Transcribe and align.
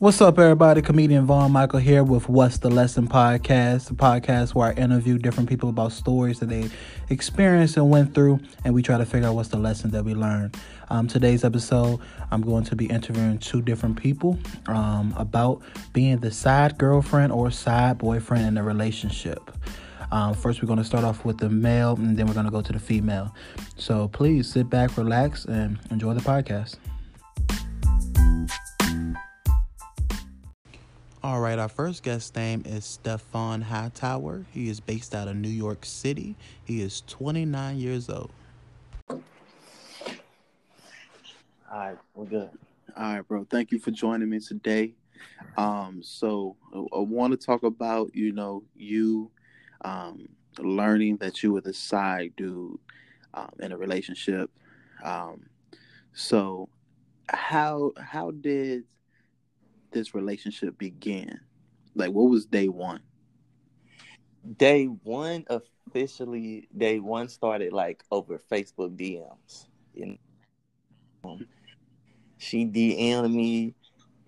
What's 0.00 0.20
up, 0.20 0.38
everybody? 0.38 0.80
Comedian 0.80 1.26
Vaughn 1.26 1.50
Michael 1.50 1.80
here 1.80 2.04
with 2.04 2.28
What's 2.28 2.58
the 2.58 2.70
Lesson 2.70 3.08
podcast, 3.08 3.88
the 3.88 3.94
podcast 3.94 4.54
where 4.54 4.68
I 4.68 4.72
interview 4.74 5.18
different 5.18 5.48
people 5.48 5.70
about 5.70 5.90
stories 5.90 6.38
that 6.38 6.48
they 6.48 6.70
experienced 7.08 7.76
and 7.76 7.90
went 7.90 8.14
through, 8.14 8.38
and 8.64 8.74
we 8.74 8.80
try 8.80 8.96
to 8.96 9.04
figure 9.04 9.26
out 9.26 9.34
what's 9.34 9.48
the 9.48 9.58
lesson 9.58 9.90
that 9.90 10.04
we 10.04 10.14
learned. 10.14 10.56
Um, 10.88 11.08
today's 11.08 11.42
episode, 11.42 11.98
I'm 12.30 12.42
going 12.42 12.62
to 12.66 12.76
be 12.76 12.86
interviewing 12.86 13.38
two 13.38 13.60
different 13.60 14.00
people 14.00 14.38
um, 14.68 15.12
about 15.16 15.62
being 15.92 16.18
the 16.18 16.30
side 16.30 16.78
girlfriend 16.78 17.32
or 17.32 17.50
side 17.50 17.98
boyfriend 17.98 18.46
in 18.46 18.56
a 18.56 18.62
relationship. 18.62 19.50
Um, 20.12 20.32
first, 20.32 20.62
we're 20.62 20.68
going 20.68 20.78
to 20.78 20.84
start 20.84 21.02
off 21.02 21.24
with 21.24 21.38
the 21.38 21.50
male, 21.50 21.96
and 21.96 22.16
then 22.16 22.28
we're 22.28 22.34
going 22.34 22.46
to 22.46 22.52
go 22.52 22.62
to 22.62 22.72
the 22.72 22.78
female. 22.78 23.34
So 23.76 24.06
please 24.06 24.48
sit 24.48 24.70
back, 24.70 24.96
relax, 24.96 25.44
and 25.44 25.76
enjoy 25.90 26.14
the 26.14 26.20
podcast. 26.20 26.76
All 31.20 31.40
right, 31.40 31.58
our 31.58 31.68
first 31.68 32.04
guest 32.04 32.36
name 32.36 32.62
is 32.64 33.00
Stephon 33.02 33.60
Hightower. 33.60 34.44
He 34.52 34.68
is 34.68 34.78
based 34.78 35.16
out 35.16 35.26
of 35.26 35.34
New 35.34 35.48
York 35.48 35.84
City. 35.84 36.36
He 36.64 36.80
is 36.80 37.02
29 37.08 37.76
years 37.76 38.08
old. 38.08 38.30
All 39.10 39.18
right, 41.72 41.98
we're 42.14 42.24
good. 42.24 42.50
All 42.96 43.14
right, 43.14 43.26
bro. 43.26 43.44
Thank 43.50 43.72
you 43.72 43.80
for 43.80 43.90
joining 43.90 44.30
me 44.30 44.38
today. 44.38 44.92
Um, 45.56 46.04
so 46.04 46.54
I, 46.72 46.78
I 46.78 47.00
want 47.00 47.32
to 47.32 47.36
talk 47.36 47.64
about, 47.64 48.14
you 48.14 48.30
know, 48.30 48.62
you 48.76 49.32
um, 49.84 50.28
learning 50.60 51.16
that 51.16 51.42
you 51.42 51.52
were 51.52 51.62
the 51.62 51.74
side 51.74 52.32
dude 52.36 52.78
um, 53.34 53.50
in 53.58 53.72
a 53.72 53.76
relationship. 53.76 54.52
Um, 55.02 55.46
so 56.12 56.68
how 57.28 57.90
how 57.98 58.30
did 58.30 58.84
this 59.90 60.14
relationship 60.14 60.78
begin? 60.78 61.40
Like, 61.94 62.10
what 62.10 62.30
was 62.30 62.46
day 62.46 62.68
one? 62.68 63.00
Day 64.56 64.86
one 64.86 65.44
officially, 65.48 66.68
day 66.76 67.00
one 67.00 67.28
started 67.28 67.72
like 67.72 68.02
over 68.10 68.38
Facebook 68.50 68.96
DMs. 68.96 69.66
You 69.94 70.18
know? 71.24 71.38
She 72.38 72.64
DM'd 72.64 73.34
me 73.34 73.74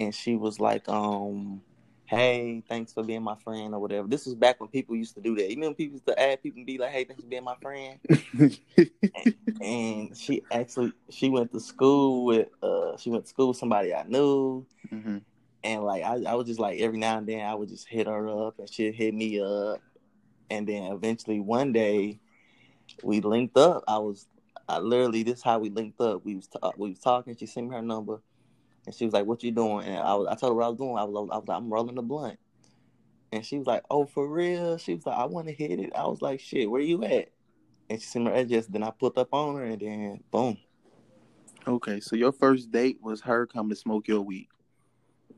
and 0.00 0.14
she 0.14 0.34
was 0.34 0.58
like, 0.58 0.88
um, 0.88 1.62
hey, 2.10 2.60
thanks 2.68 2.92
for 2.92 3.04
being 3.04 3.22
my 3.22 3.36
friend 3.36 3.72
or 3.72 3.78
whatever. 3.78 4.08
This 4.08 4.26
was 4.26 4.34
back 4.34 4.58
when 4.58 4.68
people 4.68 4.96
used 4.96 5.14
to 5.14 5.20
do 5.20 5.36
that. 5.36 5.48
You 5.48 5.56
know, 5.56 5.72
people 5.72 5.94
used 5.94 6.06
to 6.06 6.20
add 6.20 6.42
people 6.42 6.58
and 6.58 6.66
be 6.66 6.76
like, 6.76 6.90
hey, 6.90 7.04
thanks 7.04 7.22
for 7.22 7.28
being 7.28 7.44
my 7.44 7.54
friend. 7.62 8.00
and, 8.36 9.34
and, 9.60 10.16
she 10.16 10.42
actually 10.50 10.92
she 11.08 11.28
went 11.28 11.52
to 11.52 11.60
school 11.60 12.24
with 12.24 12.48
uh 12.62 12.96
she 12.96 13.10
went 13.10 13.24
to 13.24 13.28
school 13.30 13.48
with 13.48 13.58
somebody 13.58 13.94
I 13.94 14.02
knew. 14.02 14.66
Mm-hmm. 14.92 15.18
And 15.62 15.82
like 15.82 16.02
I, 16.02 16.22
I 16.26 16.34
was 16.34 16.46
just 16.46 16.60
like 16.60 16.80
every 16.80 16.98
now 16.98 17.18
and 17.18 17.26
then 17.26 17.40
I 17.40 17.54
would 17.54 17.68
just 17.68 17.86
hit 17.88 18.06
her 18.06 18.28
up 18.46 18.58
and 18.58 18.72
she'd 18.72 18.94
hit 18.94 19.14
me 19.14 19.40
up. 19.40 19.80
And 20.48 20.66
then 20.66 20.84
eventually 20.92 21.40
one 21.40 21.72
day 21.72 22.18
we 23.02 23.20
linked 23.20 23.56
up. 23.56 23.84
I 23.86 23.98
was 23.98 24.26
I 24.68 24.78
literally 24.78 25.22
this 25.22 25.38
is 25.38 25.42
how 25.42 25.58
we 25.58 25.70
linked 25.70 26.00
up. 26.00 26.24
We 26.24 26.36
was 26.36 26.48
we 26.76 26.90
was 26.90 26.98
talking. 26.98 27.36
She 27.36 27.46
sent 27.46 27.68
me 27.68 27.74
her 27.74 27.82
number, 27.82 28.22
and 28.86 28.94
she 28.94 29.04
was 29.04 29.12
like, 29.12 29.26
"What 29.26 29.42
you 29.42 29.50
doing?" 29.50 29.86
And 29.86 29.98
I 29.98 30.14
was 30.14 30.28
I 30.28 30.34
told 30.34 30.52
her 30.52 30.54
what 30.54 30.66
I 30.66 30.68
was 30.68 30.78
doing. 30.78 30.96
I 30.96 31.04
was 31.04 31.28
I 31.32 31.38
was 31.38 31.48
like, 31.48 31.56
"I'm 31.56 31.72
rolling 31.72 31.96
the 31.96 32.02
blunt," 32.02 32.38
and 33.32 33.44
she 33.44 33.58
was 33.58 33.66
like, 33.66 33.82
"Oh, 33.90 34.06
for 34.06 34.28
real?" 34.28 34.78
She 34.78 34.94
was 34.94 35.04
like, 35.06 35.18
"I 35.18 35.24
want 35.26 35.48
to 35.48 35.52
hit 35.52 35.80
it." 35.80 35.92
I 35.94 36.06
was 36.06 36.22
like, 36.22 36.40
"Shit, 36.40 36.70
where 36.70 36.80
you 36.80 37.02
at?" 37.04 37.30
And 37.88 38.00
she 38.00 38.06
sent 38.06 38.24
me 38.26 38.30
her 38.30 38.36
address. 38.36 38.66
Then 38.66 38.84
I 38.84 38.90
put 38.90 39.18
up 39.18 39.32
on 39.32 39.56
her, 39.56 39.64
and 39.64 39.80
then 39.80 40.22
boom. 40.30 40.56
Okay, 41.66 42.00
so 42.00 42.16
your 42.16 42.32
first 42.32 42.70
date 42.70 42.98
was 43.02 43.20
her 43.22 43.46
coming 43.46 43.70
to 43.70 43.76
smoke 43.76 44.08
your 44.08 44.22
weed. 44.22 44.48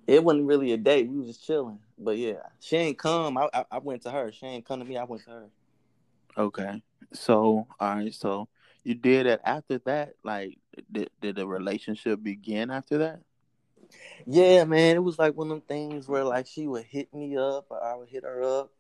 It 0.07 0.23
wasn't 0.25 0.47
really 0.47 0.73
a 0.73 0.77
date. 0.77 1.09
We 1.09 1.19
was 1.19 1.29
just 1.29 1.45
chilling. 1.45 1.79
But 1.99 2.19
yeah, 2.19 2.43
she 2.61 2.77
ain't 2.77 2.99
come. 2.99 3.39
I, 3.39 3.49
I, 3.55 3.65
I 3.71 3.79
went 3.79 4.03
to 4.03 4.11
her. 4.11 4.33
She 4.33 4.47
ain't 4.47 4.67
come 4.67 4.81
to 4.81 4.85
me. 4.85 4.97
I 4.97 5.05
went 5.05 5.25
to 5.25 5.31
her. 5.31 5.49
Okay. 6.37 6.83
So 7.13 7.67
all 7.79 7.95
right. 7.95 8.15
So 8.15 8.49
you 8.85 8.95
did 8.95 9.27
it 9.27 9.41
after 9.45 9.79
that. 9.79 10.15
Like, 10.25 10.59
did 10.91 11.11
did 11.21 11.37
the 11.37 11.47
relationship 11.47 12.23
begin 12.23 12.71
after 12.71 12.99
that? 12.99 13.21
Yeah, 14.27 14.65
man. 14.65 14.97
It 14.97 15.05
was 15.05 15.19
like 15.19 15.37
one 15.37 15.49
of 15.49 15.59
them 15.59 15.61
things 15.63 16.09
where 16.09 16.25
like 16.25 16.47
she 16.47 16.67
would 16.67 16.85
hit 16.85 17.13
me 17.15 17.37
up, 17.37 17.67
or 17.71 17.83
I 17.83 17.95
would 17.95 18.09
hit 18.09 18.25
her 18.25 18.43
up, 18.43 18.73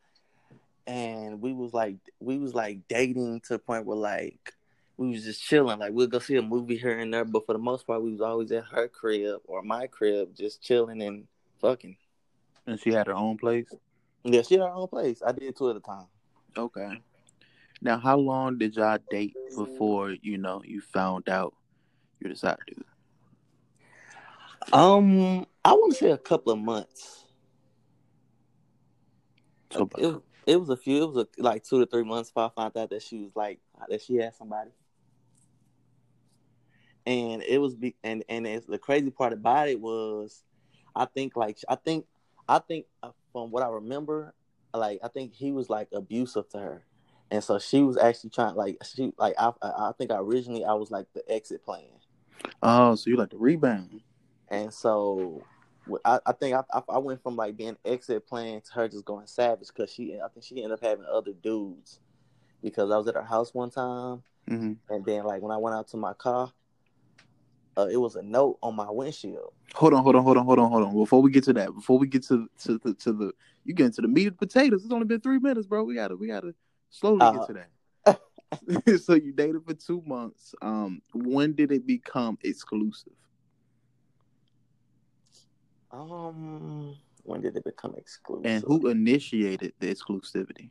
and 0.86 1.40
we 1.40 1.52
was 1.52 1.72
like 1.72 1.96
we 2.20 2.38
was 2.38 2.54
like 2.54 2.88
dating 2.88 3.40
to 3.42 3.54
the 3.54 3.58
point 3.58 3.86
where 3.86 3.96
like 3.96 4.54
we 5.02 5.10
was 5.10 5.24
just 5.24 5.42
chilling. 5.42 5.78
Like 5.78 5.92
we'll 5.92 6.06
go 6.06 6.18
see 6.20 6.36
a 6.36 6.42
movie 6.42 6.76
here 6.76 6.98
and 6.98 7.12
there, 7.12 7.24
but 7.24 7.44
for 7.44 7.52
the 7.52 7.58
most 7.58 7.86
part, 7.86 8.02
we 8.02 8.12
was 8.12 8.20
always 8.20 8.52
at 8.52 8.64
her 8.66 8.88
crib 8.88 9.40
or 9.44 9.62
my 9.62 9.86
crib, 9.88 10.34
just 10.34 10.62
chilling 10.62 11.02
and 11.02 11.26
fucking. 11.60 11.96
And 12.66 12.78
she 12.78 12.92
had 12.92 13.08
her 13.08 13.14
own 13.14 13.36
place. 13.36 13.66
Yeah, 14.22 14.42
she 14.42 14.54
had 14.54 14.62
her 14.62 14.70
own 14.70 14.88
place. 14.88 15.20
I 15.26 15.32
did 15.32 15.56
two 15.56 15.70
at 15.70 15.76
a 15.76 15.80
time. 15.80 16.06
Okay. 16.56 17.02
Now, 17.80 17.98
how 17.98 18.16
long 18.16 18.58
did 18.58 18.76
y'all 18.76 18.98
date 19.10 19.34
before 19.56 20.12
you 20.22 20.38
know 20.38 20.62
you 20.64 20.80
found 20.80 21.28
out 21.28 21.54
you 22.20 22.28
decided 22.28 22.60
to? 22.68 22.74
do 22.76 22.84
Um, 24.72 25.46
I 25.64 25.72
want 25.72 25.92
to 25.94 25.98
say 25.98 26.10
a 26.12 26.18
couple 26.18 26.52
of 26.52 26.60
months. 26.60 27.24
So 29.72 29.88
it, 29.98 30.22
it 30.46 30.56
was 30.56 30.68
a 30.68 30.76
few. 30.76 31.02
It 31.02 31.06
was 31.12 31.16
a, 31.16 31.42
like 31.42 31.64
two 31.64 31.80
to 31.80 31.86
three 31.86 32.04
months 32.04 32.30
before 32.30 32.52
I 32.56 32.60
found 32.60 32.76
out 32.76 32.90
that 32.90 33.02
she 33.02 33.18
was 33.18 33.34
like 33.34 33.58
that 33.88 34.02
she 34.02 34.16
had 34.16 34.36
somebody 34.36 34.70
and 37.06 37.42
it 37.42 37.58
was 37.58 37.74
be 37.74 37.94
and 38.04 38.24
and 38.28 38.46
the 38.68 38.78
crazy 38.78 39.10
part 39.10 39.32
about 39.32 39.68
it 39.68 39.80
was 39.80 40.44
i 40.94 41.04
think 41.04 41.36
like 41.36 41.58
i 41.68 41.74
think 41.74 42.06
i 42.48 42.58
think 42.58 42.86
uh, 43.02 43.10
from 43.32 43.50
what 43.50 43.62
i 43.62 43.68
remember 43.68 44.34
like 44.74 45.00
i 45.02 45.08
think 45.08 45.34
he 45.34 45.52
was 45.52 45.68
like 45.68 45.88
abusive 45.92 46.48
to 46.50 46.58
her. 46.58 46.84
And 47.30 47.42
so 47.42 47.58
she 47.58 47.82
was 47.82 47.96
actually 47.96 48.30
trying 48.30 48.56
like 48.56 48.76
she 48.84 49.12
like 49.18 49.34
i 49.38 49.52
i 49.62 49.92
think 49.96 50.10
originally 50.12 50.64
i 50.64 50.74
was 50.74 50.90
like 50.90 51.06
the 51.14 51.22
exit 51.30 51.64
plan. 51.64 51.84
Oh 52.62 52.94
so 52.94 53.10
you 53.10 53.16
like 53.16 53.30
the 53.30 53.38
rebound. 53.38 54.02
And 54.48 54.72
so 54.72 55.42
I, 56.04 56.20
I 56.26 56.32
think 56.32 56.54
I, 56.54 56.82
I 56.88 56.98
went 56.98 57.22
from 57.22 57.36
like 57.36 57.56
being 57.56 57.76
exit 57.84 58.26
plan 58.26 58.60
to 58.60 58.72
her 58.74 58.88
just 58.88 59.04
going 59.04 59.26
savage 59.26 59.68
because 59.68 59.90
she 59.90 60.20
I 60.20 60.28
think 60.28 60.44
she 60.44 60.62
ended 60.62 60.72
up 60.72 60.84
having 60.84 61.06
other 61.10 61.32
dudes 61.32 62.00
because 62.62 62.90
I 62.90 62.96
was 62.98 63.08
at 63.08 63.14
her 63.14 63.22
house 63.22 63.54
one 63.54 63.70
time. 63.70 64.22
Mm-hmm. 64.50 64.72
and 64.92 65.04
then 65.06 65.24
like 65.24 65.40
when 65.40 65.52
I 65.52 65.56
went 65.56 65.76
out 65.76 65.86
to 65.88 65.96
my 65.96 66.14
car 66.14 66.52
uh, 67.76 67.88
it 67.90 67.96
was 67.96 68.16
a 68.16 68.22
note 68.22 68.58
on 68.62 68.76
my 68.76 68.90
windshield. 68.90 69.52
Hold 69.74 69.94
on, 69.94 70.02
hold 70.02 70.16
on, 70.16 70.22
hold 70.22 70.36
on, 70.36 70.44
hold 70.44 70.58
on, 70.58 70.70
hold 70.70 70.84
on. 70.84 70.94
Before 70.94 71.22
we 71.22 71.30
get 71.30 71.44
to 71.44 71.52
that, 71.54 71.74
before 71.74 71.98
we 71.98 72.06
get 72.06 72.24
to 72.24 72.48
to 72.64 72.78
the 72.78 72.94
to 72.94 73.12
the 73.12 73.32
you 73.64 73.74
get 73.74 73.86
into 73.86 74.02
the 74.02 74.08
meat 74.08 74.26
and 74.26 74.38
potatoes. 74.38 74.84
It's 74.84 74.92
only 74.92 75.06
been 75.06 75.20
three 75.20 75.38
minutes, 75.38 75.66
bro. 75.66 75.84
We 75.84 75.94
gotta 75.94 76.16
we 76.16 76.26
gotta 76.26 76.54
slowly 76.90 77.20
uh, 77.20 77.32
get 77.32 77.46
to 77.46 77.52
that. 77.54 79.00
so 79.02 79.14
you 79.14 79.32
dated 79.32 79.64
for 79.64 79.74
two 79.74 80.02
months. 80.06 80.54
Um, 80.60 81.00
when 81.14 81.54
did 81.54 81.72
it 81.72 81.86
become 81.86 82.38
exclusive? 82.42 83.12
Um, 85.90 86.96
when 87.22 87.40
did 87.40 87.56
it 87.56 87.64
become 87.64 87.94
exclusive? 87.96 88.46
And 88.46 88.64
who 88.64 88.88
initiated 88.88 89.72
the 89.78 89.94
exclusivity? 89.94 90.70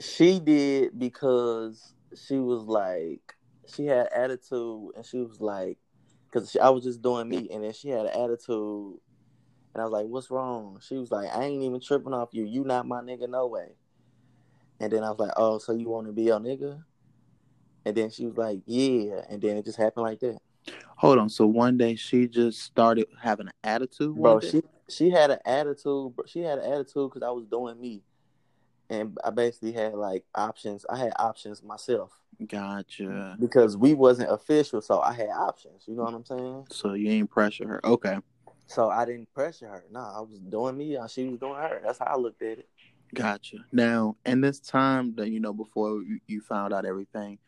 She 0.00 0.40
did 0.40 0.98
because 0.98 1.94
she 2.16 2.36
was 2.36 2.64
like 2.64 3.34
she 3.74 3.86
had 3.86 4.08
attitude, 4.14 4.90
and 4.96 5.04
she 5.04 5.18
was 5.18 5.40
like, 5.40 5.78
because 6.26 6.56
I 6.56 6.70
was 6.70 6.84
just 6.84 7.02
doing 7.02 7.28
me, 7.28 7.48
and 7.52 7.64
then 7.64 7.72
she 7.72 7.88
had 7.88 8.06
an 8.06 8.20
attitude, 8.24 8.98
and 9.74 9.80
I 9.80 9.84
was 9.84 9.92
like, 9.92 10.06
"What's 10.06 10.30
wrong?" 10.30 10.78
She 10.82 10.96
was 10.96 11.10
like, 11.10 11.28
"I 11.34 11.44
ain't 11.44 11.62
even 11.62 11.80
tripping 11.80 12.14
off 12.14 12.30
you. 12.32 12.44
You 12.44 12.64
not 12.64 12.86
my 12.86 13.00
nigga, 13.00 13.28
no 13.28 13.46
way." 13.46 13.76
And 14.80 14.92
then 14.92 15.04
I 15.04 15.10
was 15.10 15.18
like, 15.18 15.32
"Oh, 15.36 15.58
so 15.58 15.72
you 15.72 15.88
want 15.88 16.06
to 16.06 16.12
be 16.12 16.24
your 16.24 16.40
nigga?" 16.40 16.82
And 17.84 17.96
then 17.96 18.10
she 18.10 18.26
was 18.26 18.36
like, 18.36 18.60
"Yeah," 18.66 19.24
and 19.28 19.40
then 19.40 19.56
it 19.56 19.64
just 19.64 19.78
happened 19.78 20.04
like 20.04 20.20
that. 20.20 20.38
Hold 20.96 21.18
on. 21.18 21.28
So 21.28 21.46
one 21.46 21.76
day 21.76 21.96
she 21.96 22.28
just 22.28 22.60
started 22.60 23.06
having 23.20 23.48
an 23.48 23.52
attitude. 23.64 24.14
Bro, 24.16 24.40
she 24.40 24.62
she 24.88 25.10
had 25.10 25.30
an 25.30 25.38
attitude. 25.44 26.12
She 26.26 26.40
had 26.40 26.58
an 26.58 26.72
attitude 26.72 27.10
because 27.10 27.26
I 27.26 27.30
was 27.30 27.46
doing 27.46 27.80
me, 27.80 28.02
and 28.92 29.18
I 29.24 29.30
basically 29.30 29.72
had 29.72 29.94
like 29.94 30.24
options. 30.34 30.84
I 30.88 30.98
had 30.98 31.12
options 31.16 31.62
myself. 31.62 32.12
Gotcha. 32.46 33.36
Because 33.40 33.76
we 33.76 33.94
wasn't 33.94 34.30
official, 34.30 34.82
so 34.82 35.00
I 35.00 35.14
had 35.14 35.30
options. 35.30 35.84
You 35.86 35.94
know 35.94 36.04
what 36.04 36.14
I'm 36.14 36.24
saying? 36.24 36.66
So 36.70 36.92
you 36.92 37.10
ain't 37.10 37.30
pressure 37.30 37.66
her. 37.66 37.86
Okay. 37.86 38.18
So 38.66 38.90
I 38.90 39.04
didn't 39.06 39.32
pressure 39.32 39.68
her. 39.68 39.84
No, 39.90 40.00
I 40.00 40.20
was 40.20 40.38
doing 40.40 40.76
me, 40.76 40.96
and 40.96 41.10
she 41.10 41.26
was 41.26 41.38
doing 41.38 41.54
her. 41.54 41.80
That's 41.82 41.98
how 41.98 42.06
I 42.06 42.16
looked 42.16 42.42
at 42.42 42.58
it. 42.58 42.68
Gotcha. 43.14 43.58
Now, 43.72 44.16
in 44.26 44.40
this 44.40 44.60
time 44.60 45.14
that 45.16 45.30
you 45.30 45.40
know 45.40 45.52
before 45.52 46.02
you 46.26 46.40
found 46.40 46.72
out 46.74 46.84
everything, 46.84 47.38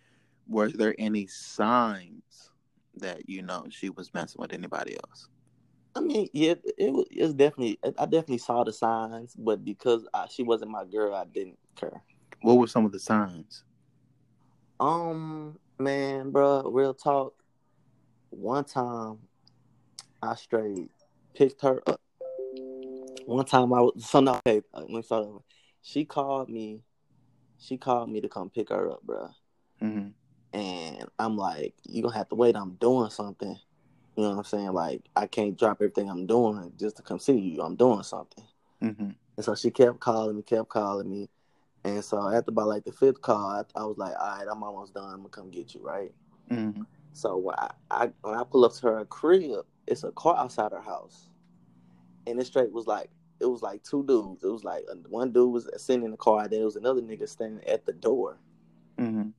were 0.48 0.70
there 0.70 0.94
any 0.98 1.26
signs 1.26 2.50
that 2.96 3.28
you 3.28 3.42
know 3.42 3.66
she 3.68 3.90
was 3.90 4.12
messing 4.14 4.40
with 4.40 4.52
anybody 4.52 4.96
else? 4.96 5.28
I 5.96 6.00
mean, 6.00 6.28
yeah, 6.32 6.54
it 6.76 6.92
was. 6.92 7.06
It's 7.10 7.32
definitely. 7.32 7.78
I 7.84 8.04
definitely 8.06 8.38
saw 8.38 8.64
the 8.64 8.72
signs, 8.72 9.34
but 9.36 9.64
because 9.64 10.06
I, 10.12 10.26
she 10.28 10.42
wasn't 10.42 10.72
my 10.72 10.84
girl, 10.84 11.14
I 11.14 11.24
didn't 11.24 11.58
care. 11.76 12.02
What 12.42 12.58
were 12.58 12.66
some 12.66 12.84
of 12.84 12.92
the 12.92 12.98
signs? 12.98 13.64
Um, 14.80 15.58
man, 15.78 16.30
bro, 16.30 16.62
real 16.70 16.94
talk. 16.94 17.34
One 18.30 18.64
time, 18.64 19.18
I 20.20 20.34
straight 20.34 20.90
picked 21.34 21.62
her 21.62 21.82
up. 21.86 22.00
One 23.26 23.44
time 23.44 23.72
I 23.72 23.80
was 23.80 24.04
so 24.04 24.20
no, 24.20 24.40
okay, 24.46 24.62
let 24.72 24.88
me 24.88 25.02
start 25.02 25.26
over. 25.26 25.38
She 25.82 26.04
called 26.04 26.48
me. 26.48 26.80
She 27.58 27.76
called 27.76 28.10
me 28.10 28.20
to 28.20 28.28
come 28.28 28.50
pick 28.50 28.70
her 28.70 28.90
up, 28.90 29.02
bro. 29.02 29.28
Mm-hmm. 29.82 30.58
And 30.58 31.04
I'm 31.18 31.36
like, 31.36 31.74
you 31.84 32.02
gonna 32.02 32.16
have 32.16 32.28
to 32.30 32.34
wait. 32.34 32.56
I'm 32.56 32.74
doing 32.74 33.10
something. 33.10 33.58
You 34.16 34.22
know 34.22 34.30
what 34.30 34.38
I'm 34.38 34.44
saying? 34.44 34.72
Like 34.72 35.02
I 35.16 35.26
can't 35.26 35.58
drop 35.58 35.78
everything 35.78 36.08
I'm 36.08 36.26
doing 36.26 36.72
just 36.78 36.96
to 36.96 37.02
come 37.02 37.18
see 37.18 37.38
you. 37.38 37.62
I'm 37.62 37.76
doing 37.76 38.02
something. 38.02 38.44
Mm-hmm. 38.82 39.10
And 39.36 39.44
so 39.44 39.54
she 39.54 39.70
kept 39.70 40.00
calling 40.00 40.36
me, 40.36 40.42
kept 40.42 40.68
calling 40.68 41.10
me. 41.10 41.28
And 41.82 42.04
so 42.04 42.28
after 42.28 42.50
about 42.50 42.68
like 42.68 42.84
the 42.84 42.92
fifth 42.92 43.20
call, 43.20 43.36
I, 43.36 43.62
I 43.78 43.84
was 43.84 43.98
like, 43.98 44.14
all 44.18 44.38
right, 44.38 44.46
I'm 44.50 44.62
almost 44.62 44.94
done. 44.94 45.10
I'm 45.10 45.18
gonna 45.18 45.28
come 45.28 45.50
get 45.50 45.74
you, 45.74 45.82
right? 45.82 46.12
Mm-hmm. 46.50 46.82
So 47.12 47.36
when 47.36 47.56
I, 47.58 47.70
I 47.90 48.10
when 48.22 48.34
I 48.34 48.44
pull 48.44 48.64
up 48.64 48.72
to 48.74 48.86
her 48.86 49.04
crib, 49.04 49.64
it's 49.86 50.04
a 50.04 50.12
car 50.12 50.36
outside 50.36 50.72
her 50.72 50.80
house, 50.80 51.28
and 52.26 52.40
it 52.40 52.46
straight 52.46 52.72
was 52.72 52.86
like 52.86 53.10
it 53.40 53.46
was 53.46 53.62
like 53.62 53.82
two 53.82 54.04
dudes. 54.04 54.44
It 54.44 54.48
was 54.48 54.64
like 54.64 54.84
uh, 54.90 54.94
one 55.08 55.32
dude 55.32 55.52
was 55.52 55.68
sitting 55.76 56.04
in 56.04 56.10
the 56.12 56.16
car, 56.16 56.42
and 56.42 56.50
then 56.50 56.60
there 56.60 56.66
was 56.66 56.76
another 56.76 57.00
nigga 57.02 57.28
standing 57.28 57.66
at 57.68 57.84
the 57.84 57.92
door, 57.92 58.38
Mm-hmm. 58.98 59.30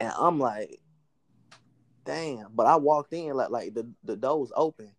and 0.00 0.12
I'm 0.18 0.38
like, 0.38 0.80
damn. 2.08 2.46
But 2.54 2.66
I 2.66 2.76
walked 2.76 3.12
in 3.12 3.34
like 3.36 3.50
like 3.50 3.74
the 3.74 3.86
the 4.02 4.16
door 4.16 4.40
was 4.40 4.52
open, 4.56 4.90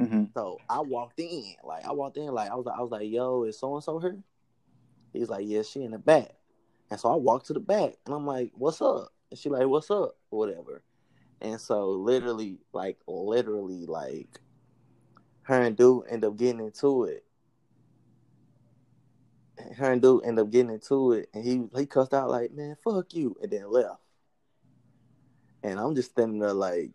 Mm-hmm. 0.00 0.24
so 0.34 0.58
I 0.68 0.80
walked 0.80 1.18
in 1.20 1.54
like 1.64 1.86
I 1.86 1.92
walked 1.92 2.16
in 2.18 2.26
like 2.26 2.50
I 2.50 2.54
was 2.56 2.66
like 2.66 2.78
I 2.78 2.82
was 2.82 2.90
like, 2.90 3.08
yo, 3.08 3.44
is 3.44 3.58
so 3.58 3.74
and 3.74 3.84
so 3.84 3.98
here? 4.00 4.18
He's 5.12 5.30
like, 5.30 5.46
yeah, 5.46 5.62
she 5.62 5.84
in 5.84 5.92
the 5.92 5.98
back, 5.98 6.32
and 6.90 6.98
so 7.00 7.10
I 7.10 7.16
walked 7.16 7.46
to 7.46 7.52
the 7.54 7.60
back, 7.60 7.94
and 8.04 8.14
I'm 8.14 8.26
like, 8.26 8.50
what's 8.54 8.82
up? 8.82 9.12
And 9.30 9.38
she 9.38 9.48
like, 9.48 9.66
what's 9.66 9.90
up? 9.90 10.16
Whatever. 10.28 10.82
And 11.40 11.60
so 11.60 11.90
literally, 11.90 12.58
like 12.72 12.98
literally, 13.06 13.86
like 13.86 14.40
her 15.42 15.62
and 15.62 15.76
dude 15.76 16.04
end 16.10 16.24
up 16.24 16.36
getting 16.36 16.60
into 16.60 17.04
it. 17.04 17.24
Her 19.76 19.92
and 19.92 20.02
dude 20.02 20.24
end 20.24 20.38
up 20.38 20.50
getting 20.50 20.72
into 20.72 21.12
it, 21.12 21.30
and 21.32 21.44
he 21.44 21.62
he 21.78 21.86
cussed 21.86 22.12
out 22.12 22.28
like, 22.28 22.52
"Man, 22.52 22.76
fuck 22.82 23.14
you," 23.14 23.36
and 23.40 23.50
then 23.50 23.70
left. 23.70 24.00
And 25.66 25.80
I'm 25.80 25.96
just 25.96 26.12
standing 26.12 26.38
there 26.38 26.52
like, 26.52 26.92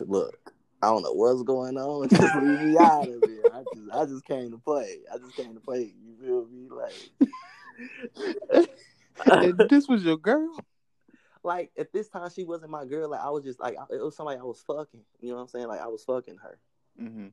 "Look, 0.00 0.52
I 0.82 0.88
don't 0.88 1.04
know 1.04 1.12
what's 1.12 1.44
going 1.44 1.76
on. 1.76 2.08
Just 2.10 2.34
leave 2.36 2.60
me 2.60 2.76
out 2.76 3.06
of 3.08 3.22
it. 3.22 3.40
I 3.52 3.62
just 3.74 3.90
I 3.92 4.04
just 4.04 4.24
came 4.24 4.50
to 4.50 4.58
play. 4.58 4.98
I 5.12 5.18
just 5.18 5.36
came 5.36 5.54
to 5.54 5.60
play. 5.60 5.92
You 6.04 6.16
feel 6.20 6.46
me? 6.46 6.68
Like, 8.56 8.68
and 9.26 9.70
this 9.70 9.88
was 9.88 10.04
your 10.04 10.16
girl. 10.16 10.58
like 11.44 11.70
at 11.78 11.92
this 11.92 12.08
time 12.08 12.30
she 12.34 12.44
wasn't 12.44 12.70
my 12.72 12.84
girl. 12.84 13.10
Like 13.10 13.20
I 13.20 13.30
was 13.30 13.44
just 13.44 13.60
like 13.60 13.76
it 13.90 14.02
was 14.02 14.16
somebody 14.16 14.40
I 14.40 14.44
was 14.44 14.60
fucking. 14.66 15.00
You 15.20 15.30
know 15.30 15.36
what 15.36 15.42
I'm 15.42 15.48
saying? 15.48 15.68
Like 15.68 15.80
I 15.80 15.86
was 15.86 16.02
fucking 16.04 16.38
her. 16.42 16.58
Mm-hmm. 17.00 17.28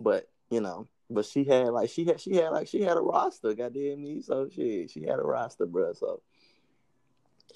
But 0.00 0.28
you 0.50 0.60
know, 0.60 0.88
but 1.10 1.26
she 1.26 1.44
had 1.44 1.68
like 1.68 1.90
she 1.90 2.06
had 2.06 2.20
she 2.20 2.36
had 2.36 2.50
like 2.50 2.68
she 2.68 2.82
had 2.82 2.96
a 2.96 3.02
roster. 3.02 3.54
Goddamn 3.54 4.02
me, 4.02 4.22
so 4.22 4.48
shit. 4.48 4.90
She 4.90 5.02
had 5.02 5.18
a 5.18 5.22
roster, 5.22 5.66
bro. 5.66 5.92
So 5.92 6.22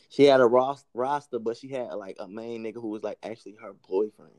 she 0.08 0.25
had 0.25 0.41
a 0.41 0.46
ros- 0.46 0.85
roster, 0.94 1.38
but 1.38 1.56
she 1.56 1.69
had 1.69 1.93
like 1.94 2.17
a 2.19 2.29
main 2.29 2.64
nigga 2.64 2.81
who 2.81 2.88
was 2.88 3.02
like 3.02 3.19
actually 3.23 3.56
her 3.61 3.73
boyfriend. 3.88 4.32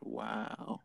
Wow. 0.00 0.80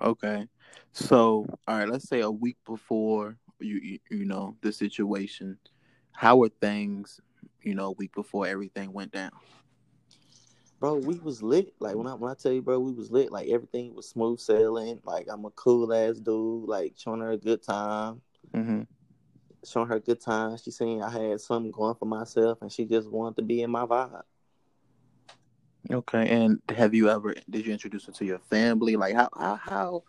Okay. 0.00 0.46
So, 0.92 1.46
all 1.66 1.78
right, 1.78 1.88
let's 1.88 2.08
say 2.08 2.20
a 2.20 2.30
week 2.30 2.56
before 2.66 3.36
you 3.60 3.76
you, 3.82 3.98
you 4.10 4.24
know 4.24 4.56
the 4.60 4.72
situation, 4.72 5.58
how 6.12 6.36
were 6.36 6.48
things, 6.48 7.20
you 7.62 7.74
know, 7.74 7.86
a 7.86 7.92
week 7.92 8.14
before 8.14 8.46
everything 8.46 8.92
went 8.92 9.12
down? 9.12 9.32
Bro, 10.80 10.96
we 10.98 11.18
was 11.18 11.42
lit. 11.42 11.74
Like 11.80 11.96
when 11.96 12.06
I 12.06 12.14
when 12.14 12.30
I 12.30 12.34
tell 12.34 12.52
you, 12.52 12.62
bro, 12.62 12.78
we 12.78 12.92
was 12.92 13.10
lit. 13.10 13.32
Like 13.32 13.48
everything 13.48 13.94
was 13.94 14.08
smooth 14.08 14.38
sailing. 14.38 15.00
Like 15.04 15.26
I'm 15.28 15.44
a 15.44 15.50
cool 15.50 15.92
ass 15.92 16.18
dude. 16.18 16.68
Like 16.68 16.94
showing 16.96 17.20
her 17.20 17.32
a 17.32 17.36
good 17.36 17.62
time. 17.62 18.20
Mm-hmm. 18.54 18.82
Showing 19.66 19.88
her 19.88 20.00
good 20.00 20.20
time. 20.20 20.56
She 20.56 20.70
seen 20.70 21.02
I 21.02 21.10
had 21.10 21.40
something 21.40 21.70
going 21.70 21.94
for 21.94 22.06
myself, 22.06 22.58
and 22.62 22.70
she 22.70 22.84
just 22.84 23.10
wanted 23.10 23.36
to 23.36 23.42
be 23.42 23.62
in 23.62 23.70
my 23.70 23.86
vibe. 23.86 24.22
Okay. 25.90 26.28
And 26.28 26.60
have 26.68 26.94
you 26.94 27.08
ever 27.08 27.34
did 27.48 27.66
you 27.66 27.72
introduce 27.72 28.06
her 28.06 28.12
to 28.12 28.24
your 28.24 28.38
family? 28.38 28.96
Like 28.96 29.14
how 29.14 29.28
how 29.36 29.56
how 29.56 30.02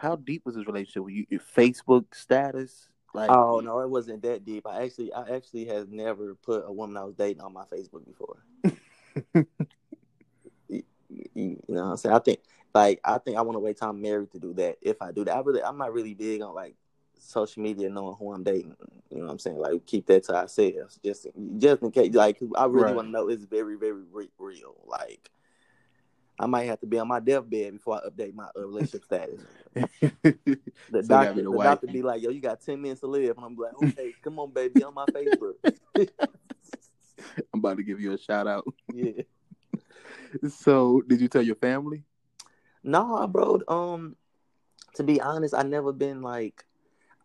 how 0.00 0.16
deep 0.16 0.42
was 0.44 0.54
this 0.54 0.66
relationship 0.66 1.04
with 1.04 1.14
you? 1.14 1.26
Your 1.28 1.40
Facebook 1.40 2.14
status? 2.14 2.88
Like 3.14 3.30
Oh 3.30 3.60
no, 3.60 3.80
it 3.80 3.90
wasn't 3.90 4.22
that 4.22 4.44
deep. 4.44 4.66
I 4.66 4.84
actually, 4.84 5.12
I 5.12 5.34
actually 5.34 5.64
has 5.66 5.88
never 5.88 6.34
put 6.34 6.64
a 6.66 6.72
woman 6.72 6.96
I 6.96 7.04
was 7.04 7.14
dating 7.14 7.42
on 7.42 7.52
my 7.52 7.64
Facebook 7.64 8.04
before. 8.06 8.36
you, 10.68 10.82
you 11.34 11.58
know 11.68 11.84
what 11.84 11.90
I'm 11.90 11.96
saying? 11.96 12.14
I 12.14 12.18
think, 12.18 12.40
like, 12.74 13.00
I 13.04 13.18
think 13.18 13.36
I 13.36 13.42
want 13.42 13.56
to 13.56 13.60
wait 13.60 13.78
till 13.78 13.88
I'm 13.88 14.00
married 14.02 14.32
to 14.32 14.38
do 14.38 14.52
that. 14.54 14.76
If 14.82 15.00
I 15.00 15.12
do 15.12 15.24
that, 15.24 15.36
I 15.36 15.40
really, 15.40 15.62
I'm 15.62 15.78
not 15.78 15.92
really 15.92 16.14
big 16.14 16.42
on 16.42 16.54
like 16.54 16.74
social 17.18 17.62
media 17.62 17.88
knowing 17.90 18.16
who 18.18 18.32
I'm 18.32 18.42
dating. 18.44 18.76
You 19.10 19.18
know 19.18 19.24
what 19.26 19.32
I'm 19.32 19.38
saying? 19.38 19.58
Like, 19.58 19.86
keep 19.86 20.06
that 20.06 20.24
to 20.24 20.36
ourselves, 20.36 20.98
just 21.04 21.26
just 21.58 21.82
in 21.82 21.90
case. 21.90 22.14
Like, 22.14 22.38
I 22.56 22.64
really 22.66 22.84
Right. 22.84 22.94
want 22.96 23.08
to 23.08 23.12
know 23.12 23.28
it's 23.28 23.44
very, 23.44 23.76
very 23.76 24.02
re- 24.12 24.30
real. 24.38 24.76
Like, 24.86 25.30
I 26.38 26.46
might 26.46 26.64
have 26.64 26.80
to 26.80 26.86
be 26.86 26.98
on 26.98 27.08
my 27.08 27.20
deathbed 27.20 27.72
before 27.74 28.00
I 28.02 28.08
update 28.08 28.34
my 28.34 28.48
uh, 28.56 28.60
relationship 28.66 29.04
status. 29.04 29.40
The 30.88 31.02
So 31.02 31.08
doctor, 31.08 31.34
the 31.42 31.50
the 31.50 31.58
doctor 31.58 31.86
be 31.88 32.02
like, 32.02 32.22
"Yo, 32.22 32.30
you 32.30 32.40
got 32.40 32.60
ten 32.60 32.80
minutes 32.80 33.00
to 33.00 33.06
live," 33.08 33.36
and 33.36 33.44
I'm 33.44 33.56
like, 33.56 33.74
"Okay, 33.82 34.14
come 34.22 34.38
on, 34.38 34.52
baby, 34.52 34.82
on 34.82 34.94
my 34.94 35.06
Facebook." 35.06 35.54
I'm 37.52 37.60
about 37.60 37.78
to 37.78 37.82
give 37.82 38.00
you 38.00 38.12
a 38.12 38.18
shout 38.18 38.46
out. 38.46 38.66
yeah. 38.92 39.22
So, 40.48 41.02
did 41.06 41.20
you 41.20 41.28
tell 41.28 41.42
your 41.42 41.56
family? 41.56 42.04
Nah, 42.82 43.26
bro. 43.26 43.60
Um, 43.68 44.16
to 44.94 45.02
be 45.02 45.20
honest, 45.20 45.54
I 45.54 45.62
never 45.62 45.92
been 45.92 46.22
like. 46.22 46.64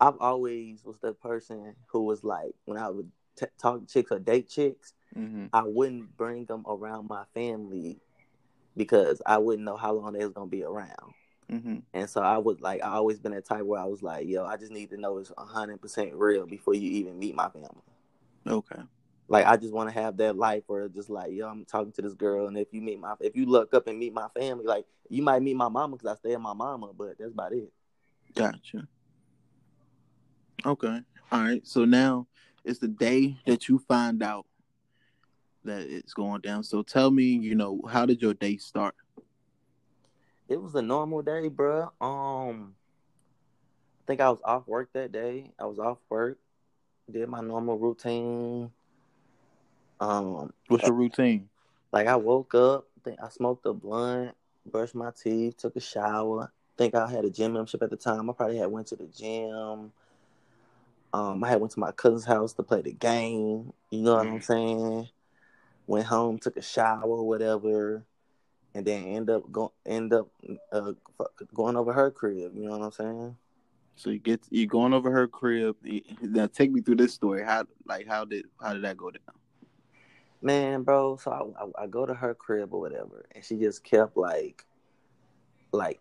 I've 0.01 0.17
always 0.19 0.83
was 0.83 0.97
the 1.01 1.13
person 1.13 1.75
who 1.87 2.03
was 2.03 2.23
like, 2.23 2.53
when 2.65 2.77
I 2.77 2.89
would 2.89 3.09
t- 3.37 3.45
talk 3.57 3.79
to 3.79 3.85
chicks 3.85 4.11
or 4.11 4.19
date 4.19 4.49
chicks, 4.49 4.93
Mm-hmm. 5.17 5.47
I 5.53 5.63
wouldn't 5.63 6.15
bring 6.15 6.45
them 6.45 6.63
around 6.67 7.09
my 7.09 7.23
family 7.33 7.99
because 8.77 9.21
I 9.25 9.37
wouldn't 9.37 9.65
know 9.65 9.75
how 9.75 9.93
long 9.93 10.13
they 10.13 10.23
was 10.23 10.33
gonna 10.33 10.47
be 10.47 10.63
around. 10.63 11.13
Mm-hmm. 11.51 11.79
And 11.93 12.09
so 12.09 12.21
I 12.21 12.37
would 12.37 12.61
like, 12.61 12.81
I 12.81 12.91
always 12.91 13.19
been 13.19 13.33
that 13.33 13.45
type 13.45 13.63
where 13.63 13.81
I 13.81 13.85
was 13.85 14.01
like, 14.01 14.27
yo, 14.27 14.45
I 14.45 14.55
just 14.55 14.71
need 14.71 14.89
to 14.91 14.97
know 14.97 15.17
it's 15.17 15.31
hundred 15.37 15.81
percent 15.81 16.13
real 16.13 16.45
before 16.45 16.75
you 16.75 16.89
even 16.91 17.19
meet 17.19 17.35
my 17.35 17.49
family. 17.49 17.69
Okay. 18.47 18.81
Like 19.27 19.45
I 19.45 19.57
just 19.57 19.73
want 19.73 19.89
to 19.89 19.93
have 19.93 20.17
that 20.17 20.37
life 20.37 20.63
where 20.67 20.87
just 20.87 21.09
like, 21.09 21.33
yo, 21.33 21.47
I'm 21.47 21.65
talking 21.65 21.91
to 21.93 22.01
this 22.01 22.13
girl, 22.13 22.47
and 22.47 22.57
if 22.57 22.69
you 22.71 22.81
meet 22.81 22.99
my, 22.99 23.15
if 23.19 23.35
you 23.35 23.45
look 23.45 23.73
up 23.73 23.87
and 23.87 23.99
meet 23.99 24.13
my 24.13 24.27
family, 24.29 24.65
like 24.65 24.85
you 25.09 25.21
might 25.21 25.41
meet 25.41 25.55
my 25.57 25.69
mama 25.69 25.97
because 25.97 26.13
I 26.13 26.15
stay 26.15 26.29
with 26.29 26.39
my 26.39 26.53
mama, 26.53 26.91
but 26.97 27.17
that's 27.19 27.33
about 27.33 27.51
it. 27.51 27.71
Gotcha. 28.33 28.87
Okay. 30.65 31.01
All 31.31 31.41
right. 31.41 31.65
So 31.65 31.85
now 31.85 32.27
it's 32.63 32.79
the 32.79 32.87
day 32.87 33.37
that 33.45 33.67
you 33.67 33.79
find 33.79 34.21
out 34.21 34.45
that 35.63 35.81
it's 35.81 36.13
going 36.13 36.41
down. 36.41 36.63
So 36.63 36.83
tell 36.83 37.11
me, 37.11 37.23
you 37.23 37.55
know, 37.55 37.81
how 37.89 38.05
did 38.05 38.21
your 38.21 38.33
day 38.33 38.57
start? 38.57 38.95
It 40.47 40.61
was 40.61 40.75
a 40.75 40.81
normal 40.81 41.21
day, 41.21 41.47
bro. 41.47 41.91
Um, 42.01 42.75
I 43.99 44.03
think 44.05 44.21
I 44.21 44.29
was 44.29 44.39
off 44.43 44.67
work 44.67 44.89
that 44.93 45.11
day. 45.11 45.51
I 45.57 45.65
was 45.65 45.79
off 45.79 45.99
work, 46.09 46.37
did 47.09 47.29
my 47.29 47.41
normal 47.41 47.77
routine. 47.77 48.71
Um, 49.99 50.51
What's 50.67 50.87
your 50.87 50.95
routine? 50.95 51.47
like 51.91 52.07
I 52.07 52.15
woke 52.15 52.55
up, 52.55 52.87
think 53.03 53.19
I 53.21 53.29
smoked 53.29 53.65
a 53.65 53.73
blunt, 53.73 54.35
brushed 54.65 54.95
my 54.95 55.11
teeth, 55.11 55.57
took 55.57 55.75
a 55.75 55.79
shower. 55.79 56.51
think 56.77 56.95
I 56.95 57.09
had 57.09 57.25
a 57.25 57.29
gym 57.29 57.53
membership 57.53 57.83
at 57.83 57.89
the 57.89 57.97
time. 57.97 58.29
I 58.29 58.33
probably 58.33 58.57
had 58.57 58.71
went 58.71 58.87
to 58.87 58.95
the 58.95 59.05
gym. 59.05 59.91
Um, 61.13 61.43
I 61.43 61.49
had 61.49 61.59
went 61.59 61.73
to 61.73 61.79
my 61.79 61.91
cousin's 61.91 62.25
house 62.25 62.53
to 62.53 62.63
play 62.63 62.81
the 62.81 62.93
game. 62.93 63.73
You 63.89 64.01
know 64.01 64.15
what 64.15 64.27
I'm 64.27 64.41
saying? 64.41 65.09
Went 65.87 66.05
home, 66.05 66.39
took 66.39 66.57
a 66.57 66.61
shower, 66.61 67.21
whatever, 67.21 68.05
and 68.73 68.85
then 68.85 69.03
end 69.05 69.29
up 69.29 69.51
go 69.51 69.73
end 69.85 70.13
up 70.13 70.29
uh, 70.71 70.93
going 71.53 71.75
over 71.75 71.91
her 71.91 72.11
crib. 72.11 72.53
You 72.55 72.63
know 72.63 72.77
what 72.77 72.85
I'm 72.85 72.91
saying? 72.91 73.37
So 73.95 74.09
you 74.09 74.19
get 74.19 74.41
you 74.49 74.67
going 74.67 74.93
over 74.93 75.11
her 75.11 75.27
crib. 75.27 75.75
Now 76.21 76.47
take 76.47 76.71
me 76.71 76.81
through 76.81 76.95
this 76.95 77.13
story. 77.13 77.43
How 77.43 77.65
like 77.85 78.07
how 78.07 78.25
did 78.25 78.45
how 78.61 78.73
did 78.73 78.83
that 78.83 78.97
go 78.97 79.11
down? 79.11 79.35
Man, 80.41 80.83
bro. 80.83 81.17
So 81.17 81.55
I, 81.59 81.63
I, 81.63 81.83
I 81.83 81.87
go 81.87 82.05
to 82.05 82.13
her 82.13 82.33
crib 82.33 82.73
or 82.73 82.79
whatever, 82.79 83.25
and 83.35 83.43
she 83.43 83.57
just 83.57 83.83
kept 83.83 84.17
like, 84.17 84.65
like, 85.71 85.99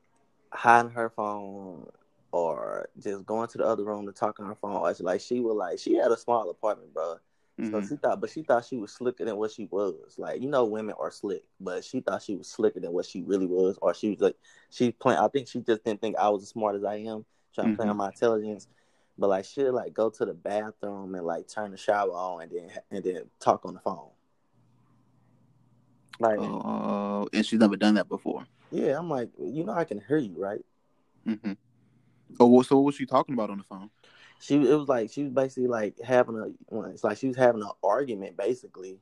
hiding 0.51 0.93
her 0.93 1.11
phone 1.11 1.87
or 2.33 2.89
just 2.99 3.27
going 3.27 3.49
to 3.49 3.59
the 3.59 3.65
other 3.67 3.85
room 3.85 4.07
to 4.07 4.13
talk 4.13 4.39
on 4.41 4.47
her 4.47 4.55
phone. 4.55 4.73
Or 4.77 4.95
she, 4.95 5.03
like 5.03 5.21
she 5.21 5.41
was 5.41 5.55
like 5.57 5.79
she 5.79 5.95
had 5.95 6.11
a 6.13 6.17
small 6.17 6.49
apartment, 6.51 6.95
bro. 6.95 7.17
So 7.63 7.73
Mhm. 7.81 7.89
she 7.89 7.97
thought, 7.97 8.21
but 8.21 8.31
she 8.31 8.43
thought 8.43 8.65
she 8.65 8.77
was 8.79 8.93
slicker 8.93 9.25
than 9.25 9.37
what 9.37 9.51
she 9.51 9.67
was. 9.71 10.15
Like 10.19 10.41
you 10.41 10.49
know, 10.49 10.65
women 10.65 10.95
are 10.99 11.11
slick, 11.11 11.45
but 11.61 11.85
she 11.85 12.01
thought 12.01 12.23
she 12.23 12.37
was 12.37 12.49
slicker 12.49 12.81
than 12.81 12.93
what 12.93 13.07
she 13.07 13.23
really 13.23 13.47
was, 13.47 13.79
or 13.83 13.93
she 13.95 14.11
was 14.11 14.21
like 14.21 14.37
she 14.71 14.93
playing. 14.93 15.21
I 15.21 15.29
think 15.29 15.49
she 15.49 15.61
just 15.61 15.85
didn't 15.85 16.01
think 16.01 16.17
I 16.17 16.29
was 16.31 16.43
as 16.43 16.49
smart 16.51 16.77
as 16.77 16.85
I 16.85 16.97
am, 16.97 17.25
trying 17.55 17.71
to 17.73 17.77
play 17.77 17.89
on 17.89 17.97
my 17.97 18.07
intelligence. 18.09 18.67
But 19.19 19.29
like 19.29 19.45
she'll 19.45 19.75
like 19.75 19.93
go 19.93 20.09
to 20.09 20.25
the 20.25 20.33
bathroom 20.33 21.15
and 21.15 21.27
like 21.27 21.49
turn 21.49 21.73
the 21.73 21.77
shower 21.77 22.13
on 22.13 22.43
and 22.43 22.51
then 22.53 22.71
and 22.91 23.05
then 23.05 23.23
talk 23.39 23.67
on 23.67 23.75
the 23.75 23.81
phone. 23.81 24.09
Like, 26.19 26.39
Oh, 26.39 27.29
and 27.33 27.45
she's 27.47 27.59
never 27.59 27.77
done 27.77 27.95
that 27.95 28.09
before. 28.09 28.47
yeah, 28.71 28.99
I'm 28.99 29.09
like, 29.09 29.31
you 29.39 29.65
know, 29.65 29.73
I 29.73 29.85
can 29.85 30.01
hear 30.07 30.19
you, 30.19 30.35
right? 30.37 30.61
hmm 31.25 31.53
Oh, 32.39 32.47
well, 32.47 32.63
so 32.63 32.77
what 32.77 32.87
was 32.87 32.95
she 32.95 33.07
talking 33.07 33.35
about 33.35 33.51
on 33.51 33.59
the 33.59 33.65
phone? 33.65 33.91
She, 34.41 34.55
it 34.55 34.75
was 34.75 34.89
like 34.89 35.11
she 35.11 35.25
was 35.25 35.33
basically 35.33 35.69
like 35.69 36.01
having 36.03 36.37
a, 36.37 36.87
it's 36.89 37.05
like 37.05 37.19
she 37.19 37.29
was 37.29 37.37
having 37.37 37.63
an 37.63 37.71
argument 37.85 38.37
basically, 38.39 38.99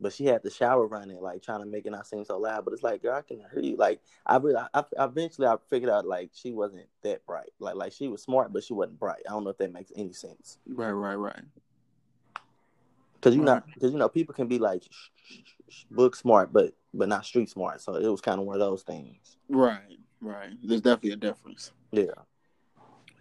but 0.00 0.12
she 0.12 0.24
had 0.24 0.42
the 0.42 0.50
shower 0.50 0.86
running, 0.86 1.20
like 1.20 1.42
trying 1.42 1.60
to 1.60 1.66
make 1.66 1.86
it 1.86 1.90
not 1.90 2.06
seem 2.06 2.24
so 2.24 2.38
loud. 2.38 2.64
But 2.64 2.74
it's 2.74 2.82
like, 2.82 3.02
girl, 3.02 3.14
I 3.14 3.22
can 3.22 3.38
hear 3.52 3.62
you. 3.62 3.76
Like, 3.76 4.00
I 4.26 4.36
really, 4.38 4.56
I, 4.56 4.84
I 4.98 5.04
eventually 5.04 5.46
I 5.46 5.56
figured 5.68 5.90
out 5.90 6.06
like 6.06 6.30
she 6.32 6.52
wasn't 6.52 6.86
that 7.02 7.24
bright. 7.24 7.50
Like, 7.60 7.76
like 7.76 7.92
she 7.92 8.08
was 8.08 8.22
smart, 8.22 8.52
but 8.52 8.64
she 8.64 8.72
wasn't 8.72 8.98
bright. 8.98 9.22
I 9.28 9.32
don't 9.32 9.44
know 9.44 9.50
if 9.50 9.58
that 9.58 9.72
makes 9.72 9.92
any 9.94 10.12
sense. 10.12 10.58
Right, 10.66 10.90
right, 10.90 11.14
right. 11.14 11.44
Cause 13.20 13.36
you 13.36 13.42
know, 13.42 13.62
cause 13.80 13.92
you 13.92 13.98
know, 13.98 14.08
people 14.08 14.34
can 14.34 14.48
be 14.48 14.58
like 14.58 14.82
sh- 14.82 15.08
sh- 15.26 15.52
sh- 15.68 15.84
book 15.90 16.16
smart, 16.16 16.52
but 16.52 16.72
but 16.94 17.06
not 17.06 17.26
street 17.26 17.50
smart. 17.50 17.82
So 17.82 17.94
it 17.94 18.08
was 18.08 18.22
kind 18.22 18.40
of 18.40 18.46
one 18.46 18.54
of 18.54 18.60
those 18.60 18.82
things. 18.82 19.36
Right, 19.48 19.98
right. 20.22 20.52
There's 20.62 20.80
definitely 20.80 21.12
a 21.12 21.16
difference. 21.16 21.72
Yeah. 21.92 22.06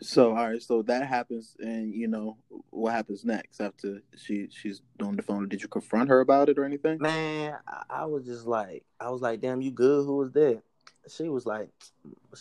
So, 0.01 0.29
all 0.29 0.50
right, 0.50 0.62
so 0.62 0.82
that 0.84 1.08
happens, 1.08 1.58
and 1.60 1.94
you 1.94 2.08
know 2.08 2.38
what 2.70 2.94
happens 2.94 3.25
next 3.25 3.60
after 3.60 4.01
she 4.15 4.48
she's 4.50 4.82
on 5.01 5.18
the 5.18 5.22
phone? 5.22 5.50
Did 5.50 5.62
you 5.62 5.68
confront 5.68 6.10
her 6.10 6.22
about 6.22 6.48
it 6.48 6.58
or 6.58 6.63
anything? 6.63 7.00
Man, 7.00 7.58
I, 7.68 7.84
I 7.89 8.06
was 8.06 8.25
just 8.25 8.46
like, 8.46 8.86
I 9.00 9.10
was 9.10 9.22
like, 9.22 9.41
damn, 9.41 9.62
you 9.62 9.72
good? 9.72 10.06
Who 10.06 10.15
was 10.18 10.32
that? 10.34 10.62
She 11.10 11.27
was 11.27 11.46
like, 11.46 11.70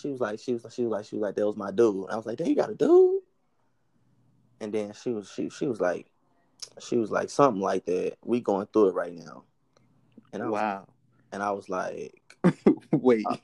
she 0.00 0.08
was 0.10 0.20
like, 0.20 0.38
she 0.38 0.52
was, 0.52 0.66
she 0.72 0.82
was 0.82 0.90
like, 0.92 1.04
she 1.06 1.16
was 1.16 1.22
like, 1.22 1.34
that 1.34 1.46
was 1.46 1.56
my 1.56 1.72
dude. 1.72 2.08
I 2.10 2.16
was 2.16 2.26
like, 2.26 2.38
damn, 2.38 2.46
you 2.48 2.54
got 2.54 2.70
a 2.70 2.74
dude? 2.74 3.22
And 4.60 4.72
then 4.72 4.92
she 4.92 5.10
was, 5.10 5.28
she, 5.30 5.50
she 5.50 5.66
was 5.66 5.80
like, 5.80 6.06
she 6.80 6.96
was 6.96 7.10
like 7.10 7.30
something 7.30 7.62
like 7.62 7.86
that. 7.86 8.18
We 8.24 8.40
going 8.40 8.66
through 8.72 8.88
it 8.88 8.94
right 8.94 9.14
now. 9.14 9.44
And 10.32 10.42
I 10.42 10.46
was, 10.46 10.52
Wow. 10.60 10.86
and 11.32 11.42
I 11.42 11.50
was 11.52 11.68
like, 11.68 12.20
Wait. 12.92 13.26
Uh, 13.26 13.36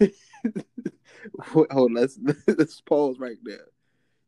Wait, 1.54 1.72
Hold 1.72 1.90
on, 1.90 1.94
let's 1.94 2.18
let's 2.46 2.80
pause 2.80 3.18
right 3.18 3.38
there. 3.42 3.66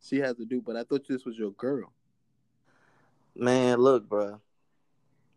She 0.03 0.19
has 0.19 0.39
a 0.41 0.45
do, 0.45 0.61
but 0.61 0.77
I 0.77 0.85
thought 0.85 1.07
this 1.07 1.25
was 1.25 1.39
your 1.39 1.53
girl. 1.53 1.93
man, 3.35 3.79
look, 3.79 4.09
bro, 4.09 4.41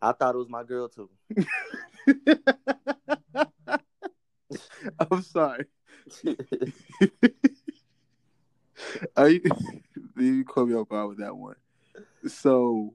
I 0.02 0.12
thought 0.12 0.34
it 0.34 0.38
was 0.38 0.48
my 0.48 0.64
girl 0.64 0.88
too. 0.88 1.08
I'm 5.10 5.22
sorry. 5.22 5.66
Are 9.16 9.28
you, 9.28 9.40
you 10.16 10.44
caught 10.44 10.68
me 10.68 10.74
off 10.74 10.88
guard 10.88 11.08
with 11.08 11.18
that 11.18 11.36
one. 11.36 11.56
So, 12.26 12.94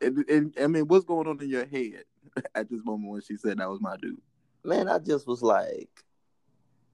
and, 0.00 0.24
and 0.28 0.54
I 0.60 0.66
mean, 0.66 0.88
what's 0.88 1.04
going 1.04 1.28
on 1.28 1.40
in 1.42 1.48
your 1.48 1.66
head 1.66 2.04
at 2.54 2.70
this 2.70 2.84
moment 2.84 3.10
when 3.10 3.20
she 3.20 3.36
said 3.36 3.58
that 3.58 3.70
was 3.70 3.80
my 3.80 3.96
dude? 3.96 4.20
man, 4.66 4.88
I 4.88 4.98
just 4.98 5.26
was 5.26 5.42
like, 5.42 5.88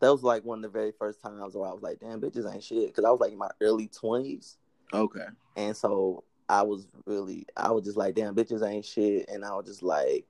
that 0.02 0.10
was 0.10 0.24
like 0.24 0.44
one 0.44 0.58
of 0.58 0.62
the 0.62 0.68
very 0.78 0.90
first 0.90 1.22
times 1.22 1.54
where 1.54 1.68
I 1.68 1.72
was 1.72 1.80
like, 1.80 2.00
damn, 2.00 2.20
bitches 2.20 2.52
ain't 2.52 2.64
shit. 2.64 2.92
Cause 2.92 3.04
I 3.04 3.10
was 3.10 3.20
like 3.20 3.30
in 3.30 3.38
my 3.38 3.50
early 3.60 3.86
20s. 3.86 4.56
Okay. 4.92 5.26
And 5.56 5.76
so 5.76 6.24
I 6.48 6.62
was 6.62 6.88
really, 7.06 7.46
I 7.56 7.70
was 7.70 7.84
just 7.84 7.96
like, 7.96 8.16
damn, 8.16 8.34
bitches 8.34 8.68
ain't 8.68 8.84
shit. 8.84 9.30
And 9.30 9.44
I 9.44 9.54
was 9.54 9.66
just 9.66 9.80
like, 9.84 10.26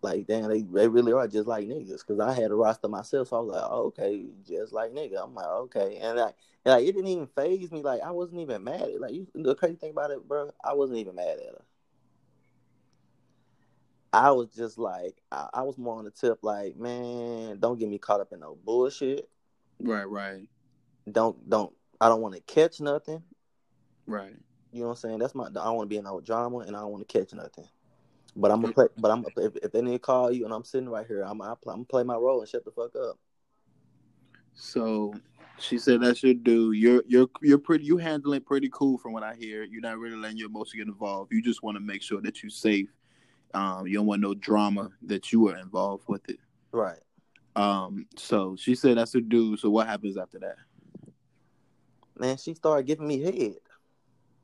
like, 0.00 0.28
damn, 0.28 0.48
they, 0.48 0.62
they 0.62 0.86
really 0.86 1.12
are 1.12 1.26
just 1.26 1.48
like 1.48 1.66
niggas. 1.66 2.06
Cause 2.06 2.20
I 2.20 2.32
had 2.32 2.52
a 2.52 2.54
roster 2.54 2.86
myself. 2.86 3.28
So 3.28 3.36
I 3.36 3.40
was 3.40 3.52
like, 3.52 3.64
oh, 3.68 3.82
okay, 3.86 4.26
just 4.46 4.72
like 4.72 4.92
nigga. 4.92 5.24
I'm 5.24 5.34
like, 5.34 5.46
okay. 5.46 5.98
And 6.00 6.16
like, 6.16 6.36
and 6.64 6.74
like, 6.74 6.86
it 6.86 6.92
didn't 6.92 7.08
even 7.08 7.26
faze 7.26 7.72
me. 7.72 7.82
Like, 7.82 8.02
I 8.02 8.12
wasn't 8.12 8.42
even 8.42 8.62
mad 8.62 8.82
at 8.82 9.00
Like, 9.00 9.12
you, 9.12 9.26
the 9.34 9.56
crazy 9.56 9.74
thing 9.74 9.90
about 9.90 10.12
it, 10.12 10.28
bro, 10.28 10.52
I 10.62 10.74
wasn't 10.74 11.00
even 11.00 11.16
mad 11.16 11.38
at 11.38 11.46
her. 11.46 11.64
I 14.12 14.32
was 14.32 14.48
just 14.48 14.78
like, 14.78 15.20
I, 15.30 15.48
I 15.54 15.62
was 15.62 15.78
more 15.78 15.96
on 15.96 16.04
the 16.04 16.10
tip, 16.10 16.40
like, 16.42 16.76
man, 16.76 17.58
don't 17.58 17.78
get 17.78 17.88
me 17.88 17.98
caught 17.98 18.20
up 18.20 18.32
in 18.32 18.40
no 18.40 18.58
bullshit. 18.64 19.28
Right, 19.80 20.08
right, 20.08 20.42
Don't, 21.10 21.48
don't, 21.48 21.72
I 22.00 22.08
don't 22.08 22.20
want 22.20 22.34
to 22.34 22.40
catch 22.40 22.80
nothing. 22.80 23.22
right. 24.06 24.34
You 24.72 24.80
know 24.82 24.86
what 24.86 24.92
I'm 24.92 24.96
saying? 24.98 25.18
That's 25.18 25.34
my. 25.34 25.46
I 25.46 25.50
don't 25.50 25.76
want 25.76 25.86
to 25.86 25.94
be 25.94 25.96
in 25.96 26.04
no 26.04 26.20
drama, 26.20 26.58
and 26.58 26.76
I 26.76 26.80
don't 26.80 26.92
want 26.92 27.06
to 27.08 27.18
catch 27.18 27.32
nothing. 27.32 27.66
But 28.36 28.52
I'm 28.52 28.60
gonna 28.60 28.72
play. 28.72 28.86
But 28.96 29.10
I'm 29.10 29.24
if, 29.36 29.56
if 29.56 29.72
they 29.72 29.82
need 29.82 29.94
to 29.94 29.98
call 29.98 30.30
you, 30.30 30.44
and 30.44 30.54
I'm 30.54 30.62
sitting 30.62 30.88
right 30.88 31.06
here, 31.06 31.22
I'm 31.22 31.42
I 31.42 31.54
play, 31.60 31.72
I'm 31.72 31.78
gonna 31.78 31.84
play 31.86 32.02
my 32.04 32.14
role 32.14 32.40
and 32.40 32.48
shut 32.48 32.64
the 32.64 32.70
fuck 32.70 32.94
up. 32.94 33.18
So 34.54 35.12
she 35.58 35.78
said 35.78 36.00
that's 36.00 36.22
your 36.22 36.34
dude. 36.34 36.76
You're 36.76 37.02
you're 37.08 37.28
you're 37.42 37.58
pretty. 37.58 37.84
You 37.84 37.96
handling 37.96 38.42
pretty 38.42 38.68
cool 38.72 38.96
from 38.98 39.12
what 39.12 39.24
I 39.24 39.34
hear. 39.34 39.64
You're 39.64 39.80
not 39.80 39.98
really 39.98 40.16
letting 40.16 40.36
your 40.36 40.48
emotions 40.48 40.74
get 40.74 40.86
involved. 40.86 41.32
You 41.32 41.42
just 41.42 41.64
want 41.64 41.76
to 41.76 41.80
make 41.80 42.02
sure 42.02 42.20
that 42.20 42.42
you're 42.42 42.50
safe. 42.50 42.88
Um, 43.54 43.86
you 43.86 43.94
don't 43.94 44.06
want 44.06 44.22
no 44.22 44.34
drama 44.34 44.90
that 45.02 45.32
you 45.32 45.48
are 45.48 45.56
involved 45.56 46.04
with 46.08 46.28
it. 46.28 46.38
Right. 46.72 47.00
Um, 47.56 48.06
so 48.16 48.56
she 48.56 48.74
said 48.74 48.96
that's 48.96 49.12
her 49.12 49.20
dude. 49.20 49.58
So 49.58 49.70
what 49.70 49.86
happens 49.86 50.16
after 50.16 50.38
that? 50.40 50.56
Man, 52.16 52.36
she 52.36 52.54
started 52.54 52.86
giving 52.86 53.08
me 53.08 53.20
head. 53.20 53.56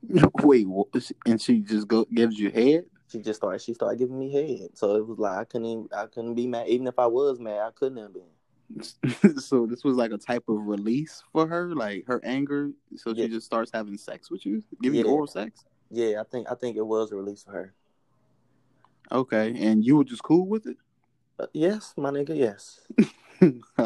Wait, 0.43 0.67
what? 0.67 0.89
and 1.27 1.41
she 1.41 1.61
just 1.61 1.89
go 1.89 2.07
gives 2.13 2.39
you 2.39 2.51
head? 2.51 2.85
She 3.09 3.21
just 3.21 3.39
started. 3.39 3.61
She 3.61 3.75
started 3.75 3.99
giving 3.99 4.19
me 4.19 4.33
head. 4.33 4.71
So 4.75 4.97
it 4.97 5.07
was 5.07 5.19
like 5.19 5.39
I 5.39 5.45
couldn't. 5.45 5.67
Even, 5.67 5.89
I 5.95 6.07
couldn't 6.07 6.35
be 6.35 6.47
mad. 6.47 6.69
Even 6.69 6.87
if 6.87 6.99
I 6.99 7.07
was 7.07 7.39
mad, 7.39 7.61
I 7.61 7.71
couldn't 7.75 7.99
have 7.99 8.13
been. 8.13 8.31
so 9.41 9.67
this 9.67 9.85
was 9.85 9.97
like 9.97 10.11
a 10.11 10.19
type 10.19 10.45
of 10.49 10.67
release 10.67 11.23
for 11.33 11.47
her, 11.47 11.75
like 11.75 12.05
her 12.07 12.21
anger. 12.25 12.71
So 12.97 13.15
she 13.15 13.29
just 13.29 13.47
starts 13.47 13.71
having 13.73 13.97
sex 13.97 14.31
with 14.31 14.45
you, 14.45 14.63
giving 14.83 15.01
you 15.01 15.07
oral 15.07 15.27
sex. 15.27 15.65
Yeah, 15.91 16.21
I 16.21 16.25
think. 16.25 16.51
I 16.51 16.55
think 16.55 16.77
it 16.77 16.87
was 16.87 17.13
a 17.13 17.17
release 17.17 17.45
for 17.45 17.53
her. 17.53 17.75
Okay, 19.11 19.55
and 19.61 19.85
you 19.85 19.97
were 19.97 20.05
just 20.05 20.23
cool 20.23 20.47
with 20.47 20.67
it. 20.67 20.77
Uh, 21.39 21.47
yes, 21.53 21.95
my 21.97 22.11
nigga. 22.11 22.37
Yes. 22.37 22.81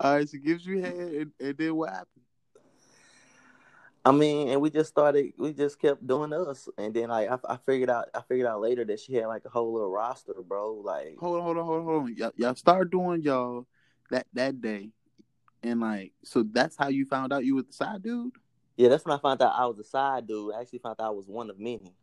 All 0.00 0.14
right, 0.16 0.28
she 0.28 0.38
gives 0.38 0.64
you 0.64 0.80
head, 0.80 0.94
and, 0.94 1.32
and 1.40 1.58
then 1.58 1.74
what 1.74 1.90
happened? 1.90 2.24
I 4.04 4.12
mean, 4.12 4.48
and 4.48 4.60
we 4.60 4.70
just 4.70 4.88
started. 4.88 5.32
We 5.36 5.52
just 5.52 5.80
kept 5.80 6.06
doing 6.06 6.32
us, 6.32 6.68
and 6.78 6.94
then 6.94 7.08
like 7.08 7.30
I, 7.30 7.38
I 7.48 7.58
figured 7.66 7.90
out. 7.90 8.08
I 8.14 8.22
figured 8.28 8.46
out 8.46 8.60
later 8.60 8.84
that 8.84 9.00
she 9.00 9.14
had 9.14 9.26
like 9.26 9.44
a 9.44 9.50
whole 9.50 9.72
little 9.72 9.90
roster, 9.90 10.34
bro. 10.46 10.74
Like 10.74 11.16
Hold 11.18 11.36
on, 11.38 11.42
hold 11.42 11.58
on, 11.58 11.64
hold 11.64 11.78
on, 11.80 11.84
hold 11.84 12.02
on. 12.04 12.16
Y'all, 12.16 12.32
y'all 12.36 12.54
start 12.54 12.90
doing 12.90 13.22
y'all 13.22 13.66
that 14.10 14.26
that 14.34 14.60
day, 14.60 14.90
and 15.62 15.80
like, 15.80 16.12
so 16.24 16.44
that's 16.50 16.76
how 16.76 16.88
you 16.88 17.04
found 17.06 17.32
out 17.32 17.44
you 17.44 17.54
was 17.54 17.66
the 17.66 17.72
side 17.72 18.02
dude. 18.02 18.32
Yeah, 18.76 18.88
that's 18.88 19.04
when 19.04 19.16
I 19.16 19.20
found 19.20 19.42
out 19.42 19.52
I 19.54 19.66
was 19.66 19.78
a 19.78 19.84
side 19.84 20.26
dude. 20.26 20.54
I 20.54 20.62
actually 20.62 20.78
found 20.78 20.96
out 20.98 21.08
I 21.08 21.10
was 21.10 21.26
one 21.26 21.50
of 21.50 21.58
many. 21.58 21.94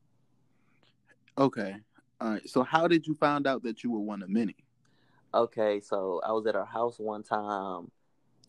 Okay, 1.37 1.75
all 2.19 2.31
right. 2.31 2.49
So 2.49 2.63
how 2.63 2.87
did 2.87 3.05
you 3.05 3.13
find 3.13 3.45
out 3.45 3.63
that 3.63 3.83
you 3.83 3.91
were 3.91 3.99
one 3.99 4.23
of 4.23 4.29
many? 4.29 4.55
Okay, 5.33 5.79
so 5.81 6.21
I 6.25 6.31
was 6.31 6.47
at 6.47 6.55
her 6.55 6.65
house 6.65 6.97
one 6.99 7.23
time. 7.23 7.91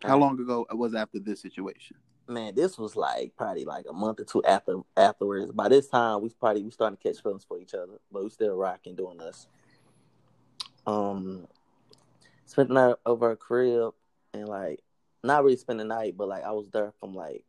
How 0.03 0.17
long 0.17 0.41
ago 0.41 0.67
was 0.71 0.95
after 0.95 1.19
this 1.19 1.43
situation? 1.43 1.97
Man, 2.29 2.55
this 2.55 2.79
was 2.79 2.95
like 2.95 3.33
probably 3.37 3.65
like 3.65 3.87
a 3.89 3.93
month 3.93 4.21
or 4.21 4.25
two 4.25 4.43
after 4.45 4.81
afterwards. 4.97 5.51
By 5.53 5.69
this 5.69 5.89
time, 5.89 6.23
we 6.23 6.29
probably 6.31 6.63
we 6.63 6.71
starting 6.71 6.97
to 6.97 7.03
catch 7.03 7.23
feelings 7.23 7.45
for 7.45 7.59
each 7.59 7.75
other, 7.75 7.99
but 8.13 8.23
we 8.23 8.31
still 8.31 8.55
rocking 8.55 8.95
doing 8.95 9.21
us. 9.21 9.49
Um, 10.87 11.49
spent 12.47 12.69
the 12.69 12.75
night 12.75 12.97
over 13.05 13.31
her 13.31 13.37
crib 13.37 13.93
and 14.33 14.49
like 14.49 14.81
not 15.23 15.43
really 15.43 15.57
spend 15.57 15.81
the 15.81 15.85
night, 15.85 16.17
but 16.17 16.29
like 16.29 16.45
I 16.45 16.53
was 16.53 16.69
there 16.71 16.93
from 17.01 17.15
like 17.15 17.45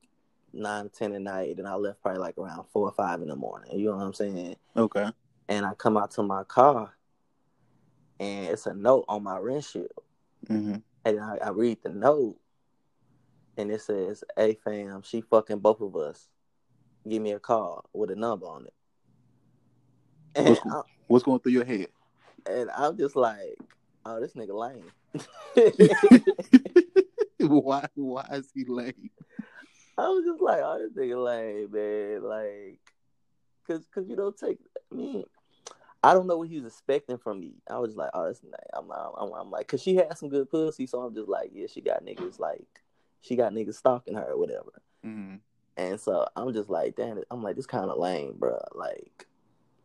nine 0.53 0.89
ten 0.89 1.13
at 1.13 1.21
night, 1.21 1.57
and 1.57 1.67
I 1.67 1.75
left 1.75 2.01
probably 2.01 2.21
like 2.21 2.37
around 2.37 2.65
four 2.73 2.87
or 2.87 2.93
five 2.93 3.21
in 3.21 3.27
the 3.27 3.35
morning. 3.35 3.77
You 3.77 3.85
know 3.87 3.97
what 3.97 4.05
I'm 4.05 4.13
saying? 4.13 4.55
Okay. 4.75 5.09
And 5.49 5.65
I 5.65 5.73
come 5.73 5.97
out 5.97 6.11
to 6.11 6.23
my 6.23 6.43
car, 6.45 6.95
and 8.19 8.45
it's 8.45 8.67
a 8.67 8.73
note 8.73 9.05
on 9.09 9.23
my 9.23 9.39
windshield. 9.39 9.87
hmm 10.47 10.75
And 11.03 11.19
I, 11.19 11.39
I 11.43 11.49
read 11.49 11.79
the 11.83 11.89
note, 11.89 12.37
and 13.57 13.71
it 13.71 13.81
says, 13.81 14.23
"Hey 14.37 14.53
fam, 14.63 15.01
she 15.01 15.21
fucking 15.21 15.59
both 15.59 15.81
of 15.81 15.95
us. 15.95 16.29
Give 17.07 17.21
me 17.21 17.31
a 17.31 17.39
call 17.39 17.89
with 17.93 18.11
a 18.11 18.15
number 18.15 18.45
on 18.45 18.67
it." 18.67 18.73
And, 20.35 20.49
What's, 20.49 20.61
I, 20.65 20.81
what's 21.07 21.23
going 21.25 21.39
through 21.39 21.53
your 21.53 21.65
head? 21.65 21.87
and 22.47 22.69
I'm 22.77 22.97
just 22.97 23.15
like, 23.15 23.57
"Oh, 24.05 24.19
this 24.19 24.33
nigga 24.33 24.53
lame." 24.53 24.91
why? 27.39 27.87
Why 27.95 28.27
is 28.33 28.51
he 28.53 28.65
lame? 28.65 29.09
I 29.97 30.07
was 30.09 30.23
just 30.25 30.41
like, 30.41 30.61
"Oh, 30.61 30.79
this 30.79 30.93
nigga 30.93 31.23
lame, 31.23 31.71
man." 31.71 32.23
Like, 32.23 32.79
cause, 33.67 33.85
cause 33.93 34.07
you 34.07 34.15
don't 34.15 34.37
take. 34.37 34.59
I 34.91 34.95
mean, 34.95 35.23
I 36.03 36.13
don't 36.13 36.27
know 36.27 36.37
what 36.37 36.47
he 36.47 36.59
was 36.59 36.71
expecting 36.71 37.17
from 37.17 37.39
me. 37.41 37.55
I 37.69 37.77
was 37.77 37.95
like, 37.95 38.09
"Oh, 38.13 38.27
this 38.27 38.41
nigga." 38.41 38.55
I'm, 38.73 38.89
I'm, 38.91 39.33
I'm 39.33 39.51
like, 39.51 39.67
cause 39.67 39.81
she 39.81 39.95
had 39.95 40.17
some 40.17 40.29
good 40.29 40.49
pussy, 40.49 40.87
so 40.87 41.01
I'm 41.01 41.13
just 41.13 41.27
like, 41.27 41.51
"Yeah, 41.53 41.67
she 41.67 41.81
got 41.81 42.05
niggas 42.05 42.39
like, 42.39 42.67
she 43.21 43.35
got 43.35 43.53
niggas 43.53 43.75
stalking 43.75 44.15
her 44.15 44.31
or 44.31 44.37
whatever." 44.37 44.81
hmm 45.03 45.35
And 45.77 45.99
so 45.99 46.25
I'm 46.35 46.53
just 46.53 46.69
like, 46.69 46.95
damn, 46.95 47.21
I'm 47.31 47.43
like, 47.43 47.55
this 47.55 47.65
kind 47.65 47.89
of 47.89 47.97
lame, 47.97 48.35
bro. 48.37 48.59
Like, 48.73 49.27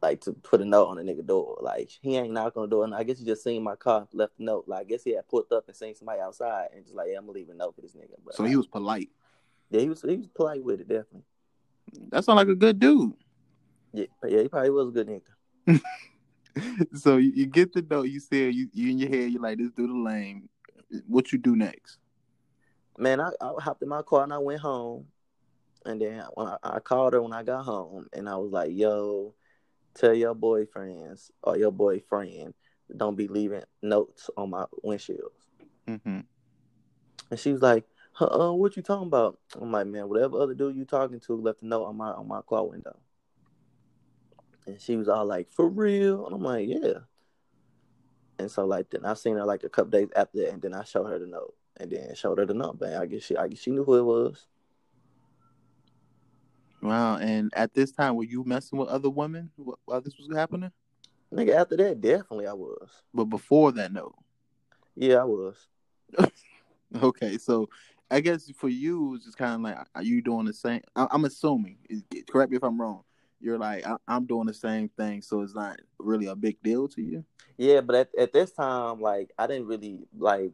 like 0.03 0.21
to 0.23 0.33
put 0.33 0.61
a 0.61 0.65
note 0.65 0.87
on 0.89 0.99
a 0.99 1.03
nigga 1.03 1.27
door. 1.27 1.59
Like, 1.61 1.91
he 2.03 2.17
ain't 2.17 2.33
knocking 2.33 2.63
on 2.63 2.69
the 2.69 2.77
door. 2.77 2.85
And 2.85 2.95
I 2.95 3.03
guess 3.05 3.19
he 3.19 3.25
just 3.25 3.43
seen 3.43 3.63
my 3.63 3.75
car, 3.77 4.07
left 4.13 4.39
a 4.39 4.43
note. 4.45 4.65
Like, 4.69 4.81
I 4.81 4.85
guess 4.85 5.03
he 5.05 5.15
had 5.15 5.27
pulled 5.29 5.51
up 5.53 5.67
and 5.67 5.77
seen 5.77 5.95
somebody 5.95 6.21
outside 6.21 6.69
and 6.75 6.85
just 6.85 6.95
like, 6.95 7.09
yeah, 7.11 7.19
I'm 7.19 7.27
gonna 7.27 7.39
leave 7.39 7.49
a 7.49 7.55
note 7.55 7.75
for 7.75 7.81
this 7.81 7.95
nigga. 7.95 8.15
But 8.25 8.35
So 8.35 8.45
he 8.45 8.57
was 8.57 8.67
polite. 8.67 9.11
yeah, 9.71 9.81
he 9.81 9.89
was, 9.89 10.03
he 10.03 10.17
was 10.17 10.27
polite 10.29 10.63
with 10.63 10.81
it, 10.81 10.89
definitely. 10.89 11.23
That 12.11 12.25
sounds 12.25 12.37
like 12.37 12.49
a 12.49 12.55
good 12.55 12.79
dude. 12.79 13.15
Yeah, 13.93 14.07
yeah, 14.27 14.43
he 14.43 14.49
probably 14.49 14.71
was 14.71 14.89
a 14.89 14.93
good 14.93 15.07
nigga. 15.09 15.23
so 16.95 17.17
you, 17.17 17.33
you 17.35 17.47
get 17.47 17.73
the 17.73 17.83
note. 17.83 18.09
You 18.09 18.21
said 18.21 18.55
you, 18.55 18.69
you 18.73 18.91
in 18.91 18.99
your 18.99 19.09
head. 19.09 19.31
You're 19.31 19.43
like, 19.43 19.59
this 19.59 19.71
dude 19.71 19.91
the 19.91 19.95
lame. 19.95 20.49
What 21.07 21.33
you 21.33 21.39
do 21.39 21.57
next? 21.57 21.99
Man, 22.99 23.21
I, 23.21 23.31
I 23.41 23.53
hopped 23.61 23.83
in 23.83 23.89
my 23.89 24.03
car 24.03 24.23
and 24.23 24.33
I 24.33 24.39
went 24.39 24.61
home. 24.61 25.07
And 25.85 26.01
then 26.01 26.23
when 26.35 26.49
I, 26.49 26.57
I 26.63 26.81
called 26.81 27.13
her 27.13 27.23
when 27.23 27.33
I 27.33 27.43
got 27.43 27.65
home, 27.65 28.07
and 28.15 28.27
I 28.27 28.37
was 28.37 28.51
like, 28.51 28.71
"Yo, 28.73 29.35
tell 29.95 30.15
your 30.15 30.35
boyfriends 30.35 31.31
or 31.43 31.59
your 31.59 31.73
boyfriend 31.73 32.55
don't 32.97 33.17
be 33.17 33.29
leaving 33.29 33.65
notes 33.83 34.31
on 34.35 34.51
my 34.51 34.65
windshields." 34.83 35.29
Mm-hmm. 35.87 36.21
And 37.31 37.41
she 37.41 37.53
was 37.53 37.61
like, 37.61 37.85
uh, 38.21 38.49
uh, 38.49 38.53
what 38.53 38.77
you 38.77 38.83
talking 38.83 39.09
about? 39.09 39.39
I'm 39.61 39.73
like, 39.73 39.87
man, 39.87 40.09
whatever 40.09 40.39
other 40.39 40.55
dude 40.55 40.77
you 40.77 40.85
talking 40.85 41.21
to 41.21 41.35
left 41.35 41.63
a 41.63 41.67
note 41.67 41.85
on 41.85 41.97
my 41.97 42.11
on 42.13 42.29
my 42.29 42.41
car 42.43 42.67
window. 42.67 42.97
And 44.67 44.81
she 44.81 44.97
was 44.97 45.09
all 45.09 45.27
like, 45.27 45.51
for 45.51 45.69
real? 45.69 46.27
And 46.27 46.35
I'm 46.35 46.43
like, 46.43 46.69
yeah. 46.69 47.01
And 48.39 48.51
so 48.51 48.65
like 48.65 48.91
then 48.91 49.05
I 49.05 49.15
seen 49.15 49.37
her 49.37 49.45
like 49.45 49.63
a 49.63 49.69
couple 49.69 49.91
days 49.91 50.09
after 50.17 50.39
that, 50.39 50.53
and 50.53 50.63
then 50.63 50.75
I 50.75 50.85
showed 50.85 51.07
her 51.07 51.19
the 51.19 51.27
note, 51.27 51.55
and 51.77 51.91
then 51.91 52.15
showed 52.15 52.39
her 52.39 52.47
the 52.47 52.55
number. 52.55 52.87
And 52.87 52.97
I 52.97 53.07
guess 53.07 53.23
she, 53.23 53.37
I 53.37 53.47
guess 53.47 53.61
she 53.61 53.71
knew 53.71 53.85
who 53.85 53.97
it 53.97 54.05
was. 54.05 54.47
Wow. 56.83 57.17
And 57.17 57.53
at 57.55 57.75
this 57.75 57.93
time, 57.93 58.17
were 58.17 58.25
you 58.25 58.45
messing 58.45 58.79
with 58.79 58.89
other 58.89 59.09
women 59.09 59.51
while 59.57 60.01
this 60.01 60.19
was 60.19 60.37
happening? 60.37 60.73
Nigga, 61.33 61.55
after 61.55 61.77
that, 61.77 62.01
definitely 62.01 62.47
I 62.47 62.53
was. 62.53 63.03
But 63.13 63.25
before 63.25 63.73
that, 63.73 63.93
no. 63.93 64.15
Yeah, 64.95 65.17
I 65.17 65.25
was. 65.25 65.57
okay, 67.03 67.39
so 67.39 67.69
I 68.11 68.21
guess 68.21 68.51
for 68.51 68.69
you, 68.69 69.15
it's 69.15 69.25
just 69.25 69.37
kind 69.37 69.55
of 69.55 69.61
like, 69.63 69.87
are 69.95 70.03
you 70.03 70.23
doing 70.23 70.45
the 70.45 70.53
same? 70.53 70.83
I, 70.95 71.09
am 71.11 71.25
assuming. 71.25 71.79
Correct 72.31 72.51
me 72.51 72.57
if 72.57 72.63
I'm 72.63 72.81
wrong. 72.81 73.03
You're 73.41 73.59
like, 73.59 73.87
I, 73.87 73.97
am 74.09 74.27
doing 74.27 74.47
the 74.47 74.55
same 74.55 74.89
thing, 74.89 75.23
so 75.23 75.43
it's 75.43 75.55
not 75.55 75.79
really 75.99 76.27
a 76.27 76.37
big 76.37 76.63
deal 76.63 76.89
to 76.89 77.03
you. 77.03 77.25
Yeah, 77.57 77.81
but 77.81 77.95
at, 77.95 78.09
at 78.19 78.33
this 78.33 78.53
time, 78.53 79.01
like, 79.01 79.31
I 79.39 79.47
didn't 79.47 79.67
really 79.67 80.07
like, 80.17 80.53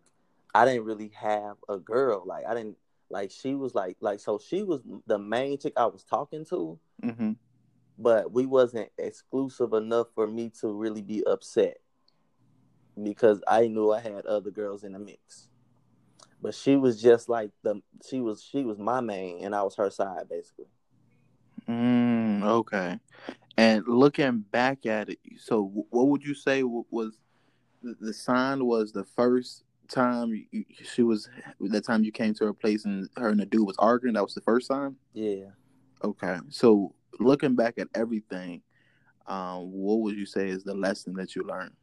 I 0.55 0.65
didn't 0.65 0.85
really 0.85 1.13
have 1.21 1.57
a 1.69 1.79
girl. 1.79 2.23
Like, 2.27 2.45
I 2.47 2.55
didn't 2.55 2.77
like. 3.09 3.31
She 3.31 3.55
was 3.55 3.75
like, 3.75 3.97
like, 4.01 4.21
so 4.21 4.39
she 4.39 4.63
was 4.63 4.81
the 5.07 5.19
main 5.19 5.59
chick 5.59 5.75
I 5.77 5.87
was 5.87 6.03
talking 6.03 6.45
to. 6.47 6.79
Mm-hmm. 7.03 7.33
But 7.99 8.33
we 8.33 8.47
wasn't 8.47 8.91
exclusive 8.99 9.73
enough 9.73 10.09
for 10.15 10.27
me 10.27 10.51
to 10.61 10.73
really 10.73 11.03
be 11.03 11.23
upset 11.25 11.79
because 13.01 13.43
I 13.47 13.69
knew 13.69 13.93
I 13.93 14.01
had 14.01 14.27
other 14.27 14.51
girls 14.51 14.85
in 14.85 14.93
the 14.93 14.99
mix 14.99 15.51
but 16.43 16.55
she 16.55 16.77
was 16.77 17.01
just 17.01 17.29
like 17.29 17.51
the 17.63 17.81
she 18.09 18.21
was 18.21 18.43
she 18.43 18.65
was 18.65 18.79
my 18.79 19.01
main 19.01 19.45
and 19.45 19.55
I 19.55 19.63
was 19.63 19.77
her 19.77 19.91
side 19.91 20.29
basically. 20.29 20.67
Mm, 21.71 22.43
okay. 22.43 22.99
And 23.57 23.85
looking 23.87 24.41
back 24.41 24.87
at 24.87 25.11
it, 25.11 25.19
so 25.39 25.71
what 25.91 26.09
would 26.09 26.25
you 26.25 26.35
say 26.35 26.63
was 26.65 27.21
the 27.83 28.13
sign 28.13 28.65
was 28.65 28.93
the 28.93 29.05
first 29.05 29.65
time 29.89 30.33
you, 30.51 30.65
she 30.83 31.03
was 31.03 31.29
the 31.61 31.81
time 31.81 32.03
you 32.03 32.11
came 32.11 32.35
to 32.35 32.45
her 32.47 32.53
place 32.53 32.85
and 32.85 33.09
her 33.17 33.29
and 33.29 33.41
the 33.41 33.47
dude 33.47 33.67
was 33.67 33.77
arguing? 33.79 34.15
That 34.15 34.25
was 34.25 34.35
the 34.35 34.41
first 34.41 34.69
time. 34.69 34.97
Yeah. 35.13 35.51
Okay. 36.03 36.39
So 36.49 36.95
looking 37.21 37.55
back 37.55 37.79
at 37.79 37.89
everything, 37.95 38.63
um, 39.27 39.71
what 39.71 40.01
would 40.01 40.17
you 40.17 40.27
say 40.27 40.49
is 40.49 40.65
the 40.65 40.75
lesson 40.75 41.15
that 41.15 41.37
you 41.37 41.45
learned? 41.45 41.75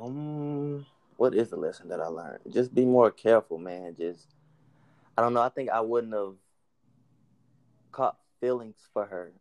Um, 0.00 0.86
what 1.16 1.34
is 1.34 1.50
the 1.50 1.56
lesson 1.56 1.88
that 1.88 2.00
I 2.00 2.06
learned? 2.06 2.40
Just 2.50 2.74
be 2.74 2.86
more 2.86 3.10
careful, 3.10 3.58
man. 3.58 3.94
Just 3.98 4.28
I 5.16 5.22
don't 5.22 5.34
know. 5.34 5.42
I 5.42 5.48
think 5.48 5.70
I 5.70 5.80
wouldn't 5.80 6.12
have 6.12 6.34
caught 7.94 8.18
feelings 8.40 8.76
for 8.92 9.06
her. 9.06 9.32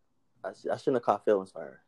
I, 0.44 0.50
I 0.50 0.78
shouldn't 0.78 0.98
have 0.98 1.04
caught 1.04 1.26
feelings 1.26 1.52
for 1.52 1.62
her. 1.62 1.80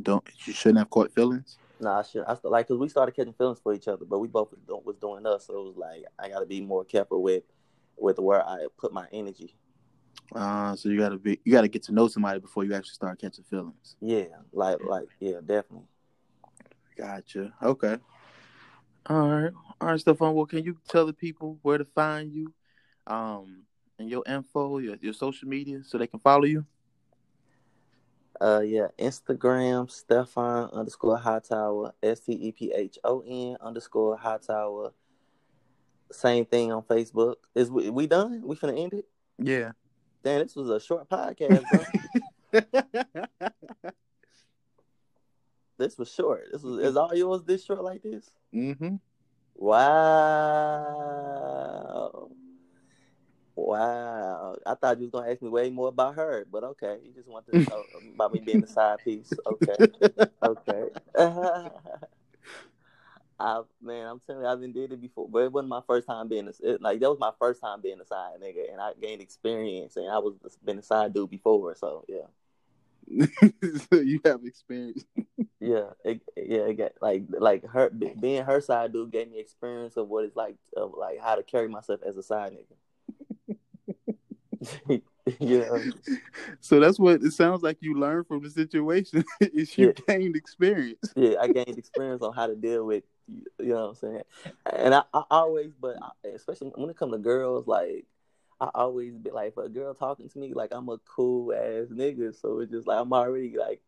Don't 0.00 0.24
you 0.44 0.52
shouldn't 0.52 0.78
have 0.78 0.90
caught 0.90 1.12
feelings? 1.12 1.58
No, 1.80 1.90
nah, 1.90 2.00
I 2.00 2.02
should. 2.02 2.24
I 2.24 2.34
still 2.34 2.50
like 2.50 2.66
because 2.66 2.78
we 2.78 2.88
started 2.88 3.12
catching 3.12 3.34
feelings 3.34 3.60
for 3.62 3.74
each 3.74 3.88
other, 3.88 4.04
but 4.04 4.18
we 4.18 4.28
both 4.28 4.50
was 4.50 4.60
doing, 4.66 4.82
was 4.84 4.96
doing 4.96 5.26
us. 5.26 5.46
So 5.46 5.54
it 5.54 5.64
was 5.64 5.76
like 5.76 6.04
I 6.18 6.28
got 6.28 6.40
to 6.40 6.46
be 6.46 6.60
more 6.60 6.84
careful 6.84 7.22
with 7.22 7.44
with 7.96 8.18
where 8.18 8.44
I 8.46 8.66
put 8.78 8.92
my 8.92 9.06
energy. 9.12 9.56
Uh, 10.34 10.74
so 10.76 10.88
you 10.88 10.98
gotta 10.98 11.18
be 11.18 11.38
you 11.44 11.52
gotta 11.52 11.68
get 11.68 11.82
to 11.84 11.92
know 11.92 12.08
somebody 12.08 12.40
before 12.40 12.64
you 12.64 12.74
actually 12.74 12.94
start 12.94 13.20
catching 13.20 13.44
feelings. 13.44 13.96
Yeah, 14.00 14.24
like 14.52 14.78
like 14.82 15.08
yeah, 15.20 15.38
definitely. 15.44 15.86
Gotcha. 16.96 17.52
Okay. 17.62 17.98
All 19.06 19.28
right. 19.28 19.52
All 19.80 19.88
right, 19.88 20.00
Stephon. 20.00 20.34
Well, 20.34 20.46
can 20.46 20.64
you 20.64 20.76
tell 20.88 21.06
the 21.06 21.12
people 21.12 21.58
where 21.62 21.76
to 21.78 21.84
find 21.84 22.32
you, 22.32 22.54
um, 23.06 23.64
and 24.02 24.10
your 24.10 24.22
info, 24.26 24.78
your, 24.78 24.96
your 25.00 25.12
social 25.12 25.48
media, 25.48 25.80
so 25.84 25.96
they 25.96 26.06
can 26.06 26.18
follow 26.18 26.44
you? 26.44 26.66
Uh, 28.40 28.60
yeah, 28.60 28.88
Instagram 28.98 29.88
Stephon 29.88 30.72
underscore 30.72 31.16
Hightower 31.16 31.92
S 32.02 32.20
T 32.20 32.32
E 32.32 32.52
P 32.52 32.72
H 32.74 32.98
O 33.04 33.22
N 33.26 33.56
underscore 33.60 34.16
Hightower. 34.16 34.92
Same 36.10 36.44
thing 36.44 36.72
on 36.72 36.82
Facebook. 36.82 37.36
Is 37.54 37.70
we, 37.70 37.88
we 37.88 38.06
done? 38.06 38.42
We 38.44 38.56
finna 38.56 38.78
end 38.78 38.94
it? 38.94 39.06
Yeah. 39.38 39.72
Damn, 40.24 40.42
this 40.42 40.56
was 40.56 40.68
a 40.68 40.80
short 40.80 41.08
podcast, 41.08 41.64
bro. 41.70 42.60
This 45.78 45.96
was 45.98 46.12
short. 46.12 46.48
This 46.52 46.62
was 46.62 46.78
is 46.78 46.96
all 47.00 47.12
yours 47.12 47.42
this 47.44 47.64
short 47.64 47.82
like 47.82 48.02
this? 48.02 48.30
Mm-hmm. 48.54 48.96
Wow. 49.56 50.62
Wow. 53.54 54.56
I 54.64 54.74
thought 54.74 54.98
you 54.98 55.04
was 55.04 55.10
gonna 55.10 55.30
ask 55.30 55.42
me 55.42 55.48
way 55.48 55.70
more 55.70 55.88
about 55.88 56.14
her, 56.14 56.46
but 56.50 56.64
okay. 56.64 56.98
You 57.04 57.12
just 57.12 57.28
want 57.28 57.46
to 57.46 57.58
know 57.70 57.84
about 58.14 58.32
me 58.32 58.40
being 58.40 58.60
the 58.60 58.66
side 58.66 58.98
piece. 59.04 59.32
Okay. 59.46 59.76
okay. 60.42 60.88
I 63.42 63.62
man, 63.82 64.06
I'm 64.06 64.20
telling 64.24 64.42
you, 64.42 64.48
I've 64.48 64.60
been 64.60 64.72
did 64.72 64.92
it 64.92 65.00
before, 65.00 65.28
but 65.28 65.40
it 65.40 65.52
wasn't 65.52 65.70
my 65.70 65.80
first 65.86 66.06
time 66.06 66.28
being 66.28 66.46
a, 66.46 66.52
it, 66.62 66.80
like 66.80 67.00
that 67.00 67.10
was 67.10 67.18
my 67.18 67.32
first 67.40 67.60
time 67.60 67.80
being 67.80 68.00
a 68.00 68.06
side 68.06 68.40
nigga, 68.40 68.70
and 68.70 68.80
I 68.80 68.92
gained 69.00 69.20
experience, 69.20 69.96
and 69.96 70.08
I 70.08 70.18
was 70.18 70.34
been 70.64 70.78
a 70.78 70.82
side 70.82 71.12
dude 71.12 71.30
before, 71.30 71.74
so 71.74 72.04
yeah. 72.08 72.26
so 73.90 73.96
you 73.96 74.20
have 74.24 74.44
experience. 74.44 75.04
yeah, 75.60 75.90
it, 76.04 76.20
yeah, 76.36 76.60
it 76.60 76.74
got, 76.74 76.92
like 77.00 77.24
like 77.30 77.66
her 77.66 77.90
being 77.90 78.44
her 78.44 78.60
side 78.60 78.92
dude 78.92 79.10
gave 79.10 79.28
me 79.28 79.40
experience 79.40 79.96
of 79.96 80.08
what 80.08 80.24
it's 80.24 80.36
like 80.36 80.54
of 80.76 80.94
like 80.96 81.18
how 81.20 81.34
to 81.34 81.42
carry 81.42 81.68
myself 81.68 82.00
as 82.06 82.16
a 82.16 82.22
side 82.22 82.52
nigga. 82.52 82.76
yeah. 85.40 85.78
So 86.60 86.80
that's 86.80 86.98
what 86.98 87.22
it 87.22 87.32
sounds 87.32 87.62
like 87.62 87.78
you 87.80 87.98
learned 87.98 88.26
from 88.26 88.42
the 88.42 88.50
situation 88.50 89.24
is 89.40 89.76
you 89.76 89.94
yeah. 90.08 90.16
gained 90.16 90.36
experience. 90.36 91.12
Yeah, 91.16 91.36
I 91.40 91.48
gained 91.48 91.78
experience 91.78 92.22
on 92.22 92.34
how 92.34 92.46
to 92.46 92.54
deal 92.54 92.84
with 92.84 93.04
you 93.58 93.68
know 93.68 93.74
what 93.74 93.88
I'm 93.88 93.94
saying. 93.94 94.22
And 94.72 94.94
I, 94.94 95.02
I 95.14 95.22
always, 95.30 95.72
but 95.80 95.96
I, 96.02 96.28
especially 96.28 96.72
when 96.74 96.90
it 96.90 96.96
comes 96.96 97.12
to 97.12 97.18
girls, 97.18 97.66
like 97.66 98.04
I 98.60 98.70
always 98.74 99.14
be 99.16 99.30
like, 99.30 99.48
if 99.48 99.56
a 99.56 99.68
girl 99.68 99.94
talking 99.94 100.28
to 100.28 100.38
me, 100.38 100.52
like 100.54 100.70
I'm 100.72 100.88
a 100.88 100.98
cool 100.98 101.52
ass 101.52 101.88
nigga. 101.90 102.38
So 102.38 102.60
it's 102.60 102.72
just 102.72 102.86
like 102.86 103.00
I'm 103.00 103.12
already 103.12 103.56
like. 103.58 103.80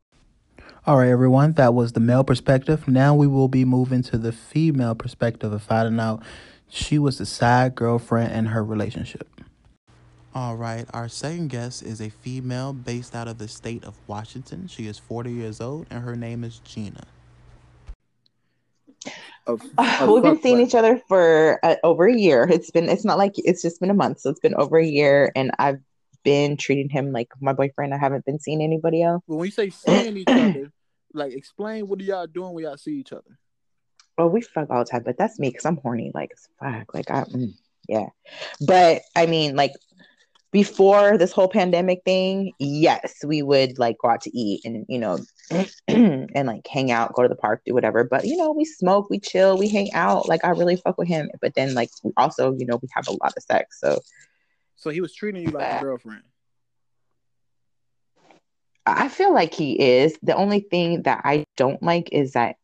All 0.86 0.98
right, 0.98 1.08
everyone. 1.08 1.54
That 1.54 1.74
was 1.74 1.92
the 1.92 2.00
male 2.00 2.24
perspective. 2.24 2.86
Now 2.86 3.14
we 3.14 3.26
will 3.26 3.48
be 3.48 3.64
moving 3.64 4.02
to 4.04 4.18
the 4.18 4.32
female 4.32 4.94
perspective 4.94 5.52
of 5.52 5.62
finding 5.62 5.98
out 5.98 6.22
she 6.68 6.98
was 6.98 7.18
the 7.18 7.26
side 7.26 7.74
girlfriend 7.74 8.32
in 8.32 8.46
her 8.46 8.64
relationship. 8.64 9.28
All 10.36 10.56
right, 10.56 10.84
our 10.92 11.08
second 11.08 11.50
guest 11.50 11.84
is 11.84 12.00
a 12.00 12.10
female 12.10 12.72
based 12.72 13.14
out 13.14 13.28
of 13.28 13.38
the 13.38 13.46
state 13.46 13.84
of 13.84 13.94
Washington. 14.08 14.66
She 14.66 14.88
is 14.88 14.98
40 14.98 15.30
years 15.30 15.60
old 15.60 15.86
and 15.90 16.02
her 16.02 16.16
name 16.16 16.42
is 16.42 16.60
Gina. 16.64 17.04
Of, 19.46 19.62
of 19.78 20.08
We've 20.08 20.24
been 20.24 20.42
seeing 20.42 20.58
each 20.58 20.74
other 20.74 21.00
for 21.06 21.60
uh, 21.62 21.76
over 21.84 22.08
a 22.08 22.16
year. 22.16 22.48
It's 22.50 22.72
been 22.72 22.88
it's 22.88 23.04
not 23.04 23.16
like 23.16 23.34
it's 23.36 23.62
just 23.62 23.78
been 23.78 23.90
a 23.90 23.94
month, 23.94 24.20
so 24.20 24.30
it's 24.30 24.40
been 24.40 24.56
over 24.56 24.76
a 24.76 24.84
year, 24.84 25.30
and 25.36 25.52
I've 25.60 25.80
been 26.24 26.56
treating 26.56 26.88
him 26.88 27.12
like 27.12 27.28
my 27.40 27.52
boyfriend. 27.52 27.94
I 27.94 27.98
haven't 27.98 28.24
been 28.24 28.40
seeing 28.40 28.60
anybody 28.60 29.02
else. 29.02 29.22
But 29.28 29.36
when 29.36 29.44
you 29.44 29.52
say 29.52 29.70
seeing 29.70 30.16
each 30.16 30.28
other, 30.28 30.72
like 31.12 31.32
explain 31.34 31.86
what 31.86 32.00
are 32.00 32.04
y'all 32.04 32.26
doing 32.26 32.54
when 32.54 32.64
y'all 32.64 32.76
see 32.76 32.98
each 32.98 33.12
other? 33.12 33.38
Well, 34.18 34.30
we 34.30 34.40
fuck 34.40 34.70
all 34.70 34.80
the 34.80 34.90
time, 34.90 35.02
but 35.04 35.16
that's 35.16 35.38
me 35.38 35.50
because 35.50 35.66
I'm 35.66 35.76
horny. 35.76 36.10
Like 36.12 36.32
fuck, 36.58 36.94
like 36.94 37.10
I, 37.10 37.24
mm, 37.24 37.52
yeah. 37.88 38.08
But 38.66 39.02
I 39.14 39.26
mean, 39.26 39.54
like 39.54 39.72
before 40.54 41.18
this 41.18 41.32
whole 41.32 41.48
pandemic 41.48 42.02
thing, 42.04 42.52
yes, 42.60 43.16
we 43.24 43.42
would 43.42 43.76
like 43.76 43.98
go 43.98 44.08
out 44.08 44.20
to 44.20 44.30
eat 44.38 44.64
and 44.64 44.86
you 44.88 45.00
know 45.00 45.18
and 45.88 46.46
like 46.46 46.64
hang 46.68 46.92
out, 46.92 47.12
go 47.12 47.22
to 47.22 47.28
the 47.28 47.34
park, 47.34 47.62
do 47.66 47.74
whatever. 47.74 48.04
But 48.04 48.24
you 48.24 48.36
know, 48.36 48.52
we 48.52 48.64
smoke, 48.64 49.10
we 49.10 49.18
chill, 49.18 49.58
we 49.58 49.68
hang 49.68 49.92
out. 49.94 50.28
Like 50.28 50.44
I 50.44 50.50
really 50.50 50.76
fuck 50.76 50.96
with 50.96 51.08
him. 51.08 51.28
But 51.40 51.54
then 51.56 51.74
like 51.74 51.90
we 52.04 52.12
also, 52.16 52.54
you 52.54 52.66
know, 52.66 52.78
we 52.80 52.88
have 52.92 53.08
a 53.08 53.10
lot 53.10 53.34
of 53.36 53.42
sex. 53.42 53.80
So 53.80 53.98
So 54.76 54.90
he 54.90 55.00
was 55.00 55.12
treating 55.12 55.42
you 55.42 55.50
like 55.50 55.80
a 55.80 55.82
girlfriend. 55.82 56.22
I 58.86 59.08
feel 59.08 59.34
like 59.34 59.54
he 59.54 59.72
is. 59.72 60.16
The 60.22 60.36
only 60.36 60.60
thing 60.60 61.02
that 61.02 61.22
I 61.24 61.46
don't 61.56 61.82
like 61.82 62.10
is 62.12 62.34
that 62.34 62.54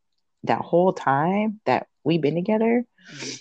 that 0.44 0.61
whole 0.61 0.92
time 0.92 1.61
that 1.64 1.88
we've 2.05 2.20
been 2.20 2.37
together, 2.37 2.85
mm-hmm. 3.12 3.37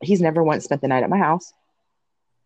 he's 0.00 0.20
never 0.20 0.44
once 0.44 0.62
spent 0.62 0.80
the 0.80 0.86
night 0.86 1.02
at 1.02 1.10
my 1.10 1.18
house. 1.18 1.52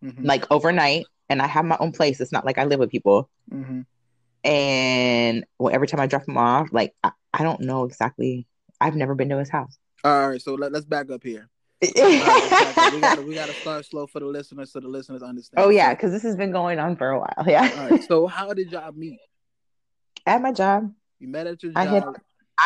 Mm-hmm. 0.03 0.25
Like 0.25 0.51
overnight 0.51 1.05
and 1.29 1.41
I 1.43 1.47
have 1.47 1.65
my 1.65 1.77
own 1.81 1.93
place. 1.93 2.21
It's 2.21 2.33
not 2.33 2.45
like 2.45 2.59
I 2.59 2.65
live 2.65 2.81
with 2.81 2.91
people. 2.91 3.29
Mm-hmm. 3.53 3.81
and 4.45 5.45
well, 5.59 5.75
every 5.75 5.87
time 5.87 6.01
I 6.01 6.07
drop 6.07 6.27
him 6.29 6.37
off, 6.39 6.69
like 6.73 6.95
I, 7.03 7.13
I 7.33 7.43
don't 7.43 7.61
know 7.61 7.85
exactly. 7.85 8.47
I've 8.81 8.97
never 8.97 9.15
been 9.15 9.29
to 9.31 9.39
his 9.39 9.49
house. 9.51 9.77
All 10.05 10.29
right, 10.29 10.41
so 10.41 10.55
let, 10.55 10.73
let's 10.73 10.85
back 10.85 11.11
up 11.11 11.23
here. 11.23 11.49
Right, 11.83 11.95
let's 11.97 12.51
back 12.51 12.79
up. 12.79 12.95
we 12.95 13.01
gotta 13.01 13.23
we 13.23 13.35
gotta 13.35 13.55
start 13.55 13.85
slow 13.87 14.07
for 14.07 14.21
the 14.21 14.27
listeners 14.27 14.73
so 14.73 14.81
the 14.81 14.89
listeners 14.89 15.23
understand. 15.23 15.65
oh 15.65 15.69
yeah, 15.71 15.93
because 15.95 16.13
this 16.13 16.23
has 16.23 16.37
been 16.37 16.51
going 16.53 16.79
on 16.79 16.97
for 16.97 17.11
a 17.11 17.19
while. 17.19 17.45
Yeah. 17.47 17.71
all 17.79 17.91
right. 17.91 18.03
So 18.05 18.27
how 18.27 18.53
did 18.55 18.71
y'all 18.73 18.93
meet? 18.93 19.19
At 20.27 20.41
my 20.41 20.53
job, 20.53 20.91
You 21.19 21.29
met 21.29 21.47
at 21.47 21.63
your 21.63 21.73
I 21.77 21.87
hit. 21.87 22.05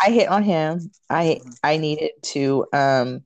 I 0.05 0.11
hit 0.11 0.29
on 0.29 0.43
him. 0.43 0.91
I 1.09 1.41
Mhm. 1.43 1.57
I 1.63 1.77
needed 1.77 2.11
to 2.33 2.65
um 2.71 3.23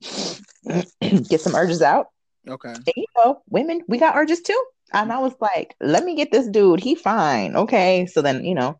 get 1.28 1.40
some 1.40 1.54
urges 1.54 1.82
out. 1.82 2.06
Okay. 2.48 2.70
And, 2.72 2.92
you 2.96 3.06
know, 3.16 3.42
women, 3.48 3.82
we 3.88 3.98
got 3.98 4.16
urges 4.16 4.40
too. 4.40 4.60
And 4.92 5.12
I 5.12 5.18
was 5.18 5.34
like, 5.40 5.74
let 5.80 6.04
me 6.04 6.14
get 6.14 6.30
this 6.30 6.48
dude. 6.48 6.80
He 6.80 6.94
fine. 6.94 7.56
Okay. 7.56 8.06
So 8.06 8.22
then, 8.22 8.44
you 8.44 8.54
know, 8.54 8.78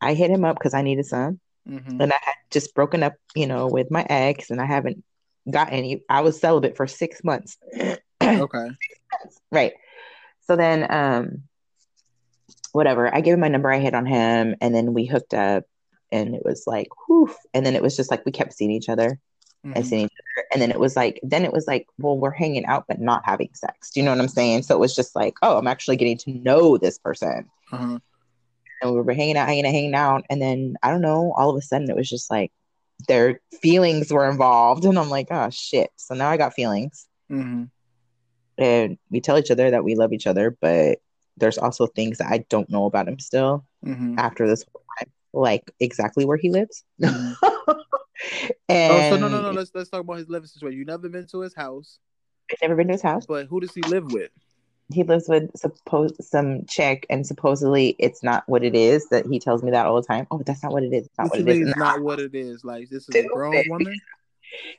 I 0.00 0.14
hit 0.14 0.30
him 0.30 0.44
up 0.44 0.56
because 0.56 0.74
I 0.74 0.82
needed 0.82 1.06
some. 1.06 1.40
hmm 1.66 2.00
And 2.00 2.12
I 2.12 2.18
had 2.22 2.34
just 2.50 2.74
broken 2.74 3.02
up, 3.02 3.14
you 3.34 3.46
know, 3.46 3.66
with 3.66 3.90
my 3.90 4.06
ex 4.08 4.50
and 4.50 4.60
I 4.60 4.66
haven't 4.66 5.02
got 5.50 5.72
any. 5.72 6.02
I 6.08 6.20
was 6.20 6.38
celibate 6.40 6.76
for 6.76 6.86
six 6.86 7.24
months. 7.24 7.56
Okay. 8.22 8.66
right. 9.50 9.72
So 10.42 10.54
then 10.54 10.92
um 10.92 11.44
whatever. 12.72 13.12
I 13.12 13.22
gave 13.22 13.34
him 13.34 13.40
my 13.40 13.48
number, 13.48 13.72
I 13.72 13.78
hit 13.78 13.94
on 13.94 14.04
him, 14.04 14.56
and 14.60 14.74
then 14.74 14.92
we 14.92 15.06
hooked 15.06 15.32
up 15.32 15.64
and 16.12 16.34
it 16.34 16.42
was 16.44 16.64
like 16.66 16.88
whew. 17.06 17.34
And 17.54 17.64
then 17.64 17.74
it 17.74 17.82
was 17.82 17.96
just 17.96 18.10
like 18.10 18.26
we 18.26 18.32
kept 18.32 18.52
seeing 18.52 18.70
each 18.70 18.90
other 18.90 19.18
and 19.64 19.74
Mhm. 19.74 19.86
seeing 19.86 20.04
each 20.06 20.12
other. 20.36 20.46
And 20.52 20.62
then 20.62 20.70
it 20.70 20.80
was 20.80 20.96
like, 20.96 21.20
then 21.22 21.44
it 21.44 21.52
was 21.52 21.66
like, 21.66 21.86
well, 21.98 22.18
we're 22.18 22.30
hanging 22.30 22.64
out, 22.66 22.84
but 22.88 23.00
not 23.00 23.22
having 23.24 23.50
sex. 23.54 23.90
Do 23.90 24.00
you 24.00 24.04
know 24.04 24.12
what 24.12 24.20
I'm 24.20 24.28
saying? 24.28 24.62
So 24.62 24.74
it 24.74 24.80
was 24.80 24.94
just 24.94 25.14
like, 25.14 25.34
oh, 25.42 25.58
I'm 25.58 25.66
actually 25.66 25.96
getting 25.96 26.18
to 26.18 26.30
know 26.32 26.76
this 26.78 26.98
person. 26.98 27.48
Uh-huh. 27.72 27.98
And 28.82 28.94
we 28.94 29.00
were 29.02 29.12
hanging 29.12 29.36
out, 29.36 29.46
hanging 29.48 29.66
out, 29.66 29.72
hanging 29.72 29.94
out. 29.94 30.24
And 30.30 30.40
then 30.40 30.76
I 30.82 30.90
don't 30.90 31.02
know, 31.02 31.34
all 31.36 31.50
of 31.50 31.56
a 31.56 31.60
sudden 31.62 31.90
it 31.90 31.96
was 31.96 32.08
just 32.08 32.30
like 32.30 32.50
their 33.08 33.40
feelings 33.60 34.10
were 34.12 34.28
involved. 34.28 34.84
And 34.86 34.98
I'm 34.98 35.10
like, 35.10 35.28
oh 35.30 35.50
shit. 35.50 35.90
So 35.96 36.14
now 36.14 36.30
I 36.30 36.36
got 36.36 36.54
feelings. 36.54 37.06
hmm 37.28 37.64
And 38.58 38.98
we 39.10 39.20
tell 39.20 39.38
each 39.38 39.50
other 39.50 39.70
that 39.70 39.84
we 39.84 39.94
love 39.94 40.12
each 40.12 40.26
other, 40.26 40.56
but 40.60 40.98
there's 41.36 41.58
also 41.58 41.86
things 41.86 42.18
that 42.18 42.30
I 42.30 42.44
don't 42.48 42.68
know 42.70 42.86
about 42.86 43.08
him 43.08 43.18
still 43.18 43.64
hmm 43.84 44.16
after 44.18 44.48
this 44.48 44.64
whole 44.72 44.82
time, 44.98 45.10
like 45.32 45.70
exactly 45.80 46.24
where 46.24 46.36
he 46.36 46.50
lives. 46.50 46.82
And 48.70 48.92
Oh, 48.92 49.10
so 49.10 49.16
no, 49.16 49.28
no, 49.28 49.42
no. 49.42 49.50
Let's 49.50 49.70
let's 49.74 49.90
talk 49.90 50.00
about 50.00 50.18
his 50.18 50.28
living 50.28 50.46
situation. 50.46 50.78
You 50.78 50.84
never 50.84 51.08
been 51.08 51.26
to 51.26 51.40
his 51.40 51.54
house, 51.54 51.98
I've 52.50 52.58
never 52.62 52.76
been 52.76 52.86
to 52.88 52.92
his 52.94 53.02
house. 53.02 53.26
but 53.26 53.46
who 53.46 53.60
does 53.60 53.74
he 53.74 53.82
live 53.82 54.10
with? 54.12 54.30
he 54.92 55.04
lives 55.04 55.28
with 55.28 55.48
suppose 55.56 56.12
some 56.28 56.64
chick 56.66 57.06
and 57.08 57.24
supposedly 57.24 57.94
it's 58.00 58.24
not 58.24 58.42
what 58.48 58.64
it 58.64 58.74
is 58.74 59.08
that 59.10 59.24
he 59.24 59.38
tells 59.38 59.62
me 59.62 59.70
that 59.70 59.86
all 59.86 59.94
the 59.94 60.06
time 60.06 60.26
oh 60.32 60.42
that's 60.44 60.64
not 60.64 60.72
what 60.72 60.82
it 60.82 60.92
is 60.92 61.06
it's 61.06 61.16
not 61.16 61.30
What 61.30 61.38
what 61.38 61.48
it 61.48 61.56
is 61.60 61.68
it's 61.68 61.78
not 61.78 62.02
what 62.02 62.18
it 62.18 62.34
is? 62.34 62.64
Like 62.64 62.88
this 62.88 63.08
is 63.08 63.14
a 63.14 63.22
grown 63.28 63.62
woman. 63.68 63.94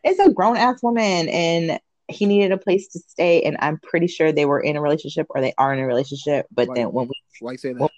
it's 0.03 0.19
a 0.19 0.29
grown-ass 0.29 0.83
woman 0.83 1.29
and 1.29 1.79
he 2.09 2.25
needed 2.25 2.51
a 2.51 2.57
place 2.57 2.89
to 2.89 2.99
stay 2.99 3.41
and 3.43 3.55
i'm 3.61 3.79
pretty 3.79 4.07
sure 4.07 4.33
they 4.33 4.43
were 4.45 4.59
in 4.59 4.75
a 4.75 4.81
relationship 4.81 5.27
or 5.29 5.39
they 5.39 5.53
are 5.57 5.71
in 5.73 5.79
a 5.79 5.87
relationship 5.87 6.45
but 6.51 6.67
then 6.75 6.91
when 6.91 7.07
we 7.07 7.13
Why 7.39 7.53
you 7.53 7.57
say 7.57 7.71
that? 7.71 7.79
Well, 7.79 7.91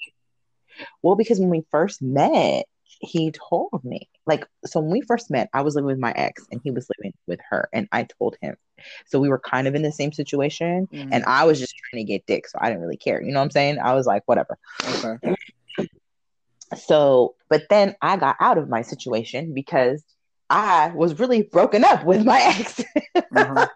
well 1.01 1.15
because 1.15 1.39
when 1.39 1.49
we 1.49 1.63
first 1.71 1.99
met 1.99 2.65
he 2.99 3.31
told 3.31 3.83
me 3.83 4.07
like 4.25 4.45
so 4.65 4.79
when 4.79 4.91
we 4.91 5.01
first 5.01 5.29
met 5.29 5.49
i 5.53 5.61
was 5.61 5.75
living 5.75 5.87
with 5.87 5.99
my 5.99 6.11
ex 6.15 6.45
and 6.51 6.61
he 6.63 6.71
was 6.71 6.87
living 6.97 7.13
with 7.27 7.39
her 7.49 7.67
and 7.73 7.87
i 7.91 8.03
told 8.17 8.35
him 8.41 8.55
so 9.05 9.19
we 9.19 9.29
were 9.29 9.39
kind 9.39 9.67
of 9.67 9.75
in 9.75 9.81
the 9.81 9.91
same 9.91 10.11
situation 10.11 10.87
Mhm. 10.93 11.09
and 11.11 11.23
i 11.25 11.43
was 11.43 11.59
just 11.59 11.73
trying 11.75 12.05
to 12.05 12.11
get 12.11 12.25
dick 12.25 12.47
so 12.47 12.57
i 12.61 12.67
didn't 12.69 12.81
really 12.81 12.97
care 12.97 13.21
you 13.21 13.31
know 13.31 13.39
what 13.39 13.45
i'm 13.45 13.51
saying 13.51 13.79
i 13.79 13.93
was 13.93 14.05
like 14.05 14.23
whatever 14.25 14.57
okay. 14.87 15.35
So, 16.75 17.35
but 17.49 17.63
then 17.69 17.95
I 18.01 18.17
got 18.17 18.35
out 18.39 18.57
of 18.57 18.67
my 18.67 18.81
situation 18.81 19.53
because 19.53 20.03
I 20.49 20.91
was 20.95 21.19
really 21.19 21.43
broken 21.43 21.83
up 21.83 22.03
with 22.03 22.25
my 22.25 22.39
ex. 22.41 22.83
Uh-huh. 23.35 23.67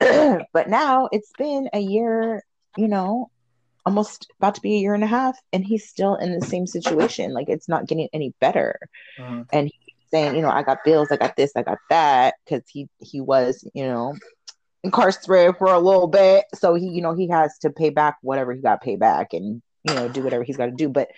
but 0.52 0.68
now 0.68 1.08
it's 1.12 1.30
been 1.38 1.68
a 1.72 1.78
year, 1.78 2.42
you 2.76 2.88
know, 2.88 3.30
almost 3.86 4.26
about 4.38 4.54
to 4.56 4.60
be 4.60 4.74
a 4.76 4.78
year 4.78 4.94
and 4.94 5.04
a 5.04 5.08
half, 5.08 5.36
and 5.52 5.64
he's 5.64 5.88
still 5.88 6.14
in 6.16 6.38
the 6.38 6.46
same 6.46 6.66
situation. 6.66 7.32
Like 7.34 7.48
it's 7.48 7.68
not 7.68 7.86
getting 7.86 8.08
any 8.12 8.32
better. 8.40 8.78
And 9.52 9.66
he's 9.66 9.94
Saying, 10.10 10.36
you 10.36 10.42
know, 10.42 10.50
I 10.50 10.62
got 10.62 10.84
bills, 10.84 11.08
I 11.10 11.16
got 11.16 11.34
this, 11.34 11.50
I 11.56 11.62
got 11.62 11.78
that, 11.90 12.34
because 12.44 12.62
he 12.68 12.88
he 13.00 13.20
was, 13.20 13.66
you 13.74 13.84
know, 13.84 14.14
incarcerated 14.84 15.56
for 15.56 15.66
a 15.66 15.78
little 15.80 16.06
bit. 16.06 16.44
So 16.54 16.74
he, 16.74 16.86
you 16.88 17.02
know, 17.02 17.14
he 17.16 17.28
has 17.30 17.58
to 17.62 17.70
pay 17.70 17.90
back 17.90 18.18
whatever 18.22 18.52
he 18.52 18.60
got 18.60 18.80
paid 18.80 19.00
back 19.00 19.32
and, 19.32 19.60
you 19.82 19.94
know, 19.94 20.08
do 20.08 20.22
whatever 20.22 20.44
he's 20.44 20.56
got 20.56 20.66
to 20.66 20.72
do. 20.72 20.88
But 20.88 21.08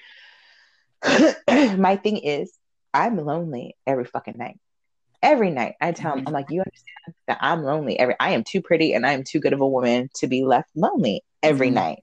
my 1.78 1.96
thing 1.96 2.16
is, 2.18 2.52
I'm 2.94 3.18
lonely 3.18 3.76
every 3.86 4.04
fucking 4.06 4.36
night. 4.38 4.58
Every 5.22 5.50
night, 5.50 5.74
I 5.80 5.92
tell 5.92 6.16
him, 6.16 6.24
I'm 6.26 6.32
like, 6.32 6.46
you 6.48 6.60
understand 6.60 7.14
that 7.26 7.38
I'm 7.42 7.64
lonely. 7.64 7.98
Every 7.98 8.14
I 8.18 8.30
am 8.30 8.44
too 8.44 8.62
pretty 8.62 8.94
and 8.94 9.04
I 9.04 9.12
am 9.12 9.24
too 9.24 9.40
good 9.40 9.52
of 9.52 9.60
a 9.60 9.68
woman 9.68 10.08
to 10.16 10.26
be 10.26 10.44
left 10.44 10.70
lonely 10.74 11.22
every 11.42 11.68
Mhm. 11.68 11.74
night. 11.74 11.98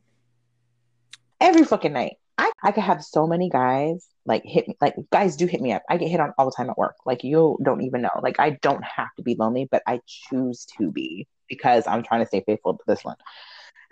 Every 1.43 1.65
fucking 1.65 1.91
night. 1.91 2.15
I, 2.38 2.51
I 2.63 2.71
could 2.71 2.84
have 2.84 3.03
so 3.03 3.27
many 3.27 3.49
guys 3.49 4.08
like 4.25 4.43
hit 4.45 4.67
me 4.67 4.77
like 4.79 4.95
guys 5.12 5.36
do 5.36 5.45
hit 5.45 5.62
me 5.62 5.73
up. 5.73 5.84
I 5.89 5.97
get 5.97 6.10
hit 6.10 6.21
on 6.21 6.34
all 6.38 6.45
the 6.45 6.53
time 6.56 6.69
at 6.69 6.77
work. 6.77 6.95
Like 7.06 7.23
you 7.23 7.58
don't 7.63 7.82
even 7.82 8.01
know. 8.01 8.10
Like 8.21 8.39
I 8.39 8.51
don't 8.62 8.84
have 8.84 9.10
to 9.17 9.23
be 9.23 9.36
lonely, 9.38 9.67
but 9.69 9.84
I 9.86 9.99
choose 10.08 10.65
to 10.77 10.89
be 10.89 11.27
because 11.49 11.86
I'm 11.86 12.01
trying 12.01 12.21
to 12.21 12.27
stay 12.27 12.43
faithful 12.45 12.77
to 12.77 12.84
this 12.88 13.03
one. 13.03 13.17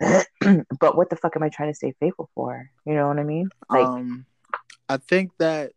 but 0.80 0.96
what 0.96 1.10
the 1.10 1.16
fuck 1.16 1.36
am 1.36 1.42
I 1.42 1.50
trying 1.50 1.70
to 1.70 1.76
stay 1.76 1.94
faithful 2.00 2.30
for? 2.34 2.70
You 2.86 2.94
know 2.94 3.06
what 3.06 3.18
I 3.18 3.24
mean? 3.24 3.50
Like 3.68 3.86
um, 3.86 4.24
I 4.88 4.96
think 4.96 5.32
that 5.38 5.72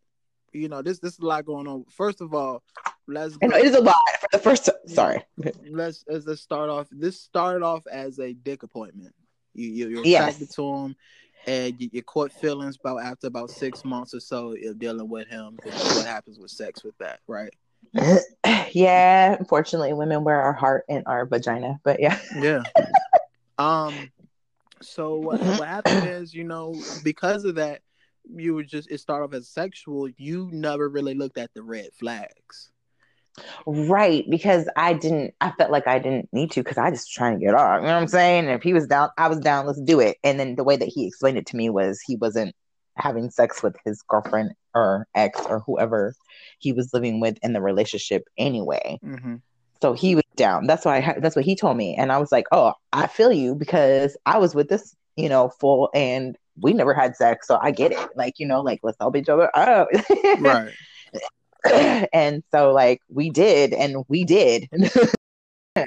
you 0.52 0.68
know 0.68 0.80
this 0.80 0.98
this 0.98 1.12
is 1.12 1.18
a 1.18 1.26
lot 1.26 1.44
going 1.44 1.68
on. 1.68 1.84
First 1.90 2.22
of 2.22 2.32
all, 2.32 2.62
let's 3.06 3.36
it 3.42 3.52
is 3.52 3.74
a 3.74 3.80
lot 3.80 3.96
for 4.20 4.28
the 4.32 4.38
first. 4.38 4.68
Sorry. 4.86 5.22
let's 5.70 6.04
let's, 6.08 6.40
start 6.40 6.70
off. 6.70 6.88
This 6.90 7.20
started 7.20 7.62
off 7.62 7.86
as 7.86 8.18
a 8.18 8.32
dick 8.32 8.62
appointment. 8.62 9.14
You, 9.54 9.68
you 9.68 9.88
you're 9.88 10.04
Yes. 10.04 10.22
attracted 10.22 10.54
to 10.56 10.74
him, 10.74 10.96
and 11.46 11.80
you, 11.80 11.88
you 11.92 12.02
caught 12.02 12.32
feelings 12.32 12.76
about 12.76 12.98
after 12.98 13.26
about 13.28 13.50
six 13.50 13.84
months 13.84 14.14
or 14.14 14.20
so 14.20 14.54
of 14.66 14.78
dealing 14.78 15.08
with 15.08 15.28
him. 15.28 15.56
What 15.62 16.06
happens 16.06 16.38
with 16.38 16.50
sex 16.50 16.82
with 16.84 16.96
that, 16.98 17.20
right? 17.26 17.52
yeah, 18.72 19.36
unfortunately, 19.38 19.92
women 19.92 20.24
wear 20.24 20.40
our 20.40 20.52
heart 20.52 20.84
in 20.88 21.02
our 21.06 21.24
vagina. 21.26 21.78
But 21.84 22.00
yeah, 22.00 22.18
Yeah. 22.40 22.62
um. 23.58 24.10
So 24.82 25.16
what 25.16 25.40
what 25.40 25.68
happened 25.68 26.06
is, 26.06 26.34
you 26.34 26.44
know, 26.44 26.74
because 27.02 27.44
of 27.44 27.54
that, 27.54 27.80
you 28.28 28.54
were 28.54 28.64
just 28.64 28.90
it 28.90 28.98
started 28.98 29.24
off 29.24 29.34
as 29.34 29.48
sexual. 29.48 30.08
You 30.18 30.50
never 30.52 30.88
really 30.88 31.14
looked 31.14 31.38
at 31.38 31.54
the 31.54 31.62
red 31.62 31.88
flags. 31.98 32.70
Right. 33.66 34.24
Because 34.28 34.68
I 34.76 34.92
didn't. 34.94 35.34
I 35.40 35.50
felt 35.52 35.70
like 35.70 35.86
I 35.86 35.98
didn't 35.98 36.28
need 36.32 36.50
to 36.52 36.62
because 36.62 36.78
I 36.78 36.90
just 36.90 37.12
trying 37.12 37.38
to 37.38 37.44
get 37.44 37.54
off. 37.54 37.80
You 37.80 37.86
know 37.86 37.94
what 37.94 38.02
I'm 38.02 38.08
saying? 38.08 38.46
And 38.46 38.54
if 38.54 38.62
he 38.62 38.72
was 38.72 38.86
down, 38.86 39.10
I 39.18 39.28
was 39.28 39.40
down. 39.40 39.66
Let's 39.66 39.80
do 39.80 40.00
it. 40.00 40.16
And 40.24 40.38
then 40.40 40.56
the 40.56 40.64
way 40.64 40.76
that 40.76 40.88
he 40.88 41.06
explained 41.06 41.38
it 41.38 41.46
to 41.46 41.56
me 41.56 41.70
was 41.70 42.00
he 42.00 42.16
wasn't 42.16 42.54
having 42.96 43.30
sex 43.30 43.62
with 43.62 43.76
his 43.84 44.02
girlfriend 44.02 44.52
or 44.74 45.06
ex 45.14 45.40
or 45.48 45.60
whoever 45.60 46.14
he 46.58 46.72
was 46.72 46.92
living 46.92 47.20
with 47.20 47.38
in 47.42 47.52
the 47.52 47.60
relationship 47.60 48.24
anyway. 48.38 48.98
Mm-hmm. 49.04 49.36
So 49.82 49.92
he 49.92 50.14
was 50.14 50.24
down. 50.36 50.66
That's 50.66 50.84
why. 50.84 50.98
I, 50.98 51.18
that's 51.20 51.36
what 51.36 51.44
he 51.44 51.54
told 51.54 51.76
me, 51.76 51.94
and 51.94 52.10
I 52.10 52.18
was 52.18 52.32
like, 52.32 52.46
"Oh, 52.50 52.72
I 52.92 53.06
feel 53.06 53.32
you 53.32 53.54
because 53.54 54.16
I 54.24 54.38
was 54.38 54.54
with 54.54 54.68
this, 54.68 54.96
you 55.16 55.28
know, 55.28 55.50
full, 55.50 55.90
and 55.94 56.36
we 56.58 56.72
never 56.72 56.94
had 56.94 57.14
sex, 57.14 57.46
so 57.46 57.58
I 57.60 57.72
get 57.72 57.92
it. 57.92 58.08
Like, 58.16 58.38
you 58.38 58.46
know, 58.46 58.62
like 58.62 58.80
let's 58.82 58.96
help 58.98 59.16
each 59.16 59.28
other 59.28 59.54
out." 59.54 59.88
Right. 60.40 60.72
and 62.12 62.42
so, 62.50 62.72
like, 62.72 63.00
we 63.08 63.30
did, 63.30 63.72
and 63.72 64.04
we 64.08 64.24
did. 64.24 64.68
All 65.76 65.84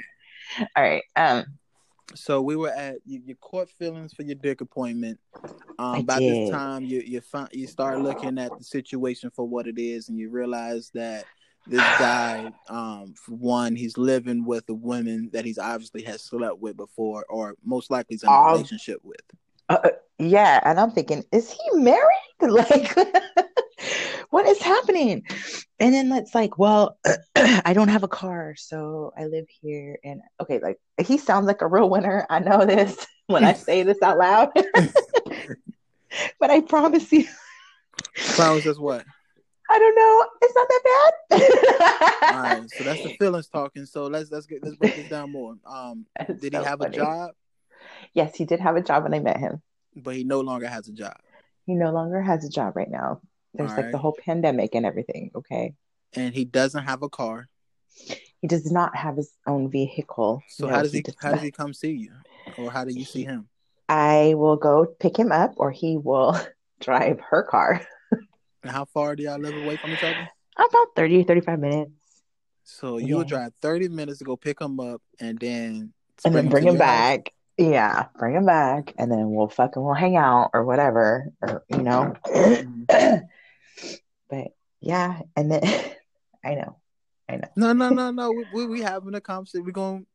right. 0.76 1.02
Um. 1.16 1.44
So 2.16 2.42
we 2.42 2.56
were 2.56 2.70
at 2.70 2.96
you, 3.06 3.22
you 3.24 3.36
caught 3.36 3.70
feelings 3.70 4.12
for 4.12 4.22
your 4.22 4.34
dick 4.34 4.60
appointment. 4.60 5.20
Um, 5.78 6.04
by 6.04 6.18
did. 6.18 6.48
this 6.48 6.50
time, 6.50 6.82
you 6.84 7.02
you 7.06 7.20
find 7.20 7.48
you 7.52 7.66
start 7.66 8.00
looking 8.00 8.36
at 8.38 8.56
the 8.58 8.64
situation 8.64 9.30
for 9.30 9.46
what 9.46 9.66
it 9.66 9.78
is, 9.78 10.08
and 10.08 10.18
you 10.18 10.28
realize 10.28 10.90
that 10.94 11.24
this 11.66 11.80
guy, 11.98 12.52
um, 12.68 13.14
for 13.14 13.36
one, 13.36 13.76
he's 13.76 13.96
living 13.96 14.44
with 14.44 14.68
a 14.68 14.74
woman 14.74 15.30
that 15.32 15.44
he's 15.44 15.58
obviously 15.58 16.02
has 16.02 16.22
slept 16.22 16.58
with 16.58 16.76
before, 16.76 17.24
or 17.28 17.54
most 17.64 17.90
likely 17.90 18.16
is 18.16 18.24
in 18.24 18.28
a 18.28 18.32
Um, 18.32 18.52
relationship 18.52 18.98
with. 19.04 19.20
Uh, 19.68 19.90
yeah, 20.18 20.60
and 20.64 20.80
I'm 20.80 20.90
thinking, 20.90 21.24
is 21.32 21.50
he 21.50 21.78
married? 21.78 22.00
Like, 22.42 22.96
what 24.30 24.46
is 24.46 24.60
happening? 24.62 25.24
And 25.78 25.94
then 25.94 26.12
it's 26.12 26.34
like, 26.34 26.58
well, 26.58 26.98
I 27.36 27.72
don't 27.72 27.88
have 27.88 28.02
a 28.02 28.08
car, 28.08 28.54
so 28.56 29.12
I 29.18 29.26
live 29.26 29.46
here. 29.48 29.98
And 30.04 30.22
okay, 30.40 30.60
like 30.60 30.78
he 31.00 31.18
sounds 31.18 31.46
like 31.46 31.62
a 31.62 31.66
real 31.66 31.90
winner. 31.90 32.26
I 32.30 32.38
know 32.38 32.64
this 32.64 33.06
when 33.26 33.44
I 33.44 33.52
say 33.52 33.82
this 33.84 34.00
out 34.02 34.18
loud, 34.18 34.50
but 36.40 36.50
I 36.50 36.60
promise 36.62 37.12
you, 37.12 37.26
Promise 38.14 38.66
us 38.66 38.78
what? 38.78 39.04
I 39.70 39.78
don't 39.78 39.94
know. 39.94 40.26
It's 40.42 40.54
not 40.54 40.68
that 40.68 41.18
bad. 41.30 42.34
All 42.34 42.60
right, 42.60 42.70
so 42.70 42.84
that's 42.84 43.02
the 43.02 43.14
feelings 43.18 43.48
talking. 43.48 43.86
So 43.86 44.06
let's 44.06 44.30
let's 44.30 44.46
get 44.46 44.64
let's 44.64 44.76
break 44.76 44.96
this 44.96 45.08
down 45.08 45.30
more. 45.30 45.56
Um, 45.64 46.06
did 46.40 46.52
he 46.54 46.58
have 46.58 46.80
funny. 46.80 46.96
a 46.96 47.00
job? 47.00 47.30
Yes, 48.12 48.34
he 48.34 48.44
did 48.44 48.60
have 48.60 48.76
a 48.76 48.82
job 48.82 49.04
when 49.04 49.14
I 49.14 49.20
met 49.20 49.38
him. 49.38 49.62
But 49.94 50.16
he 50.16 50.24
no 50.24 50.40
longer 50.40 50.66
has 50.66 50.88
a 50.88 50.92
job. 50.92 51.16
He 51.66 51.74
no 51.74 51.92
longer 51.92 52.20
has 52.20 52.44
a 52.44 52.50
job 52.50 52.74
right 52.76 52.90
now. 52.90 53.20
There's 53.54 53.70
All 53.72 53.76
like 53.76 53.90
the 53.92 53.98
whole 53.98 54.16
pandemic 54.24 54.74
and 54.74 54.86
everything. 54.86 55.30
Okay. 55.34 55.74
And 56.14 56.34
he 56.34 56.44
doesn't 56.44 56.84
have 56.84 57.02
a 57.02 57.08
car. 57.08 57.48
He 58.40 58.48
does 58.48 58.70
not 58.70 58.96
have 58.96 59.16
his 59.16 59.32
own 59.46 59.70
vehicle. 59.70 60.42
So 60.48 60.66
No, 60.66 60.74
how 60.74 60.82
does 60.82 60.92
he 60.92 61.02
does 61.02 61.14
how 61.20 61.32
does 61.32 61.42
he 61.42 61.50
come 61.50 61.74
see 61.74 61.92
you? 61.92 62.12
Or 62.56 62.70
how 62.70 62.84
do 62.84 62.92
you 62.94 63.04
see 63.04 63.24
him? 63.24 63.48
I 63.88 64.34
will 64.36 64.56
go 64.56 64.86
pick 64.98 65.18
him 65.18 65.32
up 65.32 65.54
or 65.56 65.70
he 65.70 65.96
will 65.96 66.38
drive 66.80 67.20
her 67.30 67.42
car. 67.42 67.80
And 68.62 68.70
how 68.70 68.84
far 68.84 69.16
do 69.16 69.22
y'all 69.22 69.38
live 69.38 69.56
away 69.56 69.78
from 69.78 69.94
each 69.94 70.02
other? 70.02 70.28
About 70.54 70.88
30, 70.94 71.24
35 71.24 71.58
minutes. 71.58 71.92
So 72.62 72.98
you 72.98 73.16
would 73.16 73.26
Yeah. 73.30 73.38
drive 73.38 73.52
30 73.62 73.88
minutes 73.88 74.18
to 74.18 74.24
go 74.24 74.36
pick 74.36 74.60
him 74.60 74.78
up 74.78 75.00
and 75.18 75.38
then 75.38 75.94
And 76.26 76.34
then 76.36 76.50
bring 76.50 76.64
him 76.64 76.74
your 76.74 76.84
house? 76.84 76.92
back. 76.92 77.32
Yeah, 77.56 78.08
bring 78.18 78.34
him 78.34 78.44
back. 78.44 78.92
And 78.98 79.10
then 79.10 79.30
we'll 79.30 79.48
fucking 79.48 79.82
we'll 79.82 79.94
hang 79.94 80.16
out 80.18 80.50
or 80.52 80.66
whatever. 80.66 81.32
Or 81.40 81.64
you 81.70 81.78
know. 81.82 82.12
Mm-hmm. 82.26 83.16
But 84.28 84.48
yeah, 84.80 85.20
and 85.36 85.50
then 85.50 85.62
I 86.44 86.54
know. 86.54 86.78
I 87.28 87.36
know. 87.36 87.48
No, 87.56 87.72
no, 87.72 87.90
no, 87.90 88.10
no. 88.10 88.32
We 88.32 88.44
we, 88.52 88.66
we 88.66 88.80
having 88.80 89.14
a 89.14 89.20
conversation. 89.20 89.64
We're 89.64 89.72
going 89.72 90.06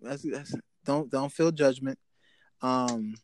that's, 0.00 0.22
that's 0.22 0.54
don't 0.84 1.10
don't 1.10 1.32
feel 1.32 1.50
judgment. 1.52 1.98
Um 2.60 3.14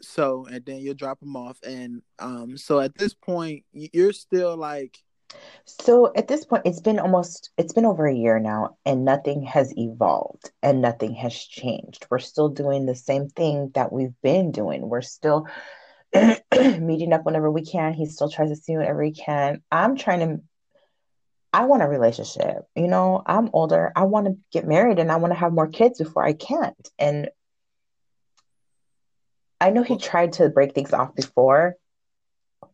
so 0.00 0.46
and 0.46 0.64
then 0.64 0.78
you'll 0.78 0.94
drop 0.94 1.20
them 1.20 1.36
off 1.36 1.58
and 1.64 2.02
um 2.18 2.56
so 2.56 2.80
at 2.80 2.96
this 2.96 3.14
point 3.14 3.64
you're 3.72 4.12
still 4.12 4.56
like 4.56 4.98
So 5.64 6.12
at 6.16 6.28
this 6.28 6.44
point, 6.44 6.62
it's 6.66 6.80
been 6.80 6.98
almost, 6.98 7.50
it's 7.56 7.72
been 7.72 7.86
over 7.86 8.06
a 8.06 8.14
year 8.14 8.38
now, 8.38 8.76
and 8.84 9.04
nothing 9.04 9.42
has 9.44 9.72
evolved 9.76 10.50
and 10.62 10.82
nothing 10.82 11.14
has 11.14 11.34
changed. 11.34 12.06
We're 12.10 12.18
still 12.18 12.48
doing 12.48 12.86
the 12.86 12.94
same 12.94 13.28
thing 13.28 13.70
that 13.74 13.92
we've 13.92 14.14
been 14.22 14.52
doing. 14.52 14.88
We're 14.88 15.02
still 15.02 15.46
meeting 16.52 17.12
up 17.12 17.24
whenever 17.24 17.50
we 17.50 17.64
can. 17.64 17.94
He 17.94 18.06
still 18.06 18.30
tries 18.30 18.50
to 18.50 18.56
see 18.56 18.76
whenever 18.76 19.02
he 19.02 19.12
can. 19.12 19.62
I'm 19.70 19.96
trying 19.96 20.20
to, 20.20 20.42
I 21.52 21.64
want 21.64 21.82
a 21.82 21.88
relationship. 21.88 22.64
You 22.74 22.88
know, 22.88 23.22
I'm 23.24 23.50
older. 23.52 23.92
I 23.94 24.04
want 24.04 24.26
to 24.26 24.36
get 24.52 24.66
married 24.66 24.98
and 24.98 25.10
I 25.10 25.16
want 25.16 25.32
to 25.32 25.38
have 25.38 25.52
more 25.52 25.68
kids 25.68 25.98
before 25.98 26.24
I 26.24 26.32
can't. 26.32 26.88
And 26.98 27.28
I 29.60 29.70
know 29.70 29.82
he 29.82 29.96
tried 29.96 30.34
to 30.34 30.48
break 30.48 30.74
things 30.74 30.92
off 30.92 31.14
before 31.14 31.76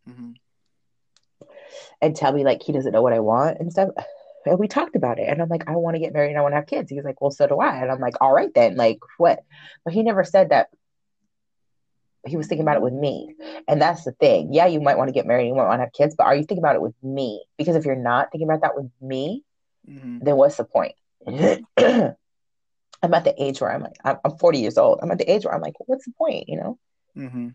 mhm. 0.09 0.35
and 2.01 2.17
tell 2.17 2.33
me 2.33 2.45
like 2.45 2.63
he 2.63 2.73
doesn't 2.73 2.93
know 2.93 3.03
what 3.03 3.13
I 3.13 3.21
want 3.21 3.59
and 3.61 3.71
stuff. 3.71 3.91
And 4.47 4.59
we 4.59 4.69
talked 4.69 4.97
about 4.97 5.19
it. 5.19 5.29
And 5.29 5.43
I'm 5.43 5.49
like, 5.49 5.69
I 5.69 5.77
want 5.77 5.97
to 5.97 6.01
get 6.01 6.15
married 6.15 6.31
and 6.31 6.39
I 6.39 6.41
want 6.41 6.53
to 6.53 6.57
have 6.57 6.67
kids. 6.67 6.91
He's 6.91 7.05
like, 7.05 7.21
Well, 7.21 7.31
so 7.31 7.47
do 7.47 7.59
I. 7.59 7.83
And 7.83 7.91
I'm 7.91 8.01
like, 8.01 8.15
All 8.21 8.33
right 8.33 8.53
then. 8.55 8.77
Like, 8.77 9.01
what? 9.19 9.45
But 9.85 9.93
he 9.93 10.03
never 10.03 10.25
said 10.25 10.49
that 10.49 10.69
he 12.27 12.37
was 12.37 12.47
thinking 12.47 12.65
about 12.65 12.77
it 12.77 12.83
with 12.83 12.93
me. 12.93 13.35
And 13.69 13.81
that's 13.81 14.05
the 14.05 14.13
thing. 14.13 14.53
Yeah, 14.53 14.67
you 14.67 14.81
might 14.81 14.99
want 14.99 15.09
to 15.09 15.13
get 15.13 15.27
married, 15.27 15.47
you 15.49 15.55
might 15.55 15.67
want 15.67 15.79
to 15.79 15.85
have 15.85 15.93
kids, 15.93 16.15
but 16.17 16.25
are 16.27 16.35
you 16.35 16.43
thinking 16.43 16.59
about 16.59 16.75
it 16.77 16.83
with 16.83 16.95
me? 17.03 17.45
Because 17.57 17.77
if 17.77 17.85
you're 17.85 17.97
not 17.97 18.31
thinking 18.33 18.49
about 18.49 18.63
that 18.63 18.77
with 18.77 18.91
me, 19.01 19.45
Mhm. 19.89 20.23
then 20.25 20.37
what's 20.37 20.57
the 20.57 20.65
point? 20.65 20.95
I'm 21.27 23.15
at 23.15 23.25
the 23.25 23.35
age 23.43 23.61
where 23.61 23.73
I'm 23.73 23.83
like, 23.83 23.97
I'm, 24.05 24.17
I'm 24.25 24.37
40 24.39 24.59
years 24.59 24.77
old. 24.77 24.99
I'm 25.03 25.11
at 25.11 25.19
the 25.19 25.31
age 25.31 25.45
where 25.45 25.55
I'm 25.55 25.63
like, 25.63 25.75
what's 25.87 26.05
the 26.05 26.13
point? 26.19 26.49
You 26.49 26.57
know? 26.57 26.79
Mhm. 27.17 27.55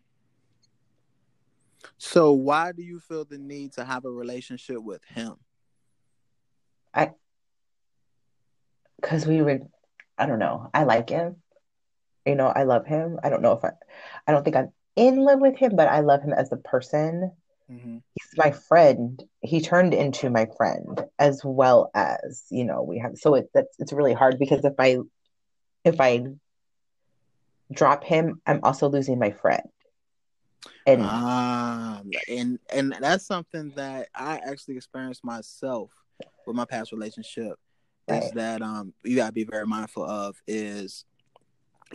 So 1.98 2.32
why 2.32 2.72
do 2.72 2.82
you 2.82 3.00
feel 3.00 3.26
the 3.26 3.38
need 3.38 3.74
to 3.74 3.84
have 3.84 4.06
a 4.06 4.10
relationship 4.12 4.82
with 4.82 5.04
him? 5.04 5.36
I, 6.94 7.12
because 9.02 9.26
we 9.26 9.42
would 9.42 9.68
i 10.18 10.26
don't 10.26 10.40
know 10.40 10.70
i 10.74 10.84
like 10.84 11.10
him 11.10 11.43
you 12.26 12.36
know 12.36 12.48
i 12.48 12.64
love 12.64 12.86
him 12.86 13.20
i 13.24 13.30
don't 13.30 13.42
know 13.42 13.54
if 13.54 13.64
i 13.64 13.72
i 14.28 14.32
don't 14.32 14.44
think 14.44 14.56
i'm 14.56 14.72
in 14.96 15.18
love 15.18 15.40
with 15.40 15.58
him 15.58 15.76
but 15.76 15.88
i 15.88 16.00
love 16.02 16.22
him 16.22 16.34
as 16.34 16.52
a 16.52 16.58
person 16.58 17.32
Mhm. 17.70 18.02
he's 18.14 18.30
my 18.38 18.52
friend 18.52 19.24
he 19.42 19.62
turned 19.62 19.94
into 19.94 20.30
my 20.30 20.48
friend 20.58 21.06
as 21.18 21.42
well 21.44 21.90
as 21.96 22.46
you 22.50 22.66
know 22.66 22.84
we 22.84 23.00
have 23.00 23.18
so 23.18 23.36
it, 23.36 23.50
that's 23.54 23.76
it's 23.80 23.94
really 23.94 24.14
hard 24.14 24.38
because 24.38 24.64
if 24.66 24.74
i 24.80 24.98
if 25.84 26.00
i 26.00 26.24
drop 27.72 28.04
him 28.04 28.42
i'm 28.46 28.60
also 28.64 28.90
losing 28.90 29.18
my 29.20 29.32
friend 29.32 29.64
and 30.86 31.02
Um, 31.02 32.12
and 32.30 32.60
and 32.70 32.96
that's 33.00 33.26
something 33.26 33.72
that 33.76 34.10
I 34.14 34.38
actually 34.38 34.76
experienced 34.78 35.24
myself 35.24 35.92
with 36.46 36.56
my 36.56 36.66
past 36.66 36.92
relationship. 36.92 37.58
Is 38.08 38.32
that 38.32 38.62
um 38.62 38.94
you 39.04 39.16
gotta 39.16 39.32
be 39.32 39.46
very 39.46 39.66
mindful 39.66 40.04
of 40.04 40.42
is 40.46 41.06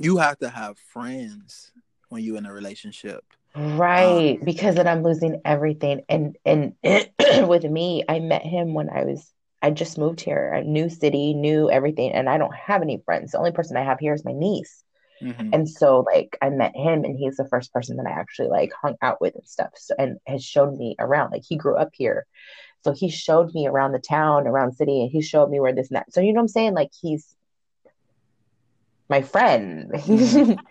you 0.01 0.19
have 0.19 0.39
to 0.39 0.49
have 0.49 0.79
friends 0.79 1.73
when 2.09 2.23
you're 2.23 2.37
in 2.37 2.47
a 2.47 2.53
relationship. 2.53 3.25
Right, 3.55 4.39
because 4.45 4.77
then 4.77 4.87
I'm 4.87 5.03
losing 5.03 5.41
everything. 5.45 6.03
And 6.09 6.37
and 6.45 6.75
with 7.49 7.65
me, 7.65 8.05
I 8.09 8.21
met 8.21 8.43
him 8.43 8.75
when 8.75 8.91
I 8.91 9.05
was 9.05 9.33
I 9.61 9.71
just 9.71 9.99
moved 9.99 10.21
here, 10.21 10.53
a 10.53 10.63
new 10.63 10.89
city, 10.89 11.35
new 11.35 11.71
everything, 11.71 12.13
and 12.13 12.29
I 12.29 12.39
don't 12.39 12.55
have 12.55 12.83
any 12.83 13.03
friends. 13.05 13.33
The 13.33 13.39
only 13.39 13.53
person 13.53 13.77
I 13.77 13.85
have 13.85 13.99
here 13.99 14.15
is 14.15 14.25
my 14.25 14.33
niece. 14.33 14.85
Mhm. 15.21 15.53
And 15.53 15.69
so 15.69 16.01
like 16.01 16.39
I 16.41 16.51
met 16.51 16.77
him 16.77 17.05
and 17.05 17.19
he's 17.19 17.37
the 17.37 17.49
first 17.49 17.73
person 17.73 17.97
that 17.97 18.07
I 18.07 18.13
actually 18.13 18.49
like 18.49 18.73
hung 18.81 18.97
out 19.03 19.21
with 19.21 19.35
and 19.35 19.47
stuff. 19.49 19.71
So 19.75 19.95
and 19.99 20.19
has 20.27 20.45
showed 20.45 20.77
me 20.77 20.95
around. 20.99 21.33
Like 21.33 21.43
he 21.47 21.57
grew 21.57 21.77
up 21.77 21.91
here. 21.93 22.27
So 22.85 22.93
he 22.93 23.11
showed 23.11 23.53
me 23.55 23.67
around 23.67 23.93
the 23.93 23.99
town, 23.99 24.47
around 24.47 24.75
city, 24.75 25.03
and 25.03 25.11
he 25.11 25.21
showed 25.21 25.51
me 25.51 25.59
where 25.59 25.73
this 25.73 25.89
and 25.89 25.97
that. 25.97 26.13
So 26.13 26.21
you 26.21 26.33
know 26.33 26.39
what 26.39 26.43
I'm 26.43 26.49
saying? 26.49 26.75
Like 26.75 26.91
he's 27.01 27.35
my 29.09 29.23
friend. 29.23 29.91
Mhm. 29.93 30.59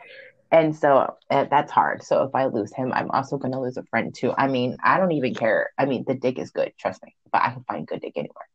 And 0.49 0.73
so 0.73 1.13
uh, 1.29 1.45
that's 1.51 1.71
hard. 1.71 2.03
So 2.03 2.23
if 2.23 2.33
I 2.33 2.45
lose 2.45 2.73
him, 2.73 2.93
I'm 2.93 3.11
also 3.11 3.37
going 3.37 3.51
to 3.51 3.59
lose 3.59 3.75
a 3.75 3.83
friend 3.83 4.15
too. 4.15 4.33
I 4.37 4.47
mean, 4.47 4.77
I 4.81 4.97
don't 4.97 5.11
even 5.11 5.35
care. 5.35 5.71
I 5.77 5.85
mean, 5.85 6.05
the 6.07 6.13
dick 6.13 6.39
is 6.39 6.51
good, 6.51 6.71
trust 6.79 7.03
me, 7.03 7.13
but 7.33 7.41
I 7.41 7.51
can 7.51 7.63
find 7.65 7.85
good 7.85 7.99
dick 7.99 8.13
anywhere. 8.15 8.47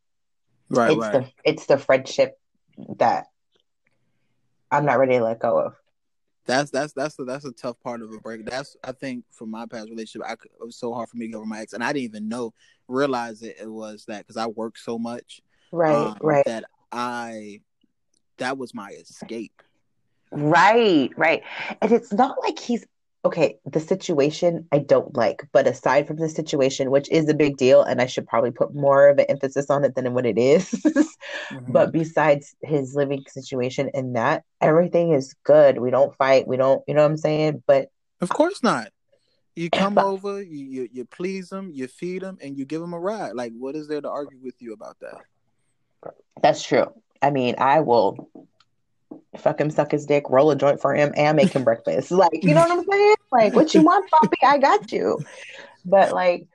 Right, 0.70 0.90
it's 0.92 1.00
right. 1.00 1.12
the 1.12 1.30
it's 1.44 1.66
the 1.66 1.76
friendship 1.76 2.38
that 2.96 3.26
I'm 4.70 4.86
not 4.86 4.98
ready 4.98 5.18
to 5.18 5.24
let 5.24 5.38
go 5.38 5.58
of. 5.58 5.74
That's 6.46 6.70
that's 6.70 6.94
that's 6.94 7.18
a, 7.18 7.24
that's 7.24 7.44
a 7.44 7.52
tough 7.52 7.78
part 7.80 8.00
of 8.00 8.10
a 8.10 8.18
break. 8.18 8.46
That's 8.46 8.74
I 8.82 8.92
think 8.92 9.24
for 9.30 9.46
my 9.46 9.66
past 9.66 9.90
relationship, 9.90 10.26
I 10.26 10.32
it 10.32 10.64
was 10.64 10.76
so 10.76 10.94
hard 10.94 11.10
for 11.10 11.18
me 11.18 11.26
to 11.26 11.32
get 11.32 11.36
over 11.36 11.46
my 11.46 11.60
ex, 11.60 11.74
and 11.74 11.84
I 11.84 11.92
didn't 11.92 12.04
even 12.04 12.28
know 12.28 12.54
realize 12.88 13.42
it, 13.42 13.56
it 13.60 13.70
was 13.70 14.06
that 14.06 14.26
because 14.26 14.38
I 14.38 14.46
worked 14.46 14.78
so 14.78 14.98
much, 14.98 15.42
Right, 15.70 16.06
um, 16.06 16.16
right, 16.22 16.44
that 16.46 16.64
I 16.90 17.60
that 18.38 18.56
was 18.56 18.74
my 18.74 18.90
escape. 18.92 19.62
Right, 20.32 21.10
right. 21.16 21.42
And 21.80 21.92
it's 21.92 22.12
not 22.12 22.36
like 22.42 22.58
he's 22.58 22.84
okay. 23.24 23.56
The 23.64 23.78
situation 23.80 24.66
I 24.72 24.78
don't 24.78 25.16
like, 25.16 25.46
but 25.52 25.66
aside 25.68 26.06
from 26.08 26.16
the 26.16 26.28
situation, 26.28 26.90
which 26.90 27.08
is 27.10 27.28
a 27.28 27.34
big 27.34 27.56
deal, 27.56 27.82
and 27.82 28.00
I 28.00 28.06
should 28.06 28.26
probably 28.26 28.50
put 28.50 28.74
more 28.74 29.08
of 29.08 29.18
an 29.18 29.26
emphasis 29.28 29.70
on 29.70 29.84
it 29.84 29.94
than 29.94 30.12
what 30.14 30.26
it 30.26 30.38
is. 30.38 30.70
Mhm. 30.70 31.06
But 31.68 31.92
besides 31.92 32.54
his 32.62 32.94
living 32.94 33.24
situation 33.28 33.90
and 33.94 34.16
that, 34.16 34.42
everything 34.60 35.12
is 35.12 35.34
good. 35.44 35.78
We 35.78 35.90
don't 35.90 36.16
fight. 36.16 36.48
We 36.48 36.56
don't, 36.56 36.82
you 36.88 36.94
know 36.94 37.02
what 37.02 37.10
I'm 37.10 37.16
saying? 37.18 37.62
But 37.66 37.90
Of 38.20 38.30
course 38.30 38.62
not. 38.62 38.88
You 39.54 39.68
come 39.82 39.94
But- 39.94 40.06
over, 40.06 40.42
you, 40.42 40.64
you 40.64 40.88
you 40.92 41.04
please 41.04 41.50
them, 41.50 41.70
you 41.72 41.86
feed 41.88 42.22
them, 42.22 42.38
and 42.42 42.56
you 42.58 42.64
give 42.64 42.80
them 42.80 42.94
a 42.94 42.98
ride. 42.98 43.34
Like, 43.34 43.52
what 43.56 43.76
is 43.76 43.86
there 43.86 44.00
to 44.00 44.08
argue 44.10 44.38
with 44.42 44.60
you 44.62 44.72
about 44.72 44.96
that? 45.00 45.20
that's 46.42 46.62
true. 46.64 46.86
I 47.20 47.30
mean, 47.30 47.54
I 47.58 47.80
will 47.80 48.28
fuck 49.38 49.60
him, 49.60 49.70
suck 49.70 49.90
his 49.90 50.06
dick, 50.06 50.24
roll 50.28 50.50
a 50.50 50.56
joint 50.56 50.80
for 50.80 50.94
him, 50.94 51.12
and 51.16 51.36
make 51.36 51.52
him 51.52 51.64
breakfast. 51.64 52.10
Like, 52.10 52.42
you 52.42 52.54
know 52.54 52.60
what 52.60 52.70
I'm 52.70 52.84
saying? 52.90 53.14
Like, 53.30 53.54
what 53.54 53.74
you 53.74 53.82
want, 53.82 54.10
Poppy? 54.10 54.36
I 54.42 54.58
got 54.58 54.92
you. 54.92 55.18
But 55.84 56.12
like, 56.12 56.46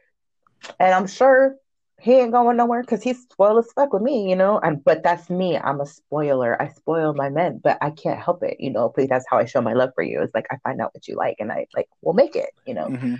and 0.79 0.93
I'm 0.93 1.07
sure 1.07 1.55
he 1.99 2.13
ain't 2.13 2.31
going 2.31 2.57
nowhere 2.57 2.81
because 2.81 3.01
he's 3.01 3.23
spoiled 3.23 3.57
as 3.57 3.71
fuck 3.73 3.91
with 3.91 4.03
me, 4.03 4.29
you 4.29 4.35
know. 4.35 4.59
And 4.59 4.83
but 4.83 5.03
that's 5.03 5.29
me. 5.29 5.57
I'm 5.57 5.81
a 5.81 5.85
spoiler. 5.85 6.61
I 6.61 6.69
spoil 6.69 7.13
my 7.13 7.29
men, 7.29 7.59
but 7.63 7.77
I 7.81 7.89
can't 7.89 8.21
help 8.21 8.43
it, 8.43 8.57
you 8.59 8.69
know. 8.69 8.93
But 8.95 9.09
that's 9.09 9.25
how 9.29 9.37
I 9.37 9.45
show 9.45 9.61
my 9.61 9.73
love 9.73 9.91
for 9.95 10.03
you. 10.03 10.21
It's 10.21 10.35
like 10.35 10.47
I 10.51 10.57
find 10.63 10.79
out 10.79 10.93
what 10.93 11.07
you 11.07 11.15
like, 11.15 11.37
and 11.39 11.51
I 11.51 11.67
like 11.75 11.89
we'll 12.01 12.13
make 12.13 12.35
it, 12.35 12.51
you 12.65 12.75
know. 12.75 12.87
Mhm. 12.89 13.17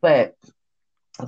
But 0.00 0.34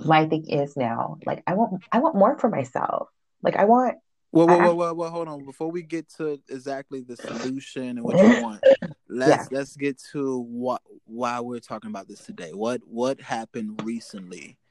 my 0.04 0.26
thing 0.26 0.48
is 0.48 0.76
now, 0.76 1.18
like 1.26 1.42
I 1.46 1.54
want 1.54 1.82
I 1.92 2.00
want 2.00 2.16
more 2.16 2.38
for 2.38 2.48
myself. 2.48 3.08
Like 3.42 3.56
I 3.56 3.64
want 3.64 3.98
Well, 4.32 4.46
well, 4.46 4.60
I- 4.60 4.64
well, 4.64 4.76
well, 4.76 4.94
well, 4.94 5.10
hold 5.10 5.28
on. 5.28 5.44
Before 5.44 5.70
we 5.70 5.82
get 5.82 6.08
to 6.16 6.40
exactly 6.48 7.00
the 7.02 7.16
solution 7.16 7.82
and 7.82 8.02
what 8.02 8.16
you 8.16 8.42
want, 8.42 8.62
let's 9.08 9.50
let's 9.50 9.76
get 9.76 10.00
to 10.12 10.40
what 10.40 10.82
why 11.04 11.40
we're 11.40 11.60
talking 11.60 11.90
about 11.90 12.08
this 12.08 12.20
today. 12.20 12.50
What 12.52 12.80
what 12.86 13.20
happened 13.20 13.82
recently? 13.84 14.58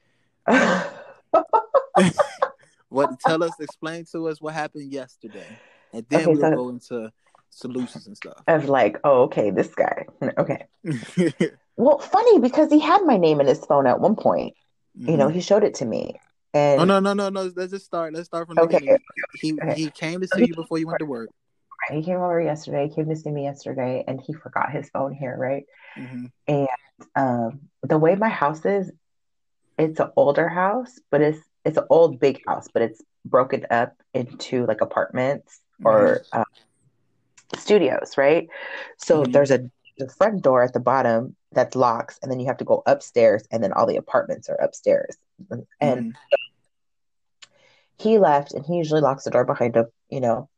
What 2.90 3.20
tell 3.20 3.44
us, 3.44 3.52
explain 3.60 4.04
to 4.10 4.26
us 4.26 4.40
what 4.40 4.52
happened 4.52 4.92
yesterday, 4.92 5.46
and 5.92 6.04
then 6.08 6.22
Okay, 6.22 6.26
we'll 6.32 6.40
so- 6.40 6.56
go 6.56 6.68
into 6.70 7.12
solutions 7.50 8.06
and 8.08 8.16
stuff. 8.16 8.42
of 8.48 8.68
like, 8.68 8.98
oh, 9.04 9.22
okay, 9.22 9.50
this 9.50 9.74
guy. 9.74 10.06
Okay. 10.38 10.66
Well, 11.76 11.98
funny 11.98 12.40
because 12.40 12.70
he 12.70 12.78
had 12.78 13.06
my 13.06 13.16
name 13.16 13.40
in 13.40 13.46
his 13.46 13.64
phone 13.64 13.86
at 13.86 14.00
one 14.00 14.14
point. 14.14 14.52
You 14.94 15.16
know, 15.16 15.28
he 15.28 15.38
mm-hmm. 15.38 15.40
showed 15.40 15.64
it 15.64 15.76
to 15.76 15.86
me. 15.86 16.20
And 16.52 16.80
Oh 16.80 16.84
no 16.84 17.00
no 17.00 17.12
no 17.12 17.28
no! 17.28 17.50
Let's 17.54 17.72
just 17.72 17.86
start. 17.86 18.12
Let's 18.12 18.26
start 18.26 18.46
from 18.48 18.56
the 18.56 18.62
Okay, 18.64 18.76
beginning. 18.76 19.00
He 19.34 19.52
okay. 19.52 19.74
he 19.74 19.90
came 19.90 20.20
to 20.20 20.28
see 20.28 20.46
you 20.46 20.54
before 20.54 20.78
you 20.78 20.86
went 20.86 20.98
to 20.98 21.06
work. 21.06 21.30
he 21.90 22.02
came 22.02 22.16
over 22.16 22.40
yesterday, 22.40 22.88
came 22.88 23.08
to 23.08 23.16
see 23.16 23.30
me 23.30 23.44
yesterday, 23.44 24.04
and 24.06 24.20
he 24.20 24.32
forgot 24.32 24.70
his 24.70 24.88
phone 24.90 25.12
here, 25.12 25.36
right? 25.36 25.64
hmm 25.96 26.26
Um, 27.16 27.60
the 27.82 27.98
way 27.98 28.14
my 28.14 28.28
house 28.28 28.64
is, 28.64 28.92
it's 29.78 30.00
an 30.00 30.10
older 30.16 30.48
house, 30.48 30.98
but 31.10 31.20
it's 31.20 31.40
it's 31.64 31.78
an 31.78 31.84
old 31.90 32.20
big 32.20 32.40
house, 32.46 32.68
but 32.72 32.82
it's 32.82 33.02
broken 33.24 33.66
up 33.70 33.94
into 34.14 34.66
like 34.66 34.80
apartments 34.80 35.60
or 35.84 36.22
uh, 36.32 36.44
studios, 37.56 38.16
right? 38.16 38.48
So 38.98 39.24
Mhm. 39.24 39.32
there's 39.32 39.50
a 39.50 39.70
the 39.98 40.08
front 40.08 40.42
door 40.42 40.62
at 40.62 40.72
the 40.72 40.80
bottom 40.80 41.36
that 41.52 41.74
locks, 41.74 42.18
and 42.22 42.30
then 42.30 42.40
you 42.40 42.46
have 42.46 42.58
to 42.58 42.64
go 42.64 42.82
upstairs, 42.86 43.46
and 43.50 43.62
then 43.62 43.72
all 43.72 43.86
the 43.86 43.96
apartments 43.96 44.48
are 44.48 44.54
upstairs. 44.56 45.16
And 45.80 46.14
Mhm. 46.14 46.14
he 47.98 48.18
left, 48.18 48.52
and 48.52 48.64
he 48.64 48.76
usually 48.76 49.00
locks 49.00 49.24
the 49.24 49.30
door 49.30 49.44
behind 49.44 49.76
him. 49.76 49.86
You 50.08 50.20
know, 50.20 50.48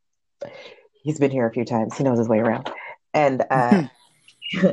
he's 1.01 1.19
been 1.19 1.31
here 1.31 1.47
a 1.47 1.53
few 1.53 1.65
times. 1.65 1.95
He 1.97 2.03
knows 2.03 2.17
his 2.17 2.29
way 2.29 2.39
around. 2.39 2.69
And 3.13 3.43
uh, 3.49 3.83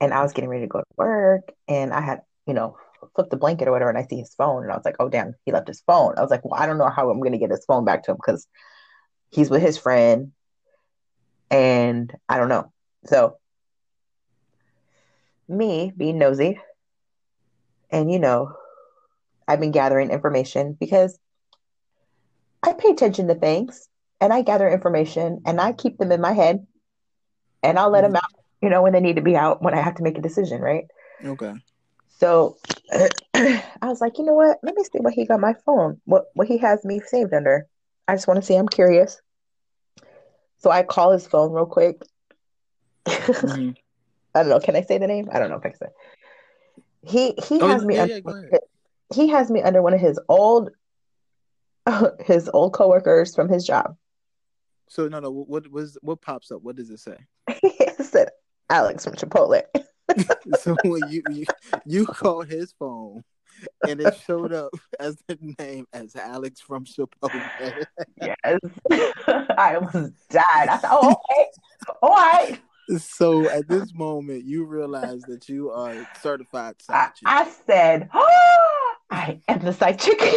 and 0.00 0.14
I 0.14 0.22
was 0.22 0.32
getting 0.32 0.50
ready 0.50 0.64
to 0.64 0.68
go 0.68 0.80
to 0.80 0.86
work, 0.96 1.52
and 1.66 1.92
I 1.92 2.00
had 2.00 2.22
you 2.46 2.54
know 2.54 2.76
flipped 3.14 3.30
the 3.30 3.36
blanket 3.36 3.68
or 3.68 3.72
whatever, 3.72 3.90
and 3.90 3.98
I 3.98 4.06
see 4.06 4.18
his 4.18 4.34
phone, 4.34 4.62
and 4.62 4.72
I 4.72 4.76
was 4.76 4.84
like, 4.84 4.96
oh 5.00 5.08
damn, 5.08 5.34
he 5.44 5.52
left 5.52 5.68
his 5.68 5.82
phone. 5.82 6.14
I 6.16 6.22
was 6.22 6.30
like, 6.30 6.44
well, 6.44 6.60
I 6.60 6.66
don't 6.66 6.78
know 6.78 6.88
how 6.88 7.10
I'm 7.10 7.20
gonna 7.20 7.38
get 7.38 7.50
his 7.50 7.64
phone 7.64 7.84
back 7.84 8.04
to 8.04 8.12
him 8.12 8.16
because 8.16 8.46
he's 9.30 9.50
with 9.50 9.62
his 9.62 9.78
friend, 9.78 10.32
and 11.50 12.14
I 12.28 12.38
don't 12.38 12.48
know. 12.48 12.72
So 13.06 13.38
me 15.48 15.92
being 15.96 16.18
nosy, 16.18 16.60
and 17.90 18.10
you 18.10 18.18
know, 18.18 18.54
I've 19.46 19.60
been 19.60 19.72
gathering 19.72 20.10
information 20.10 20.76
because 20.78 21.18
I 22.62 22.72
pay 22.74 22.90
attention 22.90 23.28
to 23.28 23.34
things 23.34 23.88
and 24.20 24.32
I 24.32 24.42
gather 24.42 24.68
information 24.68 25.42
and 25.46 25.60
I 25.60 25.72
keep 25.72 25.98
them 25.98 26.12
in 26.12 26.20
my 26.20 26.32
head 26.32 26.66
and 27.62 27.78
I'll 27.78 27.90
let 27.90 28.02
them 28.02 28.16
out, 28.16 28.30
you 28.60 28.68
know, 28.68 28.82
when 28.82 28.92
they 28.92 29.00
need 29.00 29.16
to 29.16 29.22
be 29.22 29.36
out 29.36 29.62
when 29.62 29.74
I 29.74 29.80
have 29.80 29.94
to 29.96 30.02
make 30.02 30.18
a 30.18 30.22
decision, 30.22 30.60
right? 30.60 30.84
Okay. 31.24 31.54
So 32.08 32.56
I 33.34 33.62
was 33.82 34.00
like, 34.00 34.18
you 34.18 34.24
know 34.24 34.34
what? 34.34 34.58
Let 34.62 34.74
me 34.74 34.82
see 34.84 34.98
what 34.98 35.14
he 35.14 35.24
got 35.24 35.40
my 35.40 35.54
phone, 35.64 36.00
what 36.04 36.24
what 36.34 36.48
he 36.48 36.58
has 36.58 36.84
me 36.84 37.00
saved 37.00 37.32
under. 37.32 37.66
I 38.06 38.14
just 38.14 38.26
want 38.26 38.40
to 38.40 38.46
see. 38.46 38.56
I'm 38.56 38.68
curious. 38.68 39.20
So 40.58 40.70
I 40.70 40.82
call 40.82 41.12
his 41.12 41.26
phone 41.26 41.52
real 41.52 41.66
quick. 41.66 42.02
Mhm. 43.06 43.76
I 44.34 44.40
don't 44.42 44.50
know. 44.50 44.60
Can 44.60 44.76
I 44.76 44.82
say 44.82 44.98
the 44.98 45.06
name? 45.06 45.28
I 45.32 45.38
don't 45.38 45.50
know 45.50 45.56
if 45.56 45.64
I 45.66 45.70
can 45.70 45.78
say. 45.78 45.86
He 47.02 47.34
he 47.46 47.60
Oh, 47.60 47.66
has 47.68 47.84
me 47.84 47.94
yeah, 47.96 48.02
under 48.02 48.14
yeah, 48.14 48.20
one 48.22 48.36
of 48.38 48.44
his- 48.50 48.60
he 49.16 49.28
has 49.28 49.50
me 49.50 49.62
under 49.62 49.80
one 49.82 49.94
of 49.94 50.00
his 50.00 50.20
old 50.28 50.70
his 52.20 52.48
old 52.52 52.74
coworkers 52.74 53.34
from 53.34 53.48
his 53.48 53.66
job. 53.66 53.96
So 54.88 55.08
no, 55.08 55.20
no. 55.20 55.30
What 55.30 55.70
was 55.70 55.96
what 56.02 56.20
pops 56.20 56.50
up? 56.50 56.62
What 56.62 56.76
does 56.76 56.90
it 56.90 57.00
say? 57.00 57.16
He 57.62 58.04
said 58.04 58.28
Alex 58.70 59.04
from 59.04 59.14
Chipotle. 59.14 59.62
so 60.58 60.76
when 60.82 61.06
you, 61.08 61.22
you 61.28 61.46
you 61.84 62.06
called 62.06 62.46
his 62.48 62.72
phone 62.78 63.22
and 63.86 64.00
it 64.00 64.14
showed 64.26 64.52
up 64.52 64.72
as 65.00 65.16
the 65.26 65.38
name 65.58 65.86
as 65.92 66.14
Alex 66.16 66.60
from 66.60 66.84
Chipotle. 66.84 67.42
Yes. 68.16 68.58
I 69.58 69.74
almost 69.76 70.28
died. 70.30 70.68
I 70.68 70.76
thought, 70.78 70.90
Oh, 70.92 71.16
okay. 71.30 71.46
All 72.02 72.10
right. 72.14 72.58
So 72.96 73.48
at 73.50 73.68
this 73.68 73.92
moment, 73.94 74.44
you 74.44 74.64
realize 74.64 75.22
that 75.22 75.48
you 75.48 75.70
are 75.70 76.08
certified 76.20 76.76
I, 76.88 77.06
chick. 77.06 77.26
I 77.26 77.50
said, 77.66 78.08
oh, 78.14 78.94
I 79.10 79.40
am 79.48 79.60
the 79.60 79.72
side 79.72 79.98
chick. 79.98 80.20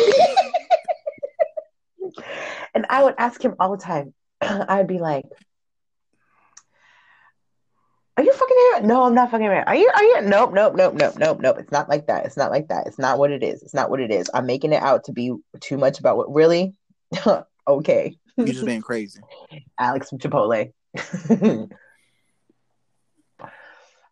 and 2.76 2.86
I 2.90 3.04
would 3.04 3.16
ask 3.18 3.44
him 3.44 3.56
all 3.60 3.72
the 3.72 3.84
time. 3.84 4.14
I'd 4.42 4.88
be 4.88 5.00
like, 5.00 5.26
Are 8.18 8.24
you 8.24 8.34
fucking 8.34 8.58
here? 8.58 8.82
No, 8.84 9.04
I'm 9.04 9.16
not 9.16 9.32
fucking 9.32 9.46
here. 9.46 9.64
Are 9.66 9.76
you? 9.76 9.90
Are 9.94 10.04
you? 10.04 10.22
Nope, 10.22 10.54
nope, 10.54 10.76
nope, 10.76 10.94
nope, 10.94 11.16
nope, 11.18 11.40
nope. 11.40 11.58
It's 11.60 11.72
not 11.72 11.90
like 11.90 12.08
that. 12.08 12.26
It's 12.26 12.38
not 12.38 12.52
like 12.52 12.68
that. 12.68 12.88
It's 12.88 13.00
not 13.00 13.18
what 13.18 13.32
it 13.32 13.44
is. 13.44 13.64
It's 13.64 13.74
not 13.74 13.90
what 13.90 14.00
it 14.00 14.12
is. 14.12 14.30
I'm 14.34 14.46
making 14.46 14.74
it 14.74 14.84
out 14.84 15.06
to 15.06 15.14
be 15.14 15.34
too 15.60 15.78
much 15.78 16.00
about 16.00 16.18
what 16.18 16.34
really. 16.34 16.74
okay, 17.68 18.18
You're 18.38 18.48
just 18.48 18.66
being 18.66 18.82
crazy. 18.82 19.22
Alex 19.80 20.10
from 20.10 20.20
Chipotle. 20.20 20.72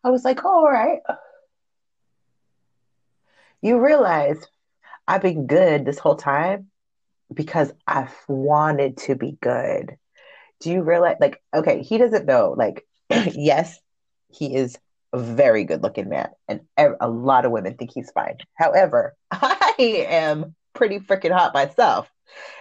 I 0.03 0.09
was 0.11 0.23
like, 0.23 0.43
oh, 0.45 0.49
all 0.49 0.71
right. 0.71 0.99
You 3.61 3.79
realize 3.83 4.37
I've 5.07 5.21
been 5.21 5.47
good 5.47 5.85
this 5.85 5.99
whole 5.99 6.15
time 6.15 6.67
because 7.33 7.71
I've 7.87 8.15
wanted 8.27 8.97
to 8.99 9.15
be 9.15 9.37
good. 9.41 9.97
Do 10.61 10.71
you 10.71 10.81
realize, 10.81 11.17
like, 11.19 11.41
okay, 11.53 11.81
he 11.83 11.97
doesn't 11.97 12.25
know, 12.25 12.53
like, 12.57 12.85
yes, 13.09 13.79
he 14.29 14.55
is 14.55 14.77
a 15.13 15.19
very 15.19 15.63
good 15.63 15.81
looking 15.83 16.09
man, 16.09 16.29
and 16.47 16.61
a 16.77 17.09
lot 17.09 17.45
of 17.45 17.51
women 17.51 17.75
think 17.75 17.91
he's 17.93 18.11
fine. 18.11 18.37
However, 18.55 19.15
I 19.31 19.73
am 19.79 20.55
pretty 20.73 20.99
freaking 20.99 21.31
hot 21.31 21.53
myself, 21.53 22.09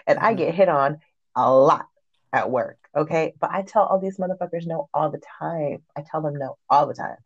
and 0.07 0.19
I 0.19 0.35
Mhm. 0.35 0.39
get 0.39 0.55
hit 0.55 0.69
on 0.69 1.01
a 1.37 1.53
lot 1.53 1.87
at 2.33 2.51
work, 2.51 2.79
okay? 2.97 3.35
But 3.39 3.51
I 3.53 3.63
tell 3.63 3.85
all 3.85 3.99
these 4.01 4.19
motherfuckers 4.19 4.67
no 4.67 4.89
all 4.95 5.11
the 5.11 5.21
time. 5.39 5.83
I 5.97 6.03
tell 6.11 6.23
them 6.23 6.35
no 6.37 6.57
all 6.71 6.87
the 6.87 6.95
time. 6.95 7.17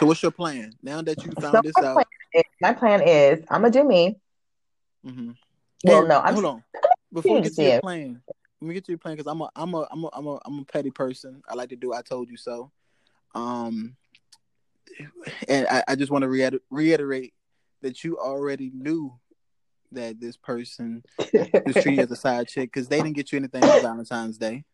So 0.00 0.06
what's 0.06 0.22
your 0.22 0.32
plan 0.32 0.72
now 0.82 1.02
that 1.02 1.22
you 1.22 1.30
So 1.32 1.42
found 1.42 1.62
this 1.62 1.76
my 1.78 1.86
out? 1.86 1.94
plan 1.94 2.06
is, 2.32 2.42
my 2.62 2.72
plan 2.72 3.02
is 3.02 3.44
I'm 3.50 3.60
gonna 3.60 3.70
do 3.70 3.84
me. 3.84 4.18
hmm 5.04 5.32
Well, 5.84 6.06
no, 6.06 6.20
I'm 6.20 6.32
hold 6.32 6.46
on. 6.46 6.64
Before 7.12 7.36
we 7.36 7.42
get 7.42 7.54
to 7.56 7.62
your 7.62 7.72
it. 7.74 7.82
plan, 7.82 8.22
let 8.62 8.68
me 8.68 8.72
get 8.72 8.86
to 8.86 8.92
your 8.92 8.98
plan 8.98 9.16
because 9.16 9.30
I'm 9.30 9.42
a 9.42 9.50
I'm 9.54 9.74
a 9.74 9.86
I'm 9.90 10.04
a 10.04 10.08
I'm 10.14 10.26
a 10.26 10.38
I'm 10.46 10.58
a 10.60 10.64
petty 10.64 10.90
person. 10.90 11.42
I 11.46 11.54
like 11.54 11.68
to 11.68 11.76
do 11.76 11.92
I 11.92 12.00
told 12.00 12.30
you 12.30 12.38
so. 12.38 12.70
Um, 13.34 13.94
and 15.48 15.66
I, 15.68 15.84
I 15.88 15.96
just 15.96 16.10
want 16.10 16.22
to 16.22 16.28
reiter- 16.30 16.62
reiterate 16.70 17.34
that 17.82 18.02
you 18.02 18.16
already 18.18 18.70
knew 18.72 19.12
that 19.92 20.18
this 20.18 20.38
person 20.38 21.02
was 21.66 21.76
treated 21.76 22.04
as 22.04 22.10
a 22.10 22.16
side 22.16 22.48
chick 22.48 22.72
because 22.72 22.88
they 22.88 23.02
didn't 23.02 23.16
get 23.16 23.32
you 23.32 23.38
anything 23.38 23.60
for 23.62 23.80
Valentine's 23.80 24.38
Day. 24.38 24.64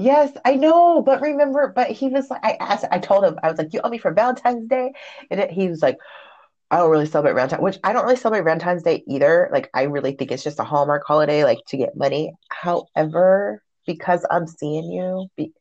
Yes, 0.00 0.32
I 0.44 0.54
know, 0.56 1.02
but 1.02 1.20
remember, 1.20 1.72
but 1.74 1.90
he 1.90 2.08
was 2.08 2.30
like, 2.30 2.44
I 2.44 2.56
asked, 2.60 2.84
I 2.90 2.98
told 2.98 3.24
him, 3.24 3.38
I 3.42 3.48
was 3.48 3.58
like, 3.58 3.72
you 3.72 3.80
owe 3.82 3.90
me 3.90 3.98
for 3.98 4.12
Valentine's 4.12 4.68
Day, 4.68 4.92
and 5.30 5.40
it, 5.40 5.50
he 5.50 5.68
was 5.68 5.82
like, 5.82 5.98
I 6.70 6.78
don't 6.78 6.90
really 6.90 7.06
celebrate 7.06 7.34
Valentine's, 7.34 7.62
which 7.62 7.78
I 7.82 7.92
don't 7.92 8.04
really 8.04 8.16
celebrate 8.16 8.44
Valentine's 8.44 8.82
Day 8.82 9.02
either. 9.08 9.48
Like, 9.52 9.68
I 9.74 9.82
really 9.82 10.12
think 10.12 10.30
it's 10.30 10.44
just 10.44 10.60
a 10.60 10.64
Hallmark 10.64 11.02
holiday, 11.06 11.44
like 11.44 11.58
to 11.68 11.76
get 11.76 11.96
money. 11.96 12.32
However, 12.48 13.62
because 13.86 14.24
I'm 14.30 14.46
seeing 14.46 14.90
you, 14.90 15.28
be, 15.36 15.52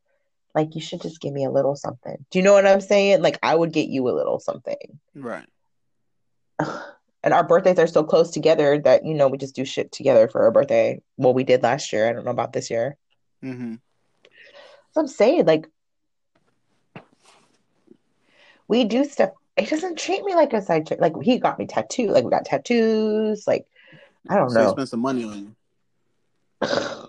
like, 0.53 0.75
you 0.75 0.81
should 0.81 1.01
just 1.01 1.19
give 1.19 1.33
me 1.33 1.45
a 1.45 1.51
little 1.51 1.75
something. 1.75 2.25
Do 2.29 2.39
you 2.39 2.43
know 2.43 2.53
what 2.53 2.67
I'm 2.67 2.81
saying? 2.81 3.21
Like, 3.21 3.39
I 3.43 3.55
would 3.55 3.73
get 3.73 3.89
you 3.89 4.07
a 4.07 4.15
little 4.15 4.39
something. 4.39 4.99
Right. 5.15 5.47
And 7.21 7.33
our 7.33 7.45
birthdays 7.45 7.79
are 7.79 7.85
so 7.85 8.05
close 8.05 8.31
together 8.31 8.79
that, 8.85 9.05
you 9.05 9.13
know, 9.13 9.27
we 9.27 9.37
just 9.37 9.53
do 9.53 9.65
shit 9.65 9.91
together 9.91 10.29
for 10.29 10.43
our 10.43 10.51
birthday. 10.51 11.01
Well, 11.17 11.33
we 11.33 11.43
did 11.43 11.61
last 11.61 11.91
year. 11.91 12.07
I 12.07 12.13
don't 12.13 12.23
know 12.23 12.31
about 12.31 12.53
this 12.53 12.69
year. 12.69 12.95
hmm 13.41 13.75
So 14.91 15.01
I'm 15.01 15.07
saying, 15.07 15.45
like, 15.45 15.67
we 18.67 18.83
do 18.85 19.03
stuff. 19.05 19.31
He 19.57 19.65
doesn't 19.65 19.97
treat 19.97 20.23
me 20.23 20.35
like 20.35 20.53
a 20.53 20.61
side 20.61 20.87
chick. 20.87 20.99
Like 21.01 21.13
he 21.21 21.37
got 21.39 21.59
me 21.59 21.65
tattoo. 21.67 22.07
Like 22.07 22.23
we 22.23 22.29
got 22.29 22.45
tattoos. 22.45 23.45
Like 23.47 23.65
I 24.29 24.35
don't 24.35 24.49
So 24.51 24.59
he 24.59 24.65
know. 24.65 24.71
spent 24.71 24.89
some 24.89 25.01
money 25.01 25.23
on 25.25 25.37
you, 25.39 25.55